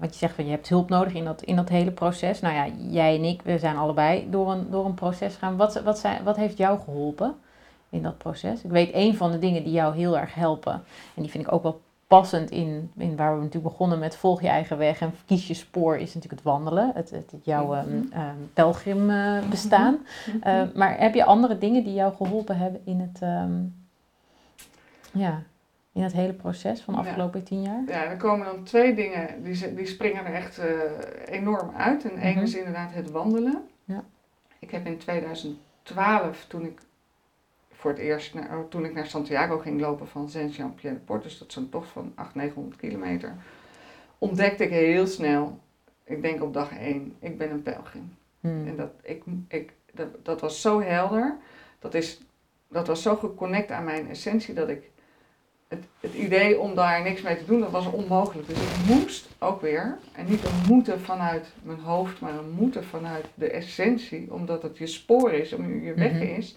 wat 0.00 0.12
je 0.12 0.18
zegt 0.18 0.34
van 0.34 0.44
je 0.44 0.50
hebt 0.50 0.68
hulp 0.68 0.88
nodig 0.88 1.14
in 1.14 1.24
dat, 1.24 1.42
in 1.42 1.56
dat 1.56 1.68
hele 1.68 1.90
proces. 1.90 2.40
Nou 2.40 2.54
ja, 2.54 2.66
jij 2.90 3.16
en 3.16 3.24
ik, 3.24 3.42
we 3.42 3.58
zijn 3.58 3.76
allebei 3.76 4.26
door 4.30 4.52
een, 4.52 4.66
door 4.70 4.84
een 4.84 4.94
proces 4.94 5.32
gegaan. 5.32 5.56
Wat, 5.56 5.82
wat, 5.82 5.98
zijn, 5.98 6.24
wat 6.24 6.36
heeft 6.36 6.56
jou 6.56 6.80
geholpen 6.84 7.34
in 7.90 8.02
dat 8.02 8.18
proces? 8.18 8.62
Ik 8.62 8.70
weet 8.70 8.90
een 8.94 9.16
van 9.16 9.30
de 9.30 9.38
dingen 9.38 9.64
die 9.64 9.72
jou 9.72 9.96
heel 9.96 10.18
erg 10.18 10.34
helpen, 10.34 10.72
en 11.14 11.22
die 11.22 11.30
vind 11.30 11.46
ik 11.46 11.52
ook 11.52 11.62
wel 11.62 11.80
passend 12.06 12.50
in, 12.50 12.90
in 12.96 13.16
waar 13.16 13.34
we 13.36 13.42
natuurlijk 13.42 13.72
begonnen 13.72 13.98
met 13.98 14.16
volg 14.16 14.40
je 14.40 14.48
eigen 14.48 14.78
weg 14.78 15.00
en 15.00 15.14
kies 15.26 15.46
je 15.46 15.54
spoor, 15.54 15.96
is 15.96 16.14
natuurlijk 16.14 16.42
het 16.42 16.52
wandelen, 16.52 16.90
het, 16.94 17.10
het, 17.10 17.30
het 17.30 17.44
jouw 17.44 17.74
ehm, 17.74 17.88
Mhm. 17.88 18.12
ehm, 18.12 18.36
pelgrim 18.52 19.10
eh, 19.10 19.38
bestaan. 19.50 19.98
Eh, 20.42 20.62
maar 20.74 20.98
heb 20.98 21.14
je 21.14 21.24
andere 21.24 21.58
dingen 21.58 21.84
die 21.84 21.94
jou 21.94 22.14
geholpen 22.14 22.56
hebben 22.56 22.80
in 22.84 23.00
het, 23.00 23.22
ehm, 23.22 23.52
ja, 25.12 25.42
in 25.94 26.02
het 26.02 26.12
hele 26.12 26.32
proces 26.32 26.80
van 26.82 26.94
de 26.94 27.00
Ja. 27.00 27.06
afgelopen 27.06 27.42
tien 27.44 27.62
jaar? 27.62 27.82
Ja, 27.86 28.04
er 28.04 28.16
komen 28.16 28.46
dan 28.46 28.62
twee 28.64 28.94
dingen, 28.94 29.42
die, 29.42 29.74
die 29.74 29.86
springen 29.86 30.24
er 30.26 30.34
echt 30.34 30.58
eh, 30.58 30.70
enorm 31.26 31.70
uit. 31.76 32.04
En 32.10 32.16
één 32.18 32.34
Mhm. 32.34 32.42
is 32.44 32.54
inderdaad 32.54 32.92
het 32.92 33.10
wandelen. 33.10 33.68
Ja. 33.84 34.04
Ik 34.58 34.70
heb 34.70 34.86
in 34.86 34.98
2012, 34.98 36.44
toen 36.48 36.64
ik 36.64 36.78
voor 37.72 37.90
het 37.90 38.00
eerst, 38.00 38.34
naar, 38.34 38.58
oh, 38.58 38.68
toen 38.68 38.84
ik 38.84 38.94
naar 38.94 39.06
Santiago 39.06 39.58
ging 39.58 39.80
lopen 39.80 40.08
van 40.08 40.28
Saint-Jean-Pied-de-Port, 40.28 41.22
dus 41.22 41.38
dat 41.38 41.48
is 41.48 41.54
zo'n 41.54 41.68
tocht 41.68 41.88
van 41.88 42.12
800, 42.14 42.34
900 42.34 42.76
kilometer, 42.80 43.34
ontdekte 44.18 44.64
ik 44.64 44.70
heel 44.70 45.06
snel, 45.06 45.58
ik 46.04 46.22
denk 46.22 46.42
op 46.42 46.52
dag 46.54 46.78
1, 46.78 47.14
ik 47.18 47.38
ben 47.38 47.50
een 47.50 47.62
pelgrim. 47.62 48.14
Hmm. 48.40 48.66
En 48.66 48.76
dat, 48.76 48.90
ik, 49.02 49.22
ik, 49.48 49.72
dat, 49.92 50.24
dat 50.24 50.40
was 50.40 50.60
zo 50.60 50.80
helder, 50.80 51.36
dat, 51.78 51.94
is, 51.94 52.20
dat 52.68 52.86
was 52.86 53.02
zo 53.02 53.16
geconnect 53.16 53.70
aan 53.70 53.84
mijn 53.84 54.08
essentie, 54.08 54.54
dat 54.54 54.68
ik 54.68 54.90
het, 55.74 55.84
het 56.00 56.14
idee 56.14 56.58
om 56.58 56.74
daar 56.74 57.02
niks 57.02 57.22
mee 57.22 57.36
te 57.36 57.44
doen, 57.44 57.60
dat 57.60 57.70
was 57.70 57.86
onmogelijk. 57.90 58.48
Dus 58.48 58.58
ik 58.58 58.86
moest 58.86 59.28
ook 59.38 59.60
weer, 59.60 59.98
en 60.12 60.26
niet 60.28 60.44
een 60.44 60.62
moeten 60.68 61.00
vanuit 61.00 61.52
mijn 61.62 61.78
hoofd, 61.78 62.20
maar 62.20 62.34
een 62.34 62.50
moeten 62.50 62.84
vanuit 62.84 63.26
de 63.34 63.50
essentie, 63.50 64.32
omdat 64.32 64.62
het 64.62 64.78
je 64.78 64.86
spoor 64.86 65.32
is, 65.32 65.52
om 65.52 65.82
je 65.84 65.94
weg 65.94 66.12
Mhm. 66.12 66.22
is, 66.22 66.56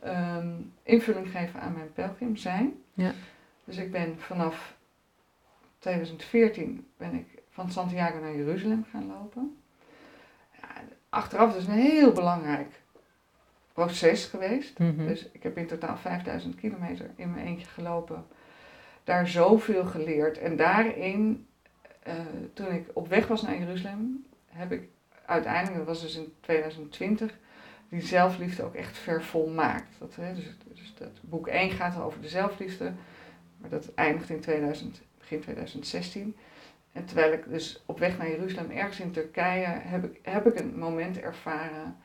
ehm, 0.00 0.48
invulling 0.82 1.30
geven 1.30 1.60
aan 1.60 1.72
mijn 1.72 1.92
pelgrim 1.92 2.36
zijn. 2.36 2.72
Ja. 2.94 3.12
Dus 3.64 3.76
ik 3.76 3.90
ben 3.92 4.14
vanaf 4.18 4.74
2014 5.78 6.86
ben 6.96 7.14
ik 7.14 7.26
van 7.50 7.70
Santiago 7.70 8.18
naar 8.20 8.36
Jeruzalem 8.36 8.84
gaan 8.90 9.06
lopen. 9.06 9.56
Ja, 10.60 10.68
achteraf 11.08 11.56
is 11.56 11.66
een 11.66 11.72
heel 11.72 12.12
belangrijk 12.12 12.80
proces 13.72 14.24
geweest. 14.24 14.78
Mhm. 14.78 15.06
Dus 15.06 15.28
ik 15.32 15.42
heb 15.42 15.56
in 15.56 15.66
totaal 15.66 15.96
5000 15.96 16.54
kilometer 16.54 17.10
in 17.16 17.30
mijn 17.30 17.46
eentje 17.46 17.66
gelopen. 17.66 18.24
Daar 19.04 19.28
zoveel 19.28 19.84
geleerd. 19.84 20.38
En 20.38 20.56
daarin, 20.56 21.46
eh, 22.02 22.14
toen 22.52 22.72
ik 22.72 22.90
op 22.92 23.08
weg 23.08 23.26
was 23.26 23.42
naar 23.42 23.58
Jeruzalem, 23.58 24.26
heb 24.46 24.72
ik 24.72 24.88
uiteindelijk, 25.24 25.76
dat 25.76 25.86
was 25.86 26.00
dus 26.00 26.16
in 26.16 26.32
2020, 26.40 27.38
die 27.88 28.00
zelfliefde 28.00 28.62
ook 28.62 28.74
echt 28.74 28.98
vervolmaakt. 28.98 29.98
Dat, 29.98 30.16
hè, 30.16 30.34
dus, 30.34 30.56
dus 30.64 30.94
dat 30.98 31.20
boek 31.20 31.46
1 31.46 31.70
gaat 31.70 32.00
over 32.00 32.20
de 32.20 32.28
zelfliefde, 32.28 32.92
maar 33.56 33.70
dat 33.70 33.94
eindigt 33.94 34.30
in 34.30 34.40
2000, 34.40 35.02
begin 35.18 35.40
2016. 35.40 36.36
En 36.92 37.04
terwijl 37.04 37.32
ik 37.32 37.48
dus 37.48 37.82
op 37.86 37.98
weg 37.98 38.18
naar 38.18 38.28
Jeruzalem, 38.28 38.70
ergens 38.70 39.00
in 39.00 39.10
Turkije, 39.10 39.66
heb 39.66 40.04
ik, 40.04 40.18
heb 40.22 40.46
ik 40.46 40.58
een 40.58 40.78
moment 40.78 41.20
ervaren. 41.20 41.96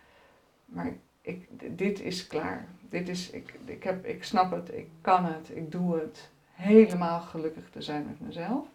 Maar 0.65 0.93
ik, 1.21 1.47
dit 1.77 1.99
is 1.99 2.27
klaar. 2.27 2.67
Dit 2.89 3.09
is, 3.09 3.29
ik, 3.29 3.53
ik, 3.65 3.83
heb, 3.83 4.05
ik 4.05 4.23
snap 4.23 4.51
het, 4.51 4.73
ik 4.73 4.87
kan 5.01 5.25
het, 5.25 5.49
ik 5.53 5.71
doe 5.71 5.99
het. 5.99 6.29
Helemaal 6.57 7.19
gelukkig 7.19 7.69
te 7.69 7.81
zijn 7.81 8.05
met 8.05 8.19
mezelf. 8.19 8.67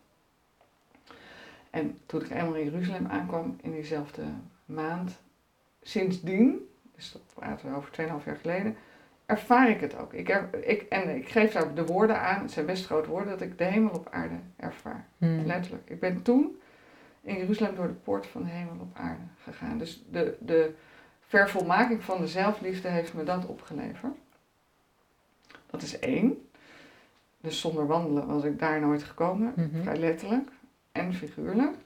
En 1.70 1.98
toen 2.06 2.20
ik 2.20 2.30
eenmaal 2.30 2.54
in 2.54 2.64
Jeruzalem 2.64 3.06
aankwam 3.06 3.56
in 3.62 3.72
diezelfde 3.72 4.22
maand, 4.64 5.20
sindsdien, 5.82 6.68
dus 6.94 7.12
dat 7.12 7.22
praten 7.34 7.70
we 7.70 7.76
over 7.76 7.90
2,5 7.90 8.24
jaar 8.24 8.36
geleden, 8.36 8.76
ervaar 9.26 9.70
ik 9.70 9.80
het 9.80 9.96
ook. 9.96 10.12
Ik 10.12 10.28
er, 10.28 10.66
ik, 10.66 10.82
en 10.82 11.16
ik 11.16 11.28
geef 11.28 11.52
daar 11.52 11.74
de 11.74 11.86
woorden 11.86 12.20
aan, 12.20 12.42
het 12.42 12.50
zijn 12.50 12.66
best 12.66 12.86
grote 12.86 13.08
woorden, 13.08 13.28
dat 13.28 13.40
ik 13.40 13.58
de 13.58 13.64
hemel 13.64 13.90
op 13.90 14.08
aarde 14.10 14.38
ervaar. 14.56 15.06
Hmm. 15.18 15.46
Letterlijk. 15.46 15.90
Ik 15.90 16.00
ben 16.00 16.22
toen 16.22 16.60
in 17.20 17.36
Jeruzalem 17.36 17.74
door 17.74 17.86
de 17.86 17.92
poort 17.92 18.26
van 18.26 18.42
de 18.42 18.50
hemel 18.50 18.76
op 18.80 18.96
aarde 18.96 19.22
gegaan. 19.42 19.78
Dus 19.78 20.04
de, 20.10 20.36
de 20.40 20.74
vervolmaking 21.20 22.02
van 22.02 22.20
de 22.20 22.26
zelfliefde 22.26 22.88
heeft 22.88 23.14
me 23.14 23.24
dat 23.24 23.46
opgeleverd. 23.46 24.16
Dat 25.66 25.82
is 25.82 25.98
één. 25.98 26.48
Dus 27.42 27.60
zonder 27.60 27.86
wandelen 27.86 28.26
was 28.26 28.44
ik 28.44 28.58
daar 28.58 28.80
nooit 28.80 29.02
gekomen. 29.02 29.52
Mhm. 29.56 29.82
Vrij 29.82 29.96
letterlijk 29.96 30.50
en 30.92 31.14
figuurlijk. 31.14 31.76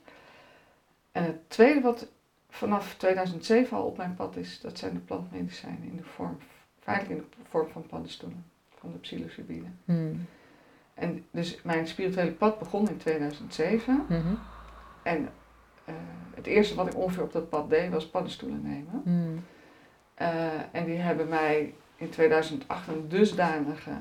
En 1.13 1.23
het 1.23 1.51
tweede 1.51 1.81
wat 1.81 2.09
vanaf 2.49 2.95
2007 2.95 3.77
al 3.77 3.85
op 3.85 3.97
mijn 3.97 4.15
pad 4.15 4.37
is, 4.37 4.61
dat 4.61 4.79
zijn 4.79 4.93
de 4.93 4.99
plantmedicijnen 4.99 5.83
in 5.83 5.97
de 5.97 6.05
vorm, 6.05 6.39
feitelijk 6.81 7.21
in 7.21 7.29
de 7.43 7.49
vorm 7.49 7.69
van 7.69 7.87
paddenstoelen, 7.87 8.45
van 8.79 8.93
de 8.93 8.99
psilocybine. 8.99 9.69
Hmm. 9.85 10.27
En 10.95 11.25
dus 11.31 11.63
mijn 11.63 11.87
spirituele 11.87 12.33
pad 12.33 12.59
begon 12.59 12.89
in 12.89 12.97
2007. 12.97 14.05
Mhm. 14.09 14.35
En 15.03 15.29
eh, 15.85 15.95
het 16.35 16.47
eerste 16.47 16.75
wat 16.75 16.87
ik 16.87 16.97
ongeveer 16.97 17.23
op 17.23 17.33
dat 17.33 17.49
pad 17.49 17.71
deed 17.71 17.91
was 17.91 18.07
paddenstoelen 18.07 18.63
nemen. 18.63 19.01
Hmm. 19.05 19.45
Eh, 20.15 20.75
en 20.75 20.85
die 20.85 20.97
hebben 20.97 21.29
mij 21.29 21.75
in 21.97 22.11
2008 22.11 22.89
een 22.89 23.09
dusdanige 23.09 23.93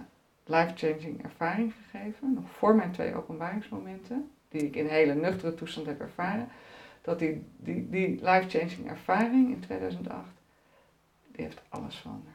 life-changing 0.46 1.24
ervaring 1.24 1.74
gegeven. 1.74 2.34
Nog 2.34 2.50
voor 2.50 2.76
mijn 2.76 2.92
twee 2.92 3.16
openbaringsmomenten, 3.16 4.32
die 4.50 4.62
ik 4.62 4.76
in 4.76 4.88
hele 4.88 5.14
nuchtere 5.14 5.54
toestand 5.54 5.88
heb 5.88 6.00
ervaren. 6.00 6.48
Dat 7.02 7.20
die, 7.20 7.46
die, 7.58 7.90
die 7.90 8.10
life-changing 8.10 8.90
ervaring 8.90 9.50
in 9.50 9.60
2008, 9.60 10.26
die 11.32 11.46
heeft 11.46 11.62
alles 11.70 11.96
veranderd. 11.96 12.34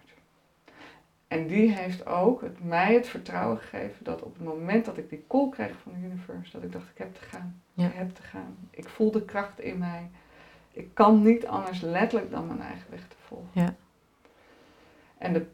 En 1.29 1.47
die 1.47 1.73
heeft 1.73 2.07
ook 2.07 2.41
het, 2.41 2.65
mij 2.65 2.95
het 2.95 3.09
vertrouwen 3.09 3.59
gegeven 3.59 4.05
dat 4.05 4.23
op 4.23 4.35
het 4.35 4.45
moment 4.45 4.85
dat 4.85 4.97
ik 4.97 5.09
die 5.11 5.25
call 5.29 5.49
kreeg 5.49 5.77
van 5.83 5.93
de 5.93 6.07
universe, 6.07 6.53
dat 6.53 6.63
ik 6.63 6.73
dacht, 6.73 6.91
ik 6.91 6.99
heb 6.99 7.15
te 7.15 7.23
gaan. 7.23 7.63
Ja. 7.73 7.87
Ik 7.87 7.95
heb 7.95 8.15
te 8.15 8.23
gaan. 8.23 8.57
Ik 8.71 8.89
voel 8.89 9.11
de 9.11 9.25
kracht 9.25 9.61
in 9.61 9.79
mij. 9.79 10.11
Ik 10.73 10.95
kan 10.95 11.23
niet 11.23 11.47
anders 11.47 11.81
letterlijk 11.81 12.31
dan 12.31 12.47
mijn 12.47 12.61
eigen 12.61 12.91
weg 12.91 13.09
te 13.09 13.17
volgen. 13.27 13.51
Ja. 13.53 13.75
En 15.19 15.33
de 15.33 15.47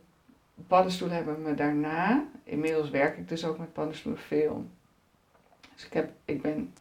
paddenstoelen 0.67 1.17
hebben 1.17 1.43
me 1.43 1.55
daarna, 1.55 2.25
inmiddels 2.45 2.91
werk 2.91 3.19
ik 3.19 3.29
dus 3.29 3.45
ook 3.45 3.59
met 3.59 3.73
paddenstoelen 3.73 4.21
veel. 4.21 4.67
Dus 5.75 5.87
ik, 5.87 5.93
heb, 5.93 6.13
ik 6.25 6.43
ben 6.43 6.73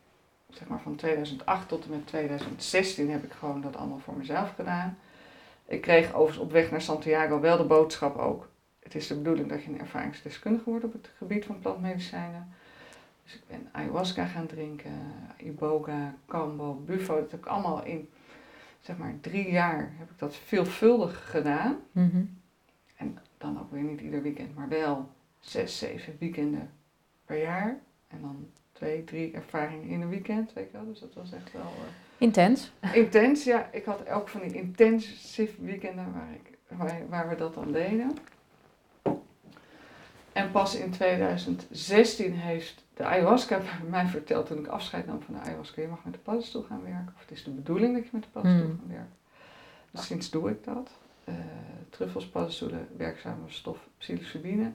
zeg 0.49 0.67
maar 0.67 0.81
van 0.81 0.95
2008 0.95 1.67
tot 1.67 1.83
en 1.83 1.89
met 1.89 2.07
2016 2.07 3.11
heb 3.11 3.23
ik 3.23 3.31
gewoon 3.31 3.61
dat 3.61 3.75
allemaal 3.75 3.99
voor 3.99 4.17
mezelf 4.17 4.53
gedaan. 4.55 4.97
Ik 5.65 5.81
kreeg 5.81 6.13
overigens 6.13 6.45
op 6.45 6.51
weg 6.51 6.71
naar 6.71 6.81
Santiago 6.81 7.39
wel 7.39 7.57
de 7.57 7.63
boodschap 7.63 8.17
ook. 8.17 8.49
Het 8.79 8.95
is 8.95 9.07
de 9.07 9.15
bedoeling 9.15 9.49
dat 9.49 9.63
je 9.63 9.69
een 9.69 9.79
ervaringsdeskundige 9.79 10.69
wordt 10.69 10.85
op 10.85 10.93
het 10.93 11.09
gebied 11.17 11.45
van 11.45 11.59
plantmedicijnen. 11.59 12.53
Dus 13.23 13.33
ik 13.33 13.41
ben 13.47 13.69
ayahuasca 13.71 14.25
gaan 14.25 14.45
drinken, 14.45 15.13
iboga, 15.37 16.15
kambo, 16.25 16.73
bufo. 16.73 17.19
Dat 17.19 17.31
heb 17.31 17.39
ik 17.39 17.45
allemaal 17.45 17.83
in 17.83 18.09
zeg 18.79 18.97
maar 18.97 19.17
drie 19.21 19.51
jaar 19.51 19.93
heb 19.97 20.09
ik 20.09 20.19
dat 20.19 20.35
veelvuldig 20.35 21.29
gedaan. 21.29 21.77
Mhm. 21.91 22.23
En 22.95 23.17
dan 23.37 23.59
ook 23.59 23.71
weer 23.71 23.81
niet 23.83 24.01
ieder 24.01 24.21
weekend, 24.21 24.55
maar 24.55 24.67
wel 24.69 25.09
zes, 25.39 25.77
zeven 25.77 26.15
weekenden 26.19 26.71
per 27.25 27.41
jaar. 27.41 27.79
En 28.07 28.21
dan 28.21 28.47
twee, 28.71 29.03
drie 29.03 29.31
ervaringen 29.31 29.87
in 29.87 30.01
een 30.01 30.09
weekend, 30.09 30.53
weet 30.53 30.71
je 30.71 30.77
wel. 30.77 30.85
Dus 30.85 30.99
dat 30.99 31.13
was 31.13 31.31
echt 31.33 31.51
wel 31.53 31.71
Intens. 32.17 32.71
eh, 32.79 32.95
intens. 32.95 33.43
Ja, 33.43 33.69
ik 33.71 33.85
had 33.85 34.09
ook 34.09 34.27
van 34.29 34.41
die 34.41 34.53
intensive 34.53 35.61
weekenden 35.61 36.13
waar, 36.13 36.31
ik, 36.33 36.57
waar, 36.67 37.09
waar 37.09 37.29
we 37.29 37.35
dat 37.35 37.53
dan 37.53 37.71
deden. 37.71 38.17
En 40.33 40.51
pas 40.51 40.75
in 40.75 40.91
2016 40.91 42.33
heeft 42.33 42.83
de 42.93 43.03
ayahuasca 43.03 43.61
mij 43.89 44.05
verteld, 44.05 44.45
toen 44.45 44.57
ik 44.59 44.67
afscheid 44.67 45.05
nam 45.05 45.21
van 45.21 45.33
de 45.33 45.39
ayahuasca, 45.39 45.81
je 45.81 45.87
mag 45.87 46.03
met 46.03 46.13
de 46.13 46.19
paddenstoel 46.19 46.61
gaan 46.63 46.83
werken. 46.83 47.13
Of 47.15 47.21
het 47.21 47.31
is 47.31 47.43
de 47.43 47.51
bedoeling 47.51 47.93
dat 47.95 48.03
je 48.03 48.09
met 48.11 48.23
de 48.23 48.29
paddenstoel 48.29 48.65
Hmm. 48.69 48.79
gaat 48.79 48.87
werken. 48.87 49.13
Dus 49.91 50.05
sinds 50.05 50.29
doe 50.29 50.49
ik 50.49 50.63
dat. 50.63 50.91
Eh 51.25 51.33
truffels, 51.89 52.27
paddenstoelen, 52.27 52.87
werkzame 52.97 53.43
stof, 53.47 53.77
psilocybine. 53.97 54.71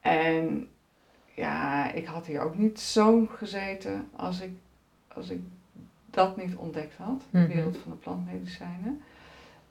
En 0.00 0.68
ja, 1.34 1.92
ik 1.92 2.06
had 2.06 2.26
hier 2.26 2.40
ook 2.40 2.56
niet 2.58 2.80
zo 2.80 3.26
gezeten 3.26 4.08
als 4.16 4.40
ik, 4.40 4.50
als 5.14 5.30
ik 5.30 5.40
dat 6.10 6.36
niet 6.36 6.56
ontdekt 6.56 6.96
had, 6.96 7.22
de 7.30 7.38
Mhm. 7.38 7.48
wereld 7.48 7.76
van 7.76 7.90
de 7.92 7.96
plantmedicijnen. 7.98 9.02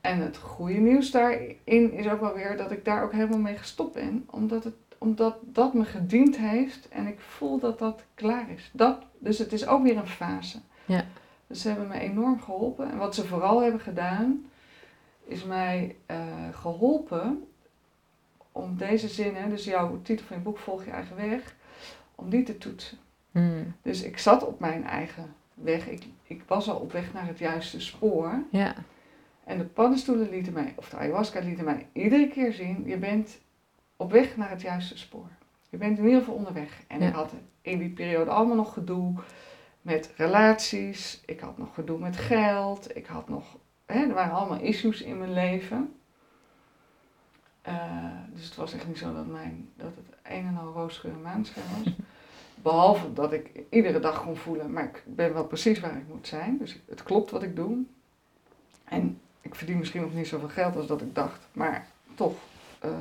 En 0.01 0.19
het 0.19 0.37
goede 0.37 0.73
nieuws 0.73 1.11
daarin 1.11 1.91
is 1.93 2.07
ook 2.09 2.19
wel 2.21 2.33
weer 2.33 2.57
dat 2.57 2.71
ik 2.71 2.85
daar 2.85 3.03
ook 3.03 3.11
helemaal 3.11 3.39
mee 3.39 3.57
gestopt 3.57 3.93
ben, 3.93 4.25
omdat, 4.29 4.63
het, 4.63 4.73
omdat 4.97 5.35
dat 5.41 5.73
me 5.73 5.85
gediend 5.85 6.37
heeft 6.37 6.87
en 6.89 7.07
ik 7.07 7.19
voel 7.19 7.59
dat 7.59 7.79
dat 7.79 8.03
klaar 8.15 8.49
is. 8.49 8.69
Dat, 8.73 8.97
dus 9.17 9.37
het 9.37 9.53
is 9.53 9.67
ook 9.67 9.83
weer 9.83 9.97
een 9.97 10.07
fase. 10.07 10.57
Ja. 10.85 11.05
Dus 11.47 11.61
ze 11.61 11.67
hebben 11.67 11.87
me 11.87 11.99
enorm 11.99 12.41
geholpen. 12.41 12.91
En 12.91 12.97
wat 12.97 13.15
ze 13.15 13.25
vooral 13.25 13.61
hebben 13.61 13.81
gedaan, 13.81 14.45
is 15.27 15.43
mij 15.43 15.95
eh, 16.05 16.17
geholpen 16.51 17.47
om 18.51 18.77
deze 18.77 19.07
zinnen, 19.07 19.49
dus 19.49 19.63
jouw 19.65 20.01
titel 20.01 20.25
van 20.25 20.37
je 20.37 20.43
boek 20.43 20.57
Volg 20.57 20.85
je 20.85 20.91
eigen 20.91 21.15
weg, 21.15 21.55
om 22.15 22.29
die 22.29 22.43
te 22.43 22.57
toetsen. 22.57 22.97
Hmm. 23.31 23.75
Dus 23.81 24.01
ik 24.03 24.17
zat 24.17 24.45
op 24.45 24.59
mijn 24.59 24.83
eigen 24.85 25.33
weg. 25.53 25.87
Ik, 25.87 26.03
ik 26.23 26.43
was 26.47 26.69
al 26.69 26.77
op 26.77 26.91
weg 26.91 27.13
naar 27.13 27.27
het 27.27 27.39
juiste 27.39 27.79
spoor. 27.81 28.43
Ja. 28.51 28.75
En 29.43 29.57
de 29.57 29.63
paddenstoelen 29.63 30.29
lieten 30.29 30.53
mij, 30.53 30.73
of 30.75 30.89
de 30.89 30.97
ayahuasca 30.97 31.39
lieten 31.39 31.65
mij 31.65 31.87
iedere 31.93 32.27
keer 32.27 32.53
zien, 32.53 32.83
je 32.85 32.97
bent 32.97 33.39
op 33.95 34.11
weg 34.11 34.37
naar 34.37 34.49
het 34.49 34.61
juiste 34.61 34.97
spoor. 34.97 35.29
Je 35.69 35.77
bent 35.77 35.97
in 35.97 36.03
ieder 36.03 36.19
geval 36.19 36.35
onderweg. 36.35 36.81
En 36.87 36.99
Ja. 37.01 37.07
ik 37.07 37.13
had 37.13 37.33
in 37.61 37.77
die 37.79 37.89
periode 37.89 38.31
allemaal 38.31 38.55
nog 38.55 38.73
gedoe 38.73 39.13
met 39.81 40.13
relaties. 40.17 41.21
Ik 41.25 41.39
had 41.39 41.57
nog 41.57 41.73
gedoe 41.73 41.99
met 41.99 42.17
geld. 42.17 42.95
Ik 42.95 43.05
had 43.05 43.29
nog, 43.29 43.57
hè, 43.87 43.99
er 43.99 44.13
waren 44.13 44.35
allemaal 44.35 44.59
issues 44.59 45.01
in 45.01 45.17
mijn 45.17 45.33
leven. 45.33 45.95
Eh, 47.61 48.11
dus 48.33 48.45
het 48.45 48.55
was 48.55 48.73
echt 48.73 48.87
niet 48.87 48.97
zo 48.97 49.13
dat, 49.13 49.27
mijn, 49.27 49.69
dat 49.75 49.91
het 49.95 50.17
een 50.23 50.45
en 50.45 50.57
al 50.57 50.71
roosgeur 50.73 51.11
en 51.11 51.21
maanschijn 51.21 51.65
was. 51.77 51.93
Behalve 52.61 53.13
dat 53.13 53.33
ik 53.33 53.49
iedere 53.69 53.99
dag 53.99 54.23
kon 54.23 54.35
voelen, 54.35 54.71
maar 54.71 54.83
ik 54.83 55.03
ben 55.05 55.33
wel 55.33 55.45
precies 55.45 55.79
waar 55.79 55.97
ik 55.97 56.07
moet 56.07 56.27
zijn. 56.27 56.57
Dus 56.57 56.79
het 56.89 57.03
klopt 57.03 57.31
wat 57.31 57.43
ik 57.43 57.55
doe. 57.55 57.77
En 58.83 59.19
ik 59.41 59.55
verdien 59.55 59.77
misschien 59.77 60.01
nog 60.01 60.13
niet 60.13 60.27
zoveel 60.27 60.49
geld 60.49 60.75
als 60.75 60.87
dat 60.87 61.01
ik 61.01 61.15
dacht. 61.15 61.47
Maar 61.51 61.87
toch, 62.15 62.35
eh, 62.79 62.91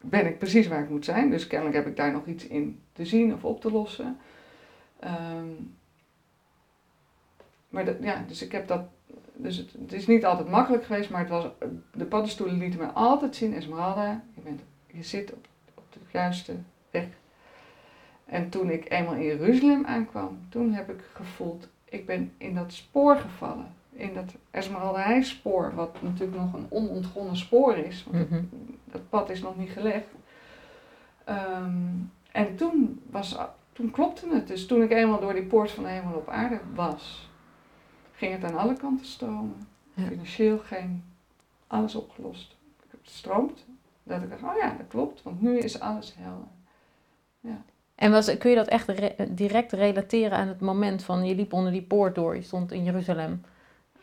ben 0.00 0.26
ik 0.26 0.38
precies 0.38 0.66
waar 0.66 0.82
ik 0.82 0.88
moet 0.88 1.04
zijn. 1.04 1.30
Dus 1.30 1.46
kennelijk 1.46 1.76
heb 1.76 1.86
ik 1.86 1.96
daar 1.96 2.12
nog 2.12 2.26
iets 2.26 2.46
in 2.46 2.80
te 2.92 3.06
zien 3.06 3.34
of 3.34 3.44
op 3.44 3.60
te 3.60 3.72
lossen. 3.72 4.18
Ehm, 4.98 5.48
maar 7.68 7.84
dat, 7.84 7.96
ja, 8.00 8.24
dus 8.26 8.42
ik 8.42 8.52
heb 8.52 8.68
dat. 8.68 8.82
Dus 9.36 9.56
het, 9.56 9.72
het, 9.80 9.92
is 9.92 10.06
niet 10.06 10.24
altijd 10.24 10.48
makkelijk 10.48 10.84
geweest, 10.84 11.10
maar 11.10 11.20
het 11.20 11.28
was, 11.28 11.46
de 11.92 12.04
paddenstoelen 12.04 12.58
lieten 12.58 12.80
me 12.80 12.86
altijd 12.86 13.36
zien: 13.36 13.54
Esmeralda, 13.54 14.22
je, 14.34 14.40
bent, 14.40 14.60
je 14.86 15.02
zit 15.02 15.32
op, 15.32 15.46
op 15.74 15.84
de 15.92 15.98
juiste 16.12 16.54
weg. 16.90 17.06
En 18.24 18.48
toen 18.48 18.70
ik 18.70 18.90
eenmaal 18.90 19.14
in 19.14 19.24
Jeruzalem 19.24 19.84
aankwam, 19.84 20.38
toen 20.48 20.72
heb 20.72 20.90
ik 20.90 21.04
gevoeld: 21.12 21.68
ik 21.84 22.06
ben 22.06 22.32
in 22.38 22.54
dat 22.54 22.72
spoor 22.72 23.16
gevallen. 23.16 23.74
In 23.92 24.14
dat 24.14 24.34
Esmeralda 24.50 25.22
spoor, 25.22 25.74
wat 25.74 26.02
natuurlijk 26.02 26.38
nog 26.38 26.52
een 26.52 26.66
onontgonnen 26.68 27.36
spoor 27.36 27.76
is. 27.76 28.04
Want 28.10 28.30
mm 28.30 28.48
dat 28.94 29.08
pad 29.08 29.30
is 29.30 29.42
nog 29.42 29.56
niet 29.56 29.70
gelegd. 29.70 30.06
Ehm, 31.24 31.72
en 32.32 32.56
toen, 32.56 33.02
was, 33.10 33.38
toen 33.72 33.90
klopte 33.90 34.28
het. 34.34 34.48
Dus 34.48 34.66
toen 34.66 34.82
ik 34.82 34.90
eenmaal 34.90 35.20
door 35.20 35.34
die 35.34 35.42
poort 35.42 35.70
van 35.70 35.84
de 35.84 35.90
hemel 35.90 36.14
op 36.14 36.28
aarde 36.28 36.60
was, 36.74 37.30
ging 38.16 38.32
het 38.32 38.44
aan 38.44 38.58
alle 38.58 38.76
kanten 38.76 39.06
stromen. 39.06 39.66
Financieel 39.94 40.58
geen 40.58 41.04
alles 41.66 41.94
opgelost. 41.94 42.56
Het 42.90 43.00
stroomt. 43.02 43.64
Dat 44.02 44.22
ik 44.22 44.30
dacht, 44.30 44.42
oh 44.42 44.56
ja, 44.60 44.74
dat 44.78 44.86
klopt, 44.88 45.22
want 45.22 45.40
nu 45.40 45.58
is 45.58 45.80
alles 45.80 46.14
helder. 46.16 46.48
Ja. 47.40 47.62
En 47.94 48.10
was, 48.10 48.38
kun 48.38 48.50
je 48.50 48.56
dat 48.56 48.68
echt 48.68 48.90
direct 49.36 49.72
relateren 49.72 50.38
aan 50.38 50.48
het 50.48 50.60
moment 50.60 51.02
van 51.02 51.24
je 51.24 51.34
liep 51.34 51.52
onder 51.52 51.72
die 51.72 51.82
poort 51.82 52.14
door, 52.14 52.34
je 52.34 52.42
stond 52.42 52.72
in 52.72 52.84
Jeruzalem. 52.84 53.42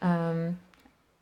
Um, 0.04 0.60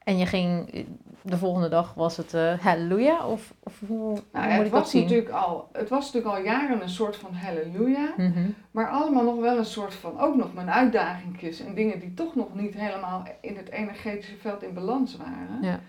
en 0.10 0.18
je 0.18 0.26
ging, 0.26 0.86
de 1.22 1.38
volgende 1.38 1.70
dag 1.70 1.94
was 1.94 2.18
het 2.18 2.34
uh, 2.34 2.60
halleluja? 2.60 3.28
Of, 3.28 3.54
of 3.64 3.80
hoe, 3.88 4.22
nou, 4.32 4.46
moet 4.46 4.58
het 4.58 4.66
ik 4.66 4.72
was 4.72 4.82
dat 4.82 4.90
zien? 4.90 5.02
Natuurlijk 5.02 5.30
al, 5.30 5.70
het 5.72 5.90
was 5.90 6.06
natuurlijk 6.06 6.36
al 6.36 6.44
jaren 6.44 6.82
een 6.82 6.90
soort 6.90 7.16
van 7.16 7.34
halleluja. 7.34 8.14
Mm 8.18 8.56
Maar 8.72 8.90
allemaal 8.90 9.24
nog 9.24 9.40
wel 9.40 9.58
een 9.58 9.66
soort 9.66 9.94
van, 9.94 10.20
ook 10.20 10.36
nog 10.36 10.54
mijn 10.54 10.70
uitdagingjes. 10.72 11.60
En 11.60 11.74
dingen 11.74 12.00
die 12.00 12.14
toch 12.14 12.36
nog 12.36 12.56
niet 12.56 12.74
helemaal 12.74 13.24
in 13.42 13.58
het 13.58 13.70
energetische 13.70 14.38
veld 14.38 14.64
in 14.64 14.74
balans 14.74 15.18
waren. 15.18 15.58
Ja. 15.62 15.80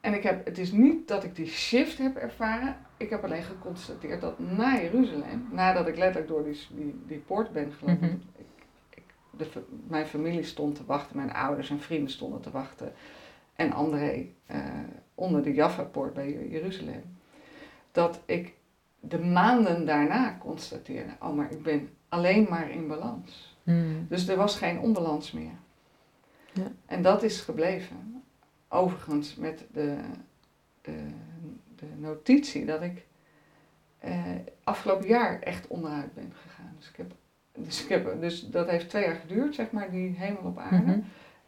En 0.00 0.14
ik 0.14 0.22
heb, 0.22 0.44
het 0.44 0.58
is 0.58 0.72
niet 0.72 1.08
dat 1.08 1.24
ik 1.24 1.36
die 1.36 1.46
shift 1.46 1.98
heb 1.98 2.16
ervaren. 2.16 2.76
Ik 2.96 3.10
heb 3.10 3.24
alleen 3.24 3.42
geconstateerd 3.42 4.20
dat 4.20 4.38
na 4.38 4.80
Jeruzalem, 4.80 5.48
nadat 5.50 5.88
ik 5.88 5.96
letterlijk 5.96 6.28
door 6.28 6.44
die, 6.44 6.60
die, 6.70 7.02
die 7.06 7.18
poort 7.18 7.52
ben 7.52 7.72
gelopen. 7.78 8.08
Mm 8.08 8.36
ik, 8.90 9.04
de, 9.52 9.62
mijn 9.88 10.06
familie 10.06 10.44
stond 10.44 10.74
te 10.74 10.82
wachten, 10.86 11.16
mijn 11.16 11.32
ouders 11.32 11.70
en 11.70 11.80
vrienden 11.80 12.10
stonden 12.10 12.40
te 12.40 12.50
wachten 12.50 12.92
en 13.58 13.72
André 13.72 14.26
uh, 14.50 14.56
onder 15.14 15.42
de 15.42 15.54
Jaffa-poort 15.54 16.14
bij 16.14 16.48
Jeruzalem, 16.48 17.02
dat 17.92 18.20
ik 18.26 18.54
de 19.00 19.18
maanden 19.18 19.86
daarna 19.86 20.38
constateerde, 20.40 21.10
oh 21.20 21.34
maar 21.34 21.50
ik 21.50 21.62
ben 21.62 21.88
alleen 22.08 22.46
maar 22.50 22.70
in 22.70 22.88
balans. 22.88 23.56
Hmm. 23.62 24.06
Dus 24.08 24.28
er 24.28 24.36
was 24.36 24.56
geen 24.56 24.78
onbalans 24.78 25.32
meer. 25.32 25.56
Ja. 26.52 26.70
En 26.86 27.02
dat 27.02 27.22
is 27.22 27.40
gebleven. 27.40 28.22
Overigens 28.68 29.34
met 29.34 29.66
de, 29.72 29.96
de, 30.80 31.06
de 31.76 31.86
notitie 31.96 32.64
dat 32.64 32.82
ik 32.82 33.06
uh, 34.04 34.24
afgelopen 34.64 35.08
jaar 35.08 35.40
echt 35.40 35.66
onderuit 35.66 36.14
ben 36.14 36.32
gegaan. 36.42 36.74
Dus, 36.78 36.88
ik 36.88 36.96
heb, 36.96 37.12
dus, 37.54 37.82
ik 37.82 37.88
heb, 37.88 38.20
dus 38.20 38.40
dat 38.40 38.68
heeft 38.68 38.88
twee 38.88 39.04
jaar 39.04 39.14
geduurd, 39.14 39.54
zeg 39.54 39.70
maar, 39.70 39.90
die 39.90 40.14
hemel 40.16 40.42
op 40.42 40.58
aarde. 40.58 40.76
Mhm. 40.76 40.98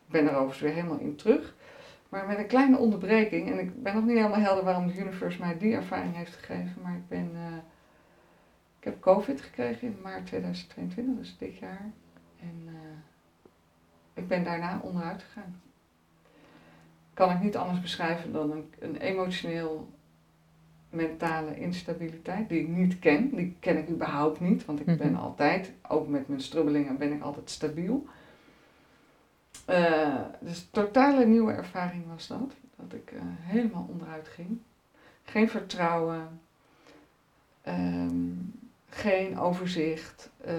Ik 0.07 0.17
ben 0.17 0.29
er 0.29 0.35
overigens 0.35 0.61
weer 0.61 0.75
helemaal 0.75 0.99
in 0.99 1.17
terug. 1.17 1.55
Maar 2.11 2.27
met 2.27 2.39
een 2.39 2.47
kleine 2.47 2.79
onderbreking, 2.79 3.51
en 3.51 3.59
ik 3.59 3.83
ben 3.83 3.95
nog 3.95 4.05
niet 4.05 4.17
helemaal 4.17 4.41
helder 4.41 4.65
waarom 4.65 4.87
de 4.87 4.99
universe 4.99 5.41
mij 5.41 5.59
die 5.59 5.75
ervaring 5.75 6.17
heeft 6.17 6.35
gegeven, 6.35 6.83
maar 6.83 6.95
ik 6.95 7.09
ben, 7.09 7.31
uh, 7.35 7.57
ik 8.79 8.85
heb 8.85 9.01
COVID 9.01 9.41
gekregen 9.41 9.89
in 9.89 9.97
maart 10.03 10.27
2022, 10.27 11.17
dus 11.17 11.37
dit 11.39 11.57
jaar. 11.59 11.91
En 12.41 12.63
uh, 12.67 12.73
ik 14.15 14.29
ben 14.29 14.45
daarna 14.45 14.81
onderuit 14.83 15.23
gegaan. 15.23 15.61
Kan 17.15 17.31
ik 17.31 17.43
niet 17.43 17.57
anders 17.57 17.81
beschrijven 17.81 18.33
dan 18.33 18.51
een, 18.51 18.73
een 18.79 18.97
emotioneel 18.97 19.89
mentale 20.91 21.59
instabiliteit 21.59 22.49
die 22.49 22.61
ik 22.61 22.69
niet 22.69 22.99
ken. 22.99 23.31
Die 23.35 23.57
ken 23.61 23.79
ik 23.79 23.89
überhaupt 23.89 24.41
niet, 24.41 24.65
want 24.65 24.81
ik 24.81 24.87
ben 24.87 25.13
mhm. 25.13 25.21
altijd, 25.21 25.73
ook 25.89 26.09
met 26.09 26.29
mijn 26.29 26.41
strubbelingen, 26.41 26.99
ben 26.99 27.13
ik 27.13 27.23
altijd 27.23 27.51
stabiel. 27.51 28.07
Uh, 29.71 30.15
dus 30.41 30.69
totale 30.71 31.27
nieuwe 31.27 31.53
ervaring 31.53 32.05
was 32.13 32.27
dat. 32.27 32.53
Dat 32.77 32.93
ik 32.93 33.13
uh, 33.13 33.21
helemaal 33.25 33.87
onderuit 33.91 34.29
ging. 34.29 34.59
Geen 35.23 35.49
vertrouwen. 35.49 36.41
Um, 37.69 38.53
geen 38.89 39.39
overzicht. 39.39 40.31
Uh, 40.47 40.55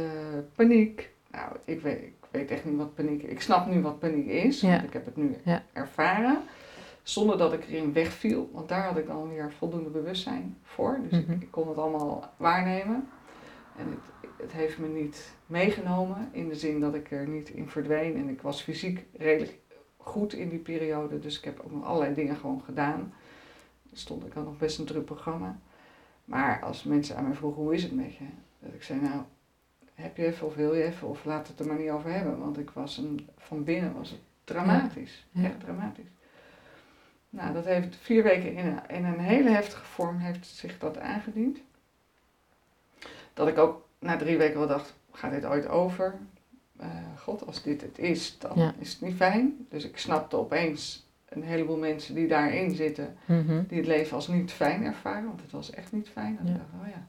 paniek. 0.56 1.10
Nou, 1.32 1.56
ik 1.66 1.82
weet, 1.82 2.02
ik 2.02 2.14
weet 2.32 2.52
echt 2.52 2.66
niet 2.66 2.78
wat 2.78 2.96
paniek 2.96 3.24
is. 3.24 3.30
Ik 3.30 3.42
snap 3.42 3.68
nu 3.68 3.82
wat 3.82 4.00
paniek 4.00 4.28
is. 4.28 4.62
Want 4.62 4.84
ik 4.84 4.94
heb 4.94 5.06
het 5.06 5.18
nu 5.18 5.36
ervaren. 5.74 6.38
Zonder 7.04 7.38
dat 7.38 7.54
ik 7.54 7.68
erin 7.68 7.94
wegviel. 7.94 8.50
Want 8.54 8.70
daar 8.70 8.84
had 8.84 8.98
ik 8.98 9.08
dan 9.08 9.30
weer 9.30 9.52
voldoende 9.58 9.90
bewustzijn 9.90 10.58
voor. 10.64 11.00
Dus 11.10 11.20
ik, 11.20 11.28
mhm. 11.28 11.42
ik, 11.42 11.52
kon 11.52 11.68
het 11.68 11.78
allemaal 11.78 12.34
waarnemen. 12.38 13.08
En 13.78 13.86
het, 13.90 14.21
het 14.42 14.52
heeft 14.52 14.78
me 14.78 14.88
niet 14.88 15.34
meegenomen 15.46 16.30
in 16.32 16.48
de 16.48 16.56
zin 16.56 16.80
dat 16.80 16.96
ik 16.96 17.12
er 17.12 17.28
niet 17.28 17.50
in 17.50 17.70
verdween. 17.70 18.16
En 18.16 18.30
ik 18.30 18.42
was 18.42 18.62
fysiek 18.62 19.06
redelijk 19.18 19.58
goed 19.98 20.34
in 20.34 20.50
die 20.50 20.60
periode, 20.60 21.20
dus 21.20 21.38
ik 21.38 21.44
heb 21.44 21.60
ook 21.60 21.72
nog 21.72 21.86
allerlei 21.86 22.14
dingen 22.14 22.36
gewoon 22.36 22.62
gedaan. 22.62 23.14
Stond 23.94 24.26
ik 24.26 24.34
had 24.34 24.46
nog 24.46 24.58
best 24.58 24.80
een 24.80 24.86
druk 24.86 25.06
programma. 25.06 25.60
Maar 26.26 26.62
als 26.62 26.84
mensen 26.84 27.18
aan 27.18 27.24
mij 27.24 27.36
vroegen 27.36 27.62
hoe 27.62 27.74
is 27.74 27.84
het 27.84 27.96
met 27.96 28.16
je, 28.16 28.26
dat 28.60 28.74
ik 28.74 28.84
zei 28.84 29.00
nou, 29.00 29.22
heb 29.94 30.18
je 30.18 30.26
even 30.26 30.48
of 30.48 30.56
wil 30.56 30.76
je 30.76 30.84
even 30.84 31.08
of 31.08 31.26
laat 31.26 31.48
het 31.48 31.60
er 31.60 31.68
maar 31.68 31.80
niet 31.80 31.90
over 31.90 32.12
hebben. 32.12 32.40
Want 32.40 32.58
ik 32.58 32.70
was 32.70 32.98
een, 32.98 33.28
van 33.38 33.64
binnen 33.64 33.94
was 33.94 34.10
het 34.10 34.20
dramatisch, 34.44 35.28
echt 35.36 35.60
dramatisch. 35.60 36.10
Nou, 37.30 37.54
dat 37.54 37.66
heeft 37.66 37.96
vier 37.96 38.24
weken 38.24 38.54
in 38.54 38.66
een, 38.66 38.80
in 38.88 39.06
een 39.06 39.20
hele 39.20 39.50
heftige 39.50 39.86
vorm 39.86 40.18
heeft 40.18 40.46
zich 40.46 40.80
dat 40.80 40.98
aangediend. 40.98 41.60
Dat 43.34 43.48
ik 43.48 43.58
ook 43.58 43.88
na 44.02 44.18
drie 44.18 44.38
weken 44.38 44.58
wel 44.58 44.68
dacht, 44.68 44.94
gaat 45.12 45.32
dit 45.32 45.46
ooit 45.46 45.68
over? 45.68 46.20
Uh, 46.82 46.88
God, 47.18 47.46
als 47.46 47.64
dit 47.64 47.82
het 47.82 48.00
is, 48.00 48.38
dan 48.40 48.74
is 48.80 48.92
het 48.92 49.02
niet 49.02 49.16
fijn. 49.16 49.66
Dus 49.70 49.86
ik 49.86 49.98
snapte 49.98 50.38
opeens 50.38 51.10
een 51.30 51.44
heleboel 51.44 51.78
mensen 51.78 52.16
die 52.16 52.28
daarin 52.28 52.76
zitten, 52.76 53.16
mhm. 53.26 53.64
die 53.68 53.78
het 53.78 53.88
leven 53.88 54.16
als 54.16 54.28
niet 54.28 54.52
fijn 54.52 54.84
ervaren, 54.84 55.26
want 55.26 55.42
het 55.42 55.52
was 55.52 55.72
echt 55.72 55.92
niet 55.92 56.10
fijn. 56.10 56.38
En 56.40 56.46
ja. 56.46 56.52
ik 56.52 56.58
dacht, 56.58 56.84
oh 56.84 56.88
ja, 56.88 57.08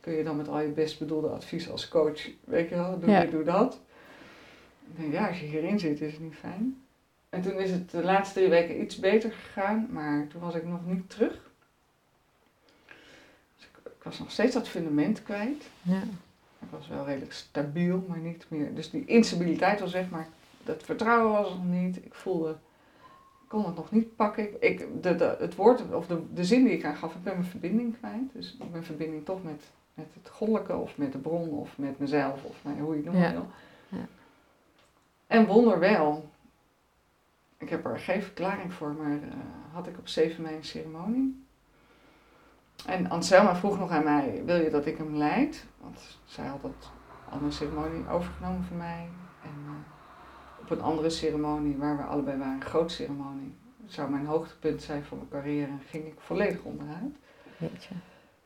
kun 0.00 0.12
je 0.12 0.24
dan 0.24 0.36
met 0.36 0.48
al 0.48 0.60
je 0.60 0.68
best 0.68 0.98
bedoelde 0.98 1.28
advies 1.28 1.70
als 1.70 1.88
coach, 1.88 2.28
weet 2.44 2.68
je 2.68 2.74
wel, 2.74 2.98
doe 2.98 3.20
dit, 3.20 3.30
doe 3.30 3.44
dat. 3.44 3.80
Ik 4.90 5.00
denk, 5.00 5.12
ja, 5.12 5.28
als 5.28 5.40
je 5.40 5.46
hierin 5.46 5.78
zit, 5.78 6.00
is 6.00 6.12
het 6.12 6.22
niet 6.22 6.36
fijn. 6.36 6.82
En 7.28 7.42
toen 7.42 7.58
is 7.58 7.70
het 7.70 7.90
de 7.90 8.02
laatste 8.02 8.38
drie 8.38 8.50
weken 8.50 8.82
iets 8.82 8.98
beter 8.98 9.32
gegaan, 9.32 9.88
maar 9.90 10.26
toen 10.26 10.40
was 10.40 10.54
ik 10.54 10.66
nog 10.66 10.86
niet 10.86 11.10
terug. 11.10 11.47
Ik, 14.08 14.14
ik 14.14 14.18
was 14.18 14.18
nog 14.18 14.30
steeds 14.30 14.54
dat 14.54 14.68
fundament 14.68 15.22
kwijt. 15.22 15.64
Ja. 15.82 16.02
Ik 16.60 16.68
was 16.70 16.88
wel 16.88 17.04
redelijk 17.04 17.32
stabiel, 17.32 18.04
maar 18.08 18.18
niet 18.18 18.46
meer. 18.48 18.74
Dus 18.74 18.90
die 18.90 19.04
instabiliteit 19.04 19.80
was 19.80 19.90
zeg 19.90 20.10
maar, 20.10 20.28
dat 20.64 20.82
vertrouwen 20.82 21.32
was 21.32 21.50
er 21.50 21.56
nog 21.56 21.64
niet. 21.64 21.96
Ik 21.96 22.14
voelde, 22.14 22.50
ik 23.42 23.48
kon 23.48 23.66
het 23.66 23.76
nog 23.76 23.90
niet 23.90 24.16
pakken. 24.16 24.62
Ik, 24.62 25.02
de, 25.02 25.16
de, 25.16 25.36
het 25.38 25.54
woord, 25.54 25.92
of 25.92 26.06
de, 26.06 26.22
de 26.34 26.44
zin 26.44 26.64
die 26.64 26.72
ik 26.72 26.84
aan 26.84 26.96
gaf, 26.96 27.14
ik 27.14 27.22
ben 27.22 27.32
mijn 27.32 27.48
verbinding 27.48 27.98
kwijt. 27.98 28.32
Dus 28.32 28.56
ik 28.60 28.72
ben 28.72 28.84
verbinding 28.84 29.24
toch 29.24 29.42
met, 29.42 29.62
met 29.94 30.06
het 30.12 30.28
goddelijke, 30.28 30.76
of 30.76 30.96
met 30.96 31.12
de 31.12 31.18
bron, 31.18 31.50
of 31.50 31.78
met 31.78 31.98
mezelf, 31.98 32.44
of 32.44 32.56
nou, 32.62 32.80
hoe 32.80 32.90
je 32.90 33.02
het 33.02 33.12
noemen 33.12 33.32
wil. 33.32 33.46
Ja. 33.88 34.06
En 35.26 35.46
wonderwel, 35.46 36.30
ik 37.58 37.68
heb 37.68 37.84
er 37.84 37.98
geen 37.98 38.22
verklaring 38.22 38.72
voor, 38.72 38.92
maar 38.92 39.12
uh, 39.12 39.34
had 39.72 39.86
ik 39.86 39.98
op 39.98 40.08
7 40.08 40.42
mei 40.42 40.56
een 40.56 40.64
ceremonie. 40.64 41.46
En 42.86 43.10
Anselma 43.10 43.56
vroeg 43.56 43.78
nog 43.78 43.90
aan 43.90 44.04
mij, 44.04 44.42
wil 44.44 44.60
je 44.60 44.70
dat 44.70 44.86
ik 44.86 44.98
hem 44.98 45.16
leid? 45.16 45.64
Want 45.80 46.18
zij 46.24 46.46
had 46.46 46.62
dat 46.62 46.90
al 47.30 47.40
een 47.42 47.52
ceremonie 47.52 48.08
overgenomen 48.08 48.64
van 48.64 48.76
mij. 48.76 49.08
En 49.42 49.64
uh, 49.64 49.70
op 50.60 50.70
een 50.70 50.80
andere 50.80 51.10
ceremonie 51.10 51.76
waar 51.76 51.96
we 51.96 52.02
allebei 52.02 52.38
waren, 52.38 52.54
een 52.54 52.62
grote 52.62 52.94
ceremonie, 52.94 53.56
zou 53.86 54.10
mijn 54.10 54.26
hoogtepunt 54.26 54.82
zijn 54.82 55.04
van 55.04 55.16
mijn 55.18 55.30
carrière 55.30 55.70
en 55.70 55.80
ging 55.86 56.06
ik 56.06 56.20
volledig 56.20 56.62
onderuit. 56.62 57.16
Jeetje. 57.56 57.94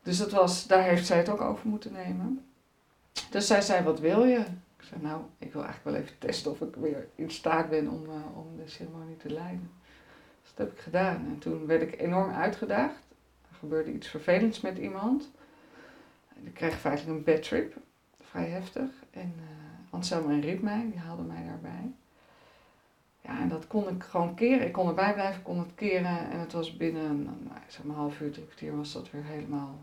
Dus 0.03 0.19
dat 0.19 0.31
was, 0.31 0.67
daar 0.67 0.83
heeft 0.83 1.07
zij 1.07 1.17
het 1.17 1.29
ook 1.29 1.41
over 1.41 1.69
moeten 1.69 1.93
nemen. 1.93 2.45
Dus 3.31 3.47
zij 3.47 3.61
zei, 3.61 3.85
wat 3.85 4.01
wil 4.01 4.25
je? 4.25 4.39
Ik 4.77 4.89
zei, 4.89 5.03
nou, 5.03 5.23
ik 5.39 5.53
wil 5.53 5.65
eigenlijk 5.65 5.97
wel 5.97 6.05
even 6.05 6.19
testen 6.19 6.51
of 6.51 6.61
ik 6.61 6.75
weer 6.75 7.09
in 7.15 7.31
staat 7.31 7.69
ben 7.69 7.89
om, 7.89 8.05
uh, 8.05 8.37
om 8.37 8.57
de 8.57 8.69
ceremonie 8.69 9.17
te 9.17 9.31
leiden. 9.31 9.71
Dus 10.43 10.53
dat 10.55 10.67
heb 10.67 10.77
ik 10.77 10.83
gedaan. 10.83 11.17
En 11.17 11.39
toen 11.39 11.67
werd 11.67 11.83
ik 11.83 12.01
enorm 12.01 12.31
uitgedaagd 12.31 13.03
gebeurde 13.63 13.93
iets 13.93 14.09
vervelends 14.09 14.61
met 14.61 14.79
iemand. 14.79 15.31
Ik 16.43 16.55
kreeg 16.55 16.79
feitelijk 16.79 17.17
een 17.17 17.25
bad 17.25 17.43
trip, 17.43 17.77
vrij 18.21 18.49
heftig. 18.49 18.91
En 19.11 19.35
uh, 19.37 19.45
Anselmo 19.91 20.29
en 20.29 20.41
Riep 20.41 20.63
mij, 20.63 20.87
die 20.91 21.01
haalden 21.01 21.27
mij 21.27 21.45
daarbij. 21.47 21.93
Ja, 23.21 23.41
en 23.41 23.49
dat 23.49 23.67
kon 23.67 23.89
ik 23.89 24.03
gewoon 24.03 24.35
keren. 24.35 24.67
Ik 24.67 24.73
kon 24.73 24.89
erbij 24.89 25.15
blijven, 25.15 25.39
ik 25.39 25.45
kon 25.45 25.59
het 25.59 25.75
keren. 25.75 26.31
En 26.31 26.39
het 26.39 26.53
was 26.53 26.77
binnen 26.77 27.23
nou, 27.23 27.61
zeg 27.67 27.85
maar 27.85 27.97
een 27.97 28.03
half 28.03 28.21
uur, 28.21 28.31
drie 28.31 28.45
kwartier 28.45 28.77
was 28.77 28.93
dat 28.93 29.11
weer 29.11 29.25
helemaal 29.25 29.79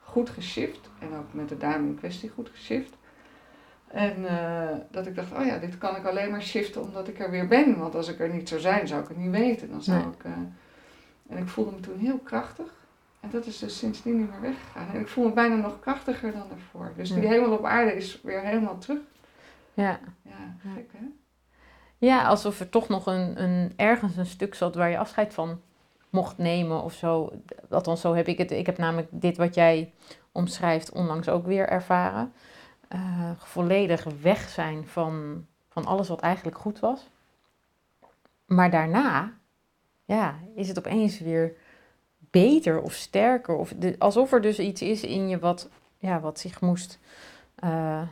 goed 0.00 0.30
geshift. 0.30 0.90
En 0.98 1.14
ook 1.14 1.32
met 1.32 1.48
de 1.48 1.56
dame 1.56 1.86
in 1.86 1.98
kwestie 1.98 2.30
goed 2.30 2.48
geshift. 2.48 2.96
En 3.86 4.20
uh, 4.20 4.68
dat 4.90 5.06
ik 5.06 5.14
dacht, 5.14 5.32
oh 5.32 5.44
ja, 5.44 5.58
dit 5.58 5.78
kan 5.78 5.96
ik 5.96 6.04
alleen 6.04 6.30
maar 6.30 6.42
shiften 6.42 6.82
omdat 6.82 7.08
ik 7.08 7.18
er 7.18 7.30
weer 7.30 7.48
ben. 7.48 7.78
Want 7.78 7.94
als 7.94 8.08
ik 8.08 8.20
er 8.20 8.34
niet 8.34 8.48
zou 8.48 8.60
zijn, 8.60 8.88
zou 8.88 9.02
ik 9.02 9.08
het 9.08 9.16
niet 9.16 9.30
weten. 9.30 9.70
Dan 9.70 9.82
zou 9.82 10.12
ik, 10.12 10.24
uh, 10.24 10.32
en 11.28 11.38
ik 11.38 11.48
voelde 11.48 11.70
me 11.70 11.80
toen 11.80 11.98
heel 11.98 12.18
krachtig. 12.18 12.81
En 13.22 13.30
dat 13.30 13.46
is 13.46 13.58
dus 13.58 13.78
sindsdien 13.78 14.18
niet 14.18 14.30
meer 14.30 14.40
weggegaan. 14.40 14.88
En 14.94 15.00
ik 15.00 15.08
voel 15.08 15.24
me 15.24 15.32
bijna 15.32 15.54
nog 15.54 15.80
krachtiger 15.80 16.32
dan 16.32 16.50
ervoor. 16.50 16.92
Dus 16.96 17.14
die 17.14 17.26
hemel 17.26 17.52
op 17.52 17.64
aarde 17.64 17.96
is 17.96 18.20
weer 18.22 18.40
helemaal 18.40 18.78
terug. 18.78 18.98
Ja. 19.74 20.00
Ja, 20.22 20.56
gek 20.74 20.90
hè? 20.92 21.04
Ja, 21.98 22.24
alsof 22.26 22.60
er 22.60 22.68
toch 22.68 22.88
nog 22.88 23.06
een, 23.06 23.42
een, 23.42 23.72
ergens 23.76 24.16
een 24.16 24.26
stuk 24.26 24.54
zat 24.54 24.74
waar 24.74 24.90
je 24.90 24.98
afscheid 24.98 25.34
van 25.34 25.60
mocht 26.10 26.38
nemen 26.38 26.82
of 26.82 26.92
zo. 26.92 27.32
Althans, 27.70 28.00
zo 28.00 28.14
heb 28.14 28.26
ik 28.26 28.38
het. 28.38 28.50
Ik 28.50 28.66
heb 28.66 28.78
namelijk 28.78 29.08
dit 29.10 29.36
wat 29.36 29.54
jij 29.54 29.92
omschrijft 30.32 30.92
onlangs 30.92 31.28
ook 31.28 31.46
weer 31.46 31.68
ervaren. 31.68 32.32
Uh, 32.94 33.30
volledig 33.36 34.06
weg 34.20 34.48
zijn 34.48 34.86
van, 34.86 35.46
van 35.68 35.84
alles 35.84 36.08
wat 36.08 36.20
eigenlijk 36.20 36.58
goed 36.58 36.80
was. 36.80 37.08
Maar 38.46 38.70
daarna, 38.70 39.32
ja, 40.04 40.38
is 40.54 40.68
het 40.68 40.78
opeens 40.78 41.20
weer 41.20 41.56
beter 42.32 42.80
of 42.80 42.92
sterker. 42.92 43.56
Of 43.56 43.72
de, 43.76 43.94
alsof 43.98 44.32
er 44.32 44.40
dus 44.40 44.58
iets 44.58 44.82
is 44.82 45.02
in 45.02 45.28
je 45.28 45.38
wat, 45.38 45.68
ja, 45.98 46.20
wat 46.20 46.38
zich 46.38 46.60
moest, 46.60 46.98
uh, 47.64 48.02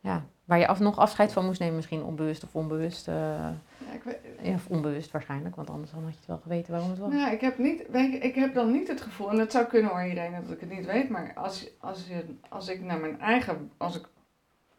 ja, 0.00 0.24
waar 0.44 0.58
je 0.58 0.66
af, 0.66 0.80
nog 0.80 0.98
afscheid 0.98 1.32
van 1.32 1.44
moest 1.44 1.60
nemen, 1.60 1.76
misschien 1.76 2.02
onbewust 2.02 2.44
of 2.44 2.54
onbewust. 2.54 3.08
Uh, 3.08 3.14
ja, 3.14 3.92
ik 3.92 4.02
weet, 4.02 4.18
ja, 4.42 4.54
of 4.54 4.66
onbewust 4.66 5.10
waarschijnlijk, 5.10 5.56
want 5.56 5.70
anders 5.70 5.90
had 5.90 6.02
je 6.02 6.16
het 6.16 6.26
wel 6.26 6.40
geweten 6.42 6.72
waarom 6.72 6.90
het 6.90 6.98
was. 6.98 7.12
Nou, 7.12 7.32
ik 7.32 7.40
heb, 7.40 7.58
niet, 7.58 7.84
ik 8.20 8.34
heb 8.34 8.54
dan 8.54 8.72
niet 8.72 8.88
het 8.88 9.00
gevoel, 9.00 9.30
en 9.30 9.38
het 9.38 9.52
zou 9.52 9.66
kunnen 9.66 9.90
hoor 9.90 10.04
iedereen 10.04 10.32
dat 10.32 10.50
ik 10.50 10.60
het 10.60 10.70
niet 10.70 10.86
weet, 10.86 11.08
maar 11.08 11.32
als, 11.34 11.70
als, 11.80 12.06
je, 12.06 12.24
als 12.48 12.68
ik 12.68 12.82
naar 12.82 13.00
mijn 13.00 13.20
eigen, 13.20 13.70
als 13.76 13.96
ik 13.96 14.08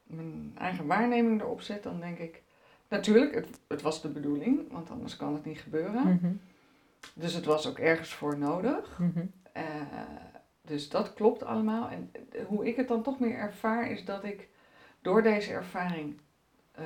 mijn 0.03 0.51
eigen 0.57 0.85
waarneming 0.85 1.41
erop 1.41 1.61
zet, 1.61 1.83
dan 1.83 1.99
denk 1.99 2.17
ik, 2.17 2.41
natuurlijk, 2.87 3.35
het, 3.35 3.47
het 3.67 3.81
was 3.81 4.01
de 4.01 4.09
bedoeling, 4.09 4.71
want 4.71 4.89
anders 4.89 5.17
kan 5.17 5.33
het 5.33 5.45
niet 5.45 5.59
gebeuren. 5.59 6.01
Mm 6.01 6.19
-hmm. 6.21 6.39
Dus 7.13 7.33
het 7.33 7.45
was 7.45 7.67
ook 7.67 7.77
ergens 7.79 8.13
voor 8.13 8.37
nodig. 8.37 8.97
Mm 8.99 9.11
-hmm. 9.13 9.31
uh, 9.57 9.63
dus 10.61 10.89
dat 10.89 11.13
klopt 11.13 11.43
allemaal. 11.43 11.89
En 11.89 12.11
hoe 12.47 12.67
ik 12.67 12.75
het 12.75 12.87
dan 12.87 13.03
toch 13.03 13.19
meer 13.19 13.35
ervaar, 13.37 13.91
is 13.91 14.05
dat 14.05 14.23
ik 14.23 14.47
door 15.01 15.23
deze 15.23 15.51
ervaring. 15.51 16.17
Uh, 16.79 16.85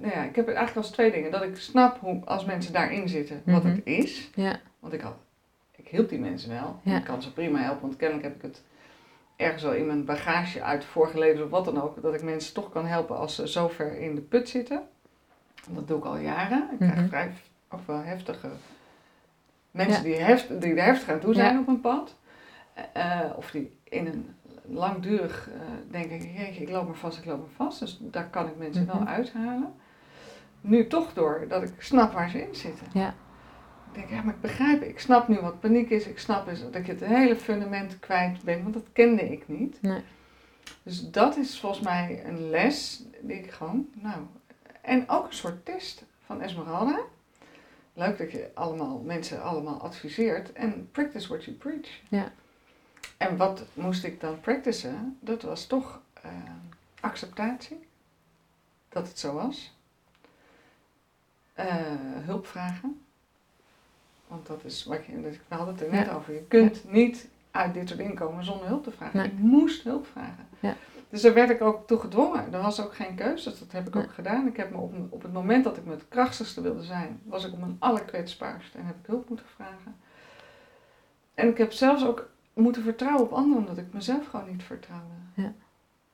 nou 0.00 0.14
ja, 0.14 0.22
ik 0.22 0.36
heb 0.36 0.46
eigenlijk 0.46 0.76
als 0.76 0.90
twee 0.90 1.10
dingen. 1.12 1.30
Dat 1.30 1.42
ik 1.42 1.56
snap 1.56 2.00
hoe, 2.00 2.24
als 2.24 2.44
mensen 2.44 2.72
daarin 2.72 3.08
zitten, 3.08 3.42
wat 3.44 3.62
Mhm. 3.64 3.74
het 3.74 3.84
is. 3.86 4.30
Ja. 4.34 4.60
Want 4.78 4.92
ik, 4.92 5.00
had, 5.00 5.16
ik 5.76 5.88
hielp 5.88 6.08
die 6.08 6.18
mensen 6.18 6.50
wel. 6.50 6.80
Ja. 6.82 6.96
Ik 6.98 7.04
kan 7.04 7.22
ze 7.22 7.32
prima 7.32 7.58
helpen, 7.58 7.80
want 7.82 7.96
kennelijk 7.96 8.26
heb 8.26 8.36
ik 8.36 8.42
het 8.42 8.62
ergens 9.36 9.62
wel 9.62 9.72
in 9.74 9.86
mijn 9.86 10.04
bagage 10.04 10.62
uit 10.62 10.84
vorige 10.84 11.18
levens 11.18 11.42
of 11.42 11.50
wat 11.50 11.64
dan 11.64 11.82
ook. 11.82 12.02
Dat 12.02 12.14
ik 12.14 12.22
mensen 12.22 12.54
toch 12.54 12.70
kan 12.70 12.86
helpen 12.86 13.16
als 13.16 13.34
ze 13.34 13.48
zo 13.48 13.68
ver 13.68 13.98
in 13.98 14.14
de 14.14 14.20
put 14.20 14.48
zitten. 14.48 14.82
Dat 15.70 15.88
doe 15.88 15.98
ik 15.98 16.04
al 16.04 16.16
jaren. 16.16 16.68
Ik 16.72 16.76
krijg 16.78 16.94
Mhm. 16.96 17.08
vrij 17.08 17.32
ook 17.68 17.86
wel 17.86 18.02
heftige 18.02 18.48
mensen 19.70 19.96
Ja. 19.96 20.02
die, 20.16 20.24
heft, 20.24 20.60
die 20.60 20.74
er 20.74 20.84
heftig 20.84 21.08
aan 21.08 21.20
toe 21.20 21.34
zijn 21.34 21.54
Ja. 21.54 21.60
op 21.60 21.68
een 21.68 21.80
pad. 21.80 22.16
Eh, 22.92 23.20
of 23.36 23.50
die 23.50 23.78
in 23.84 24.06
een 24.06 24.34
langdurig 24.68 25.48
eh 25.50 25.60
denken, 25.90 26.32
jeetje, 26.32 26.62
ik 26.62 26.68
loop 26.70 26.86
maar 26.86 26.96
vast, 26.96 27.18
ik 27.18 27.24
loop 27.24 27.38
maar 27.38 27.66
vast. 27.66 27.78
Dus 27.78 27.98
daar 28.00 28.28
kan 28.30 28.46
ik 28.46 28.56
mensen 28.56 28.84
Mhm. 28.84 28.96
wel 28.98 29.06
uithalen. 29.06 29.74
Nu 30.60 30.86
toch 30.86 31.12
door 31.12 31.44
dat 31.48 31.62
ik 31.62 31.72
snap 31.78 32.12
waar 32.12 32.30
ze 32.30 32.42
in 32.48 32.54
zitten. 32.54 32.86
Ja. 32.92 33.08
Ik 33.92 33.94
denk, 34.02 34.10
ja, 34.10 34.22
maar 34.22 34.34
ik 34.34 34.40
begrijp, 34.40 34.82
ik 34.82 34.98
snap 35.00 35.28
nu 35.28 35.40
wat 35.40 35.60
paniek 35.60 35.90
is. 35.90 36.06
Ik 36.06 36.18
snap 36.18 36.46
dus 36.46 36.70
dat 36.70 36.86
je 36.86 36.92
het 36.92 37.04
hele 37.04 37.36
fundament 37.36 37.98
kwijt 37.98 38.42
bent, 38.42 38.62
want 38.62 38.74
dat 38.74 38.86
kende 38.92 39.22
ik 39.32 39.48
niet. 39.48 39.82
Nee. 39.82 40.02
Dus 40.82 41.10
dat 41.10 41.36
is 41.36 41.60
volgens 41.60 41.82
mij 41.84 42.22
een 42.24 42.50
les 42.50 43.02
die 43.20 43.36
ik 43.38 43.50
gewoon, 43.50 43.86
nou... 43.94 44.16
En 44.82 45.08
ook 45.08 45.26
een 45.26 45.32
soort 45.34 45.64
test 45.64 46.04
van 46.24 46.40
Esmeralda. 46.42 46.98
Leuk 47.96 48.18
dat 48.18 48.32
je 48.32 48.50
allemaal, 48.54 48.98
mensen 48.98 49.42
allemaal 49.42 49.80
adviseert. 49.80 50.52
En 50.52 50.88
practice 50.92 51.28
what 51.28 51.44
you 51.44 51.56
preach. 51.56 51.88
Ja. 52.08 52.32
En 53.16 53.36
wat 53.36 53.62
moest 53.74 54.04
ik 54.04 54.20
dan 54.20 54.40
practicen? 54.40 55.18
Dat 55.20 55.42
was 55.42 55.66
toch 55.66 56.00
eh, 56.22 56.30
acceptatie. 57.00 57.86
Dat 58.88 59.08
het 59.08 59.18
zo 59.18 59.32
was. 59.34 59.74
Eh, 61.54 61.66
hulp 62.24 62.46
vragen. 62.46 63.00
Want 64.26 64.46
dat 64.46 64.64
is 64.64 64.84
wat 64.84 65.04
je, 65.06 65.20
we 65.20 65.38
hadden 65.48 65.74
het 65.74 65.82
er 65.84 65.90
net 65.90 66.06
Ja. 66.06 66.12
over. 66.12 66.34
Je 66.34 66.42
kunt 66.48 66.92
niet 66.92 67.28
uit 67.50 67.74
dit 67.74 67.88
soort 67.88 68.00
inkomen 68.00 68.44
zonder 68.44 68.66
hulp 68.66 68.84
te 68.84 68.90
vragen. 68.90 69.18
Nee. 69.18 69.26
Ik 69.26 69.38
moest 69.38 69.82
hulp 69.82 70.06
vragen. 70.06 70.48
Ja. 70.60 70.76
Dus 71.10 71.22
daar 71.22 71.34
werd 71.34 71.50
ik 71.50 71.60
ook 71.62 71.86
toe 71.86 71.98
gedwongen. 71.98 72.52
Er 72.52 72.62
was 72.62 72.80
ook 72.84 72.94
geen 72.94 73.14
keuze, 73.14 73.50
dus 73.50 73.58
dat 73.58 73.72
heb 73.72 73.86
ik 73.86 73.96
ook 73.96 74.12
gedaan. 74.12 74.46
Ik 74.46 74.56
heb 74.56 74.70
me 74.70 74.76
op, 74.76 74.94
op 75.08 75.22
het 75.22 75.32
moment 75.32 75.64
dat 75.64 75.76
ik 75.76 75.84
me 75.84 75.90
het 75.90 76.08
krachtigste 76.08 76.60
wilde 76.60 76.82
zijn, 76.82 77.20
was 77.24 77.44
ik 77.46 77.52
op 77.52 77.58
mijn 77.58 77.76
allerkwetsbaarste 77.78 78.78
en 78.78 78.86
heb 78.86 78.96
ik 79.00 79.06
hulp 79.06 79.28
moeten 79.28 79.46
vragen. 79.54 79.96
En 81.34 81.48
ik 81.48 81.58
heb 81.58 81.72
zelfs 81.72 82.06
ook 82.06 82.28
moeten 82.54 82.82
vertrouwen 82.82 83.22
op 83.22 83.32
anderen, 83.32 83.58
omdat 83.58 83.78
ik 83.78 83.92
mezelf 83.92 84.26
gewoon 84.26 84.50
niet 84.50 84.62
vertrouwde. 84.62 85.14
Ja. 85.34 85.52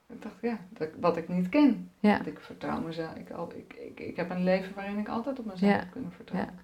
Ik 0.08 0.22
dacht, 0.22 0.34
ja, 0.40 0.58
dat, 0.68 0.88
wat 1.00 1.16
ik 1.16 1.28
niet 1.28 1.48
ken. 1.48 1.90
Ja. 2.00 2.12
Want 2.14 2.26
ik 2.26 2.40
vertrouw 2.40 2.80
mezelf. 2.80 3.14
Ik, 3.14 3.30
al, 3.30 3.52
ik, 3.54 3.74
ik, 3.74 4.00
ik 4.00 4.16
heb 4.16 4.30
een 4.30 4.44
leven 4.44 4.74
waarin 4.74 4.98
ik 4.98 5.08
altijd 5.08 5.38
op 5.38 5.44
mezelf 5.44 5.72
heb 5.72 5.90
kunnen 5.90 6.12
vertrouwen. 6.12 6.58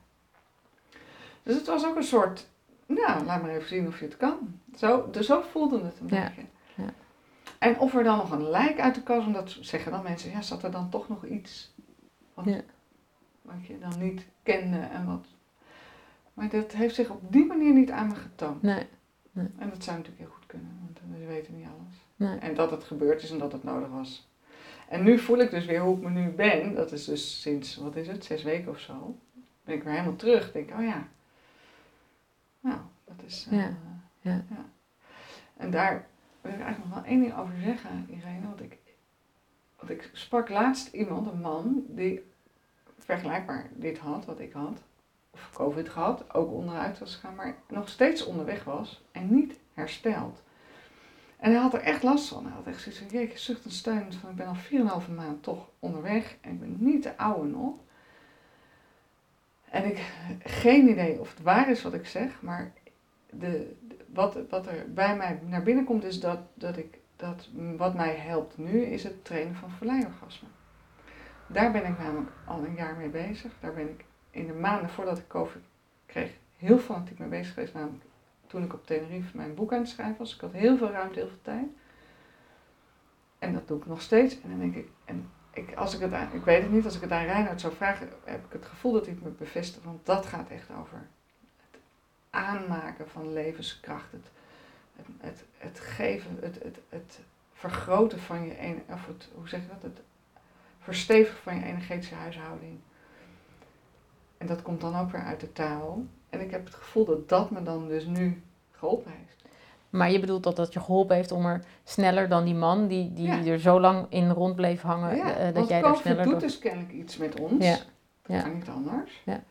Dus 1.42 1.54
het 1.56 1.66
was 1.66 1.86
ook 1.86 1.96
een 1.96 2.02
soort, 2.02 2.48
nou, 2.86 3.24
laat 3.24 3.42
maar 3.42 3.50
even 3.50 3.68
zien 3.68 3.86
of 3.86 3.98
je 3.98 4.04
het 4.04 4.16
kan. 4.16 4.60
Zo, 4.76 5.08
dus 5.10 5.26
zo 5.26 5.40
voelde 5.40 5.84
het 5.84 6.00
een 6.00 6.16
Ja. 6.16 6.24
beetje. 6.28 6.42
En 7.58 7.78
of 7.78 7.94
er 7.94 8.04
dan 8.04 8.16
nog 8.16 8.30
een 8.30 8.50
lijk 8.50 8.80
uit 8.80 8.94
de 8.94 9.02
kast, 9.02 9.22
want 9.22 9.34
dat 9.34 9.56
zeggen 9.60 9.92
dan 9.92 10.02
mensen, 10.02 10.30
ja, 10.30 10.42
zat 10.42 10.62
er 10.62 10.70
dan 10.70 10.90
toch 10.90 11.08
nog 11.08 11.24
iets 11.26 11.74
wat, 12.34 12.44
Ja. 12.44 12.60
wat 13.42 13.66
je 13.66 13.78
dan 13.78 13.98
niet 13.98 14.26
kende 14.42 14.78
en 14.78 15.06
wat. 15.06 15.26
Maar 16.34 16.48
dat 16.48 16.72
heeft 16.72 16.94
zich 16.94 17.10
op 17.10 17.32
die 17.32 17.44
manier 17.46 17.72
niet 17.72 17.90
aan 17.90 18.08
me 18.08 18.14
getoond. 18.14 18.62
Nee. 18.62 18.86
En 19.32 19.70
dat 19.70 19.84
zou 19.84 19.96
natuurlijk 19.96 20.18
heel 20.24 20.34
goed 20.36 20.46
kunnen, 20.46 20.78
want 20.84 21.00
we 21.20 21.26
weten 21.26 21.56
niet 21.56 21.66
alles. 21.66 21.94
Nee. 22.16 22.38
En 22.38 22.54
dat 22.54 22.70
het 22.70 22.84
gebeurd 22.84 23.22
is 23.22 23.30
en 23.30 23.38
dat 23.38 23.52
het 23.52 23.64
nodig 23.64 23.88
was. 23.88 24.28
En 24.88 25.02
nu 25.02 25.18
voel 25.18 25.38
ik 25.38 25.50
dus 25.50 25.64
weer 25.64 25.80
hoe 25.80 25.96
ik 25.96 26.02
me 26.02 26.10
nu 26.10 26.28
ben. 26.30 26.74
Dat 26.74 26.92
is 26.92 27.04
dus 27.04 27.40
sinds, 27.40 27.76
wat 27.76 27.96
is 27.96 28.06
het, 28.06 28.24
zes 28.24 28.42
weken 28.42 28.70
of 28.70 28.78
zo. 28.78 29.18
Ben 29.64 29.74
ik 29.74 29.82
weer 29.82 29.92
helemaal 29.92 30.16
terug. 30.16 30.52
Denk, 30.52 30.70
oh 30.78 30.84
ja. 30.84 31.08
Nou, 32.60 32.78
dat 33.04 33.16
is... 33.26 33.46
eh, 33.50 33.58
Ja, 33.58 33.74
ja. 34.50 34.64
En 35.56 35.70
daar 35.70 36.06
wil 36.40 36.52
ik 36.52 36.60
eigenlijk 36.60 36.94
nog 36.94 36.94
wel 37.02 37.10
één 37.12 37.20
ding 37.20 37.36
over 37.38 37.54
zeggen, 37.64 38.06
Irene. 38.10 38.46
Want 38.46 38.62
ik, 38.62 38.78
want 39.76 39.90
ik 39.90 40.10
sprak 40.12 40.48
laatst 40.48 40.92
iemand, 40.94 41.26
een 41.26 41.40
man, 41.40 41.84
die 41.88 42.24
vergelijkbaar 42.98 43.68
dit 43.74 43.98
had, 43.98 44.24
wat 44.24 44.40
ik 44.40 44.52
had. 44.52 44.82
Of 45.30 45.50
COVID 45.52 45.88
gehad, 45.88 46.34
ook 46.34 46.52
onderuit 46.52 46.98
was 46.98 47.14
gegaan, 47.14 47.34
maar 47.34 47.56
nog 47.68 47.88
steeds 47.88 48.24
onderweg 48.24 48.64
was 48.64 49.04
en 49.12 49.34
niet 49.34 49.58
hersteld. 49.74 50.42
En 51.36 51.50
hij 51.52 51.60
had 51.60 51.74
er 51.74 51.80
echt 51.80 52.02
last 52.02 52.28
van. 52.28 52.44
Hij 52.44 52.52
had 52.54 52.66
echt 52.66 52.80
zoiets 52.82 53.00
van, 53.00 53.08
jeetje, 53.10 53.38
zucht 53.38 53.64
en 53.64 53.70
steun. 53.70 54.12
Van, 54.12 54.30
ik 54.30 54.36
ben 54.36 54.46
al 54.46 55.00
4,5 55.06 55.14
maand 55.14 55.42
toch 55.42 55.68
onderweg 55.78 56.36
en 56.40 56.52
ik 56.52 56.60
ben 56.60 56.76
niet 56.78 57.02
de 57.02 57.16
oude 57.16 57.48
nog. 57.48 57.74
En 59.70 59.84
ik 59.84 60.12
geen 60.44 60.88
idee 60.88 61.20
of 61.20 61.30
het 61.30 61.42
waar 61.42 61.70
is 61.70 61.82
wat 61.82 61.94
ik 61.94 62.06
zeg, 62.06 62.42
maar 62.42 62.72
de, 63.30 63.76
de- 63.88 63.97
wat, 64.18 64.38
wat 64.48 64.66
er 64.66 64.92
bij 64.92 65.16
mij 65.16 65.40
naar 65.46 65.62
binnen 65.62 65.84
komt 65.84 66.04
is 66.04 66.20
dat, 66.20 66.38
dat 66.54 66.76
ik, 66.76 66.98
dat 67.16 67.48
wat 67.76 67.94
mij 67.94 68.14
helpt 68.14 68.58
nu 68.58 68.82
is 68.82 69.04
het 69.04 69.24
trainen 69.24 69.54
van 69.54 69.70
verleidorgasme. 69.70 70.48
Daar 71.46 71.72
ben 71.72 71.86
ik 71.86 71.98
namelijk 71.98 72.30
al 72.44 72.64
een 72.64 72.74
jaar 72.74 72.96
mee 72.96 73.08
bezig. 73.08 73.52
Daar 73.60 73.74
ben 73.74 73.88
ik 73.88 74.04
in 74.30 74.46
de 74.46 74.52
maanden 74.52 74.90
voordat 74.90 75.18
ik 75.18 75.28
COVID 75.28 75.62
kreeg 76.06 76.30
heel 76.56 76.78
fanatiek 76.78 77.18
mee 77.18 77.28
bezig 77.28 77.54
geweest. 77.54 77.74
Namelijk 77.74 78.04
toen 78.46 78.62
ik 78.62 78.72
op 78.72 78.86
Tenerife 78.86 79.36
mijn 79.36 79.54
boek 79.54 79.72
aan 79.72 79.78
het 79.78 79.88
schrijven 79.88 80.18
was. 80.18 80.34
Ik 80.34 80.40
had 80.40 80.52
heel 80.52 80.76
veel 80.76 80.90
ruimte, 80.90 81.18
heel 81.18 81.28
veel 81.28 81.42
tijd. 81.42 81.66
En 83.38 83.52
dat 83.52 83.68
doe 83.68 83.78
ik 83.78 83.86
nog 83.86 84.00
steeds. 84.00 84.40
En 84.40 84.50
dan 84.50 84.58
denk 84.58 84.74
ik, 84.74 84.88
en 85.04 85.30
ik, 85.52 85.74
als 85.74 85.94
ik, 85.94 86.00
het 86.00 86.12
aan, 86.12 86.32
ik 86.32 86.44
weet 86.44 86.62
het 86.62 86.72
niet, 86.72 86.84
als 86.84 86.96
ik 86.96 87.00
het 87.00 87.10
aan 87.10 87.24
Reinhard 87.24 87.60
zou 87.60 87.74
vragen, 87.74 88.08
heb 88.24 88.44
ik 88.44 88.52
het 88.52 88.66
gevoel 88.66 88.92
dat 88.92 89.04
hij 89.06 89.14
het 89.14 89.24
me 89.24 89.30
bevestigt. 89.30 89.84
Want 89.84 90.06
dat 90.06 90.26
gaat 90.26 90.48
echt 90.48 90.68
over 90.80 91.08
aanmaken 92.30 93.08
van 93.08 93.32
levenskracht. 93.32 94.12
Het, 94.12 94.30
het, 94.96 95.06
het, 95.20 95.44
het 95.58 95.80
geven, 95.80 96.38
het, 96.40 96.54
het, 96.62 96.78
het 96.88 97.20
vergroten 97.52 98.20
van 98.20 98.46
je, 98.46 98.52
en- 98.54 98.82
of 98.90 99.06
het, 99.06 99.28
hoe 99.34 99.48
zeg 99.48 99.60
je 99.60 99.68
dat? 99.68 99.82
Het 99.82 100.00
verstevigen 100.78 101.42
van 101.42 101.56
je 101.58 101.64
energetische 101.64 102.14
huishouding. 102.14 102.78
En 104.38 104.46
dat 104.46 104.62
komt 104.62 104.80
dan 104.80 104.96
ook 104.96 105.10
weer 105.10 105.24
uit 105.24 105.40
de 105.40 105.52
taal. 105.52 106.02
En 106.30 106.40
ik 106.40 106.50
heb 106.50 106.64
het 106.64 106.74
gevoel 106.74 107.04
dat 107.04 107.28
dat 107.28 107.50
me 107.50 107.62
dan 107.62 107.88
dus 107.88 108.04
nu 108.06 108.42
geholpen 108.72 109.10
heeft. 109.10 109.36
Maar 109.90 110.10
je 110.10 110.20
bedoelt 110.20 110.42
dat 110.42 110.56
dat 110.56 110.72
je 110.72 110.80
geholpen 110.80 111.16
heeft 111.16 111.32
om 111.32 111.46
er 111.46 111.64
sneller 111.84 112.28
dan 112.28 112.44
die 112.44 112.54
man, 112.54 112.86
die, 112.86 113.12
die 113.12 113.26
Ja. 113.26 113.44
er 113.44 113.60
zo 113.60 113.80
lang 113.80 114.06
in 114.08 114.30
rond 114.30 114.54
bleef 114.56 114.80
hangen, 114.82 115.16
Ja, 115.16 115.36
eh, 115.36 115.54
dat 115.54 115.68
jij 115.68 115.80
daar 115.80 115.90
COVID 115.90 116.06
sneller 116.06 116.22
doet 116.22 116.32
door... 116.32 116.40
dus 116.40 116.58
kennelijk 116.58 116.92
iets 116.92 117.16
met 117.16 117.40
ons. 117.40 117.64
Ja, 117.64 117.76
Dat 118.22 118.36
ja. 118.36 118.42
kan 118.42 118.54
niet 118.54 118.68
anders. 118.68 119.22
Ja. 119.24 119.42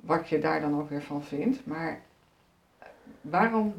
Wat 0.00 0.28
je 0.28 0.38
daar 0.38 0.60
dan 0.60 0.80
ook 0.80 0.88
weer 0.88 1.02
van 1.02 1.22
vindt. 1.22 1.66
Maar 1.66 2.00
waarom... 3.20 3.74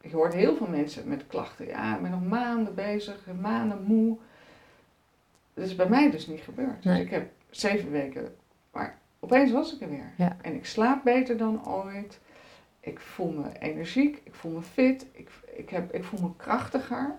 Je 0.00 0.14
hoort 0.14 0.34
heel 0.34 0.56
veel 0.56 0.66
mensen 0.66 1.08
met 1.08 1.26
klachten. 1.26 1.66
Ja, 1.66 1.96
ik 1.96 2.02
ben 2.02 2.10
nog 2.10 2.24
maanden 2.24 2.74
bezig, 2.74 3.26
maanden 3.40 3.82
moe. 3.82 4.16
Dat 5.54 5.64
is 5.64 5.76
bij 5.76 5.88
mij 5.88 6.10
dus 6.10 6.26
niet 6.26 6.40
gebeurd. 6.40 6.84
Nee. 6.84 6.94
Dus 6.94 7.04
ik 7.04 7.10
heb 7.10 7.30
zeven 7.50 7.90
weken... 7.90 8.36
Maar 8.72 8.98
opeens 9.18 9.52
was 9.52 9.74
ik 9.74 9.80
er 9.80 9.90
weer. 9.90 10.12
Ja. 10.16 10.36
En 10.42 10.54
ik 10.54 10.66
slaap 10.66 11.04
beter 11.04 11.36
dan 11.36 11.66
ooit. 11.66 12.18
Ik 12.80 13.00
voel 13.00 13.32
me 13.32 13.58
energiek, 13.58 14.20
ik 14.24 14.34
voel 14.34 14.52
me 14.52 14.62
fit, 14.62 15.06
ik, 15.12 15.30
ik, 15.56 15.70
heb, 15.70 15.94
ik 15.94 16.04
voel 16.04 16.20
me 16.20 16.36
krachtiger. 16.36 17.14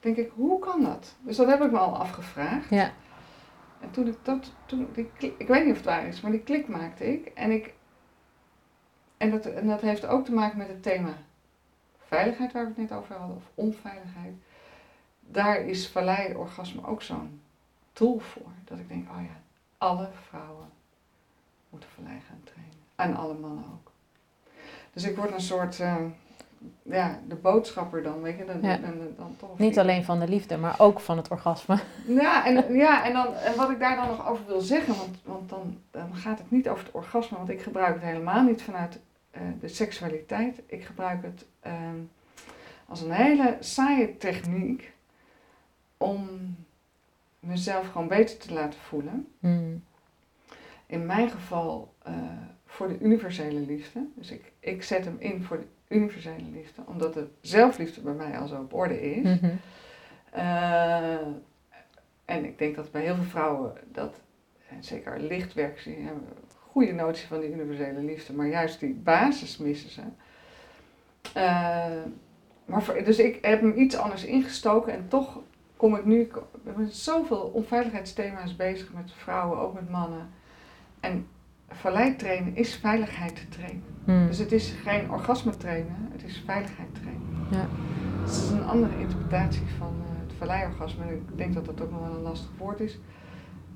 denk 0.00 0.16
ik, 0.16 0.30
hoe 0.34 0.58
kan 0.58 0.82
dat? 0.82 1.14
Dus 1.20 1.36
dat 1.36 1.48
heb 1.48 1.62
ik 1.62 1.70
me 1.70 1.78
al 1.78 1.96
afgevraagd. 1.96 2.70
Ja. 2.70 2.92
En 3.84 3.90
toen 3.90 4.06
ik 4.06 4.18
dat, 4.22 4.52
toen 4.66 4.88
die 4.92 5.10
ik 5.18 5.46
weet 5.46 5.64
niet 5.64 5.70
of 5.70 5.76
het 5.76 5.86
waar 5.86 6.06
is, 6.06 6.20
maar 6.20 6.30
die 6.30 6.42
klik 6.42 6.68
maakte 6.68 7.12
ik. 7.12 7.26
En, 7.26 7.50
ik, 7.50 7.74
en, 9.16 9.30
dat, 9.30 9.46
en 9.46 9.66
dat 9.66 9.80
heeft 9.80 10.06
ook 10.06 10.24
te 10.24 10.32
maken 10.32 10.58
met 10.58 10.68
het 10.68 10.82
thema 10.82 11.16
veiligheid 11.98 12.52
waar 12.52 12.62
we 12.62 12.68
het 12.68 12.90
net 12.90 12.98
over 12.98 13.16
hadden, 13.16 13.36
of 13.36 13.50
onveiligheid. 13.54 14.34
Daar 15.20 15.60
is 15.60 15.88
vallei-orgasme 15.88 16.86
ook 16.86 17.02
zo'n 17.02 17.40
tool 17.92 18.18
voor. 18.18 18.50
Dat 18.64 18.78
ik 18.78 18.88
denk, 18.88 19.10
oh 19.10 19.22
ja, 19.22 19.40
alle 19.78 20.08
vrouwen 20.28 20.68
moeten 21.70 21.88
vallei 21.88 22.20
gaan 22.28 22.42
trainen. 22.44 22.78
En 22.94 23.16
alle 23.16 23.34
mannen 23.34 23.64
ook. 23.64 23.92
Dus 24.92 25.04
ik 25.04 25.16
word 25.16 25.32
een 25.32 25.40
soort, 25.40 25.80
eh, 25.80 26.04
ja, 26.82 27.20
de 27.28 27.34
boodschapper 27.34 28.02
dan, 28.02 28.22
weet 28.22 28.38
je. 28.38 28.44
Dan, 28.44 28.62
Ja. 28.62 28.76
dan, 28.76 28.98
dan, 28.98 29.08
dan 29.16 29.34
toch 29.36 29.58
Niet 29.58 29.78
alleen 29.78 30.04
van 30.04 30.20
de 30.20 30.28
liefde, 30.28 30.56
maar 30.56 30.74
ook 30.80 31.00
van 31.00 31.16
het 31.16 31.28
orgasme. 31.30 31.78
ja, 32.06 32.46
en, 32.46 32.74
ja 32.74 33.04
en, 33.04 33.12
dan, 33.12 33.34
en 33.34 33.56
wat 33.56 33.70
ik 33.70 33.78
daar 33.78 33.96
dan 33.96 34.06
nog 34.06 34.28
over 34.28 34.46
wil 34.46 34.60
zeggen, 34.60 34.96
want, 34.96 35.16
want 35.24 35.48
dan, 35.48 35.78
dan 35.90 36.14
gaat 36.14 36.38
het 36.38 36.50
niet 36.50 36.68
over 36.68 36.84
het 36.84 36.94
orgasme, 36.94 37.36
want 37.36 37.48
ik 37.48 37.62
gebruik 37.62 37.94
het 37.94 38.02
helemaal 38.02 38.42
niet 38.42 38.62
vanuit 38.62 38.98
eh, 39.30 39.40
de 39.60 39.68
seksualiteit. 39.68 40.62
Ik 40.66 40.84
gebruik 40.84 41.22
het 41.22 41.46
ehm, 41.60 41.98
als 42.88 43.00
een 43.00 43.12
hele 43.12 43.56
saaie 43.60 44.16
techniek 44.16 44.92
om 45.96 46.28
mezelf 47.40 47.90
gewoon 47.90 48.08
beter 48.08 48.38
te 48.38 48.52
laten 48.52 48.80
voelen. 48.80 49.28
Hmm. 49.40 49.82
In 50.86 51.06
mijn 51.06 51.30
geval 51.30 51.94
eh, 52.02 52.12
voor 52.66 52.88
de 52.88 52.98
universele 53.00 53.60
liefde. 53.60 54.06
Dus 54.14 54.30
ik, 54.30 54.52
ik 54.60 54.82
zet 54.82 55.04
hem 55.04 55.16
in 55.18 55.42
voor 55.42 55.56
de 55.58 55.66
universele 55.94 56.50
liefde, 56.52 56.82
omdat 56.86 57.14
de 57.14 57.26
zelfliefde 57.40 58.00
bij 58.00 58.12
mij 58.12 58.38
al 58.38 58.46
zo 58.46 58.60
op 58.60 58.74
orde 58.74 59.00
is. 59.14 59.22
Mhm. 59.40 59.50
Eh, 60.30 61.12
en 62.24 62.44
ik 62.44 62.58
denk 62.58 62.76
dat 62.76 62.90
bij 62.90 63.02
heel 63.02 63.14
veel 63.14 63.24
vrouwen 63.24 63.72
dat, 63.92 64.20
en 64.68 64.84
zeker 64.84 65.20
lichtwerkers, 65.20 65.84
die 65.84 65.96
hebben 65.96 66.22
een 66.22 66.42
goede 66.70 66.92
notie 66.92 67.26
van 67.26 67.40
die 67.40 67.52
universele 67.52 68.00
liefde, 68.00 68.32
maar 68.32 68.46
juist 68.48 68.80
die 68.80 68.94
basis 68.94 69.56
missen 69.56 69.90
ze. 69.90 70.02
Eh, 71.32 72.02
maar 72.64 72.82
voor- 72.82 73.04
dus 73.04 73.18
ik 73.18 73.44
heb 73.44 73.60
hem 73.60 73.72
iets 73.78 73.96
anders 73.96 74.24
ingestoken 74.24 74.92
en 74.92 75.08
toch 75.08 75.38
kom 75.76 75.96
ik 75.96 76.04
nu, 76.04 76.30
met 76.62 76.94
zoveel 76.94 77.40
onveiligheidsthema's 77.54 78.56
bezig 78.56 78.92
met 78.92 79.12
vrouwen, 79.12 79.58
ook 79.58 79.74
met 79.74 79.90
mannen. 79.90 80.30
En 81.00 81.28
vallei 81.74 82.16
trainen 82.16 82.56
is 82.56 82.74
veiligheid 82.74 83.46
trainen. 83.48 83.82
Hmm. 84.04 84.26
Dus 84.26 84.38
het 84.38 84.52
is 84.52 84.74
geen 84.82 85.10
orgasme 85.10 85.56
trainen, 85.56 86.08
het 86.12 86.24
is 86.24 86.42
veiligheid 86.46 86.94
trainen. 86.94 87.46
Ja. 87.50 87.66
Dus 88.24 88.36
het 88.36 88.44
is 88.44 88.50
een 88.50 88.64
andere 88.64 88.98
interpretatie 88.98 89.66
van 89.78 89.94
eh, 90.04 90.20
het 90.26 90.32
vallei-orgasme. 90.38 91.04
Ik 91.14 91.36
denk 91.36 91.54
dat 91.54 91.64
dat 91.64 91.80
ook 91.80 91.90
nog 91.90 92.00
wel 92.00 92.16
een 92.16 92.22
lastig 92.22 92.50
woord 92.58 92.80
is. 92.80 92.98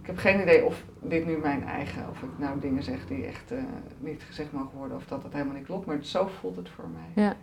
Ik 0.01 0.07
heb 0.07 0.17
geen 0.17 0.41
idee 0.41 0.65
of 0.65 0.85
dit 1.01 1.27
nu 1.27 1.37
mijn 1.37 1.65
eigen, 1.65 2.09
of 2.11 2.23
ik 2.23 2.29
nou 2.37 2.61
dingen 2.61 2.83
zeg 2.83 3.07
die 3.07 3.25
echt 3.25 3.53
eh, 3.53 3.59
niet 3.99 4.23
gezegd 4.23 4.53
mogen 4.53 4.79
worden, 4.79 4.97
of 4.97 5.07
dat 5.07 5.23
dat 5.23 5.33
helemaal 5.33 5.55
niet 5.55 5.65
klopt, 5.65 5.87
maar 5.87 5.99
zo 6.01 6.27
voelt 6.41 6.57
het 6.57 6.69
voor 6.69 6.89
mij. 6.89 7.25
Ja. 7.25 7.37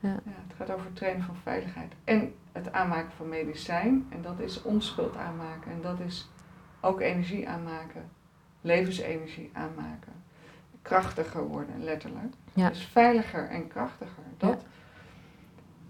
Ja. 0.00 0.20
het 0.24 0.56
gaat 0.56 0.70
over 0.70 0.86
het 0.86 0.96
trainen 0.96 1.22
van 1.22 1.36
veiligheid 1.42 1.92
en 2.04 2.34
het 2.52 2.72
aanmaken 2.72 3.12
van 3.16 3.28
medicijn. 3.28 4.06
En 4.08 4.22
dat 4.22 4.40
is 4.40 4.62
onschuld 4.62 5.16
aanmaken. 5.16 5.72
En 5.72 5.80
dat 5.82 6.00
is 6.00 6.30
ook 6.80 7.00
energie 7.00 7.48
aanmaken, 7.48 8.08
levensenergie 8.60 9.50
aanmaken. 9.52 10.12
Krachtiger 10.82 11.46
worden, 11.46 11.84
letterlijk. 11.84 12.34
Ja. 12.52 12.68
Dus 12.68 12.84
veiliger 12.86 13.48
en 13.48 13.68
krachtiger. 13.68 14.22
Dat. 14.36 14.64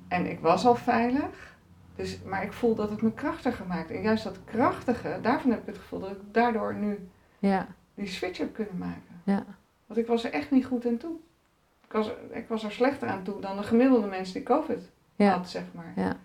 En 0.08 0.30
ik 0.30 0.40
was 0.40 0.66
al 0.66 0.74
veilig, 0.76 1.56
dus, 1.96 2.22
maar 2.22 2.42
ik 2.44 2.52
voel 2.52 2.74
dat 2.74 2.90
het 2.90 3.02
me 3.02 3.12
krachtiger 3.12 3.66
maakt. 3.66 3.90
En 3.90 4.02
juist 4.02 4.24
dat 4.24 4.38
krachtige, 4.44 5.18
daarvan 5.22 5.50
heb 5.50 5.60
ik 5.60 5.66
het 5.66 5.78
gevoel 5.78 6.00
dat 6.00 6.10
ik 6.10 6.18
daardoor 6.32 6.74
nu 6.74 7.08
Ja. 7.38 7.66
die 7.94 8.06
switch 8.06 8.38
heb 8.38 8.54
kunnen 8.54 8.76
maken. 8.78 9.20
Ja. 9.24 9.44
Want 9.86 10.00
ik 10.00 10.06
was 10.06 10.24
er 10.24 10.32
echt 10.32 10.50
niet 10.50 10.64
goed 10.66 10.86
aan 10.86 10.96
toe. 10.96 11.16
Ik 11.84 11.92
was, 11.92 12.10
ik 12.32 12.48
was 12.48 12.64
er 12.64 12.72
slechter 12.72 13.08
aan 13.08 13.22
toe 13.22 13.40
dan 13.40 13.56
de 13.56 13.62
gemiddelde 13.62 14.06
mensen 14.06 14.34
die 14.34 14.42
COVID 14.42 14.90
Ja. 15.16 15.30
had, 15.36 15.48
zeg 15.48 15.62
maar. 15.74 15.92
Ja. 15.96 16.16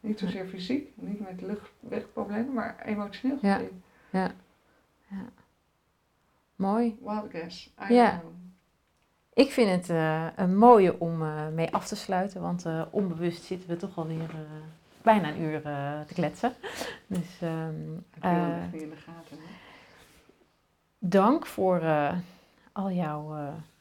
Niet 0.00 0.18
zozeer 0.18 0.46
fysiek, 0.46 0.88
niet 0.94 1.20
met 1.20 1.40
luchtwegproblemen, 1.42 2.52
maar 2.52 2.76
emotioneel 2.84 3.38
Ja. 3.40 3.54
gezien. 3.54 3.82
Mooi. 6.60 6.98
Wild 7.00 7.30
guess. 7.30 7.70
I 7.90 7.94
Ja. 7.94 8.10
know. 8.18 8.32
Ik 9.32 9.50
vind 9.50 9.70
het 9.70 9.90
eh, 9.90 10.26
een 10.36 10.56
mooie 10.58 11.00
om 11.00 11.22
eh, 11.22 11.48
mee 11.48 11.72
af 11.74 11.86
te 11.86 11.96
sluiten, 11.96 12.40
want 12.40 12.66
eh, 12.66 12.82
onbewust 12.90 13.42
zitten 13.44 13.68
we 13.68 13.76
toch 13.76 13.98
alweer 13.98 14.30
bijna 15.02 15.28
een 15.28 15.40
uur 15.40 15.62
te 16.06 16.14
kletsen. 16.14 16.52
Dus 17.06 17.38
niet 17.40 18.82
in 18.82 18.90
de 18.90 18.96
gaten. 18.96 19.36
hè? 19.36 19.42
dank 20.98 21.46
voor 21.46 21.82
al 22.72 22.90
jouw 22.90 23.36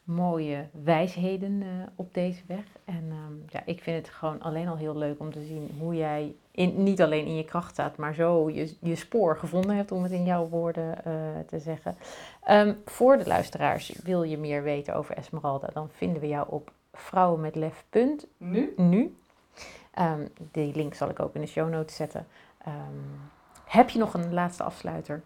mooie 0.10 0.68
wijsheden 0.84 1.62
eh, 1.62 1.68
op 1.96 2.14
deze 2.14 2.42
weg. 2.48 2.64
En 2.86 3.08
ehm, 3.10 3.34
ja, 3.48 3.62
ik 3.66 3.82
vind 3.82 4.06
het 4.06 4.16
gewoon 4.16 4.42
alleen 4.42 4.68
al 4.68 4.78
heel 4.78 4.98
leuk 4.98 5.20
om 5.20 5.32
te 5.32 5.44
zien 5.44 5.76
hoe 5.80 5.96
jij 5.96 6.36
in, 6.52 6.84
niet 6.84 7.02
alleen 7.02 7.26
in 7.26 7.36
je 7.36 7.46
kracht 7.46 7.72
staat, 7.72 7.98
maar 7.98 8.14
zo 8.14 8.50
je, 8.50 8.76
je 8.80 8.96
spoor 8.96 9.38
gevonden 9.38 9.76
hebt, 9.76 9.92
om 9.92 10.04
het 10.04 10.12
in 10.12 10.24
jouw 10.26 10.48
woorden 10.48 11.06
eh, 11.06 11.14
te 11.48 11.60
zeggen. 11.60 11.98
Ehm, 12.44 12.74
voor 12.86 13.18
de 13.18 13.28
luisteraars, 13.28 13.94
wil 14.04 14.24
je 14.24 14.38
meer 14.38 14.64
weten 14.64 14.96
over 14.96 15.16
Esmeralda, 15.16 15.70
dan 15.74 15.90
vinden 15.92 16.22
we 16.22 16.28
jou 16.28 16.48
op 16.50 16.72
vrouwenmetlef.nu. 16.94 18.74
Nu? 18.78 19.18
Ehm, 19.94 20.28
die 20.52 20.76
link 20.76 20.94
zal 20.94 21.10
ik 21.10 21.20
ook 21.20 21.36
in 21.36 21.42
de 21.42 21.48
show 21.48 21.70
notes 21.70 21.96
zetten. 21.96 22.28
Heb 23.66 23.90
je 23.90 24.00
nog 24.00 24.14
een 24.14 24.34
laatste 24.34 24.64
afsluiter? 24.64 25.22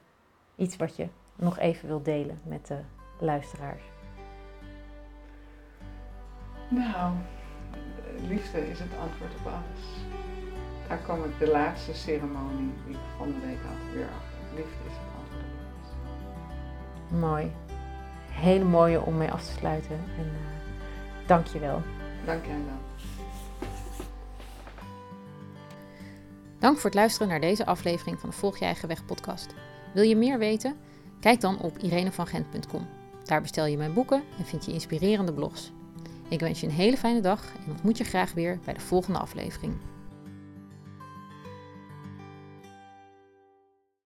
Iets 0.55 0.75
wat 0.75 0.95
je 0.95 1.07
nog 1.35 1.59
even 1.59 1.87
wilt 1.87 2.05
delen 2.05 2.39
met 2.43 2.67
de 2.67 2.79
luisteraars? 3.19 3.92
Nou, 6.67 7.13
liefde 8.27 8.69
is 8.69 8.79
het 8.79 8.91
antwoord 9.01 9.31
op 9.39 9.45
alles. 9.45 9.85
Daar 10.87 10.97
kwam 10.97 11.23
ik 11.23 11.39
de 11.39 11.47
laatste 11.47 11.93
ceremonie 11.93 12.73
die 12.85 12.95
ik 12.95 13.01
van 13.17 13.27
de 13.27 13.45
week 13.45 13.59
had 13.67 13.93
weer 13.93 14.07
achter. 14.07 14.55
Liefde 14.55 14.83
is 14.85 14.93
het 14.93 15.09
antwoord 15.19 15.43
op 15.43 15.59
alles. 17.09 17.19
Mooi. 17.19 17.51
Hele 18.29 18.63
mooie 18.63 19.01
om 19.01 19.17
mee 19.17 19.31
af 19.31 19.45
te 19.45 19.51
sluiten. 19.51 19.95
En 19.95 20.25
eh 20.25 21.27
dank 21.27 21.47
je 21.47 21.59
wel. 21.59 21.81
Dank 22.25 22.45
jij 22.45 22.55
wel. 22.65 22.81
Dank 26.59 26.75
voor 26.75 26.85
het 26.85 26.93
luisteren 26.93 27.27
naar 27.27 27.39
deze 27.39 27.65
aflevering 27.65 28.19
van 28.19 28.29
de 28.29 28.35
Volg 28.35 28.57
je 28.57 28.65
eigen 28.65 28.87
weg 28.87 29.05
podcast. 29.05 29.53
Wil 29.93 30.03
je 30.03 30.15
meer 30.15 30.37
weten? 30.39 30.75
Kijk 31.19 31.41
dan 31.41 31.59
op 31.59 31.77
irenevangent.com. 31.77 32.87
Daar 33.23 33.41
bestel 33.41 33.65
je 33.65 33.77
mijn 33.77 33.93
boeken 33.93 34.23
en 34.37 34.45
vind 34.45 34.65
je 34.65 34.73
inspirerende 34.73 35.33
blogs. 35.33 35.71
Ik 36.29 36.39
wens 36.39 36.59
je 36.59 36.67
een 36.67 36.73
hele 36.73 36.97
fijne 36.97 37.21
dag 37.21 37.53
en 37.65 37.71
ontmoet 37.71 37.97
je 37.97 38.03
graag 38.03 38.33
weer 38.33 38.59
bij 38.65 38.73
de 38.73 38.79
volgende 38.79 39.19
aflevering. 39.19 39.73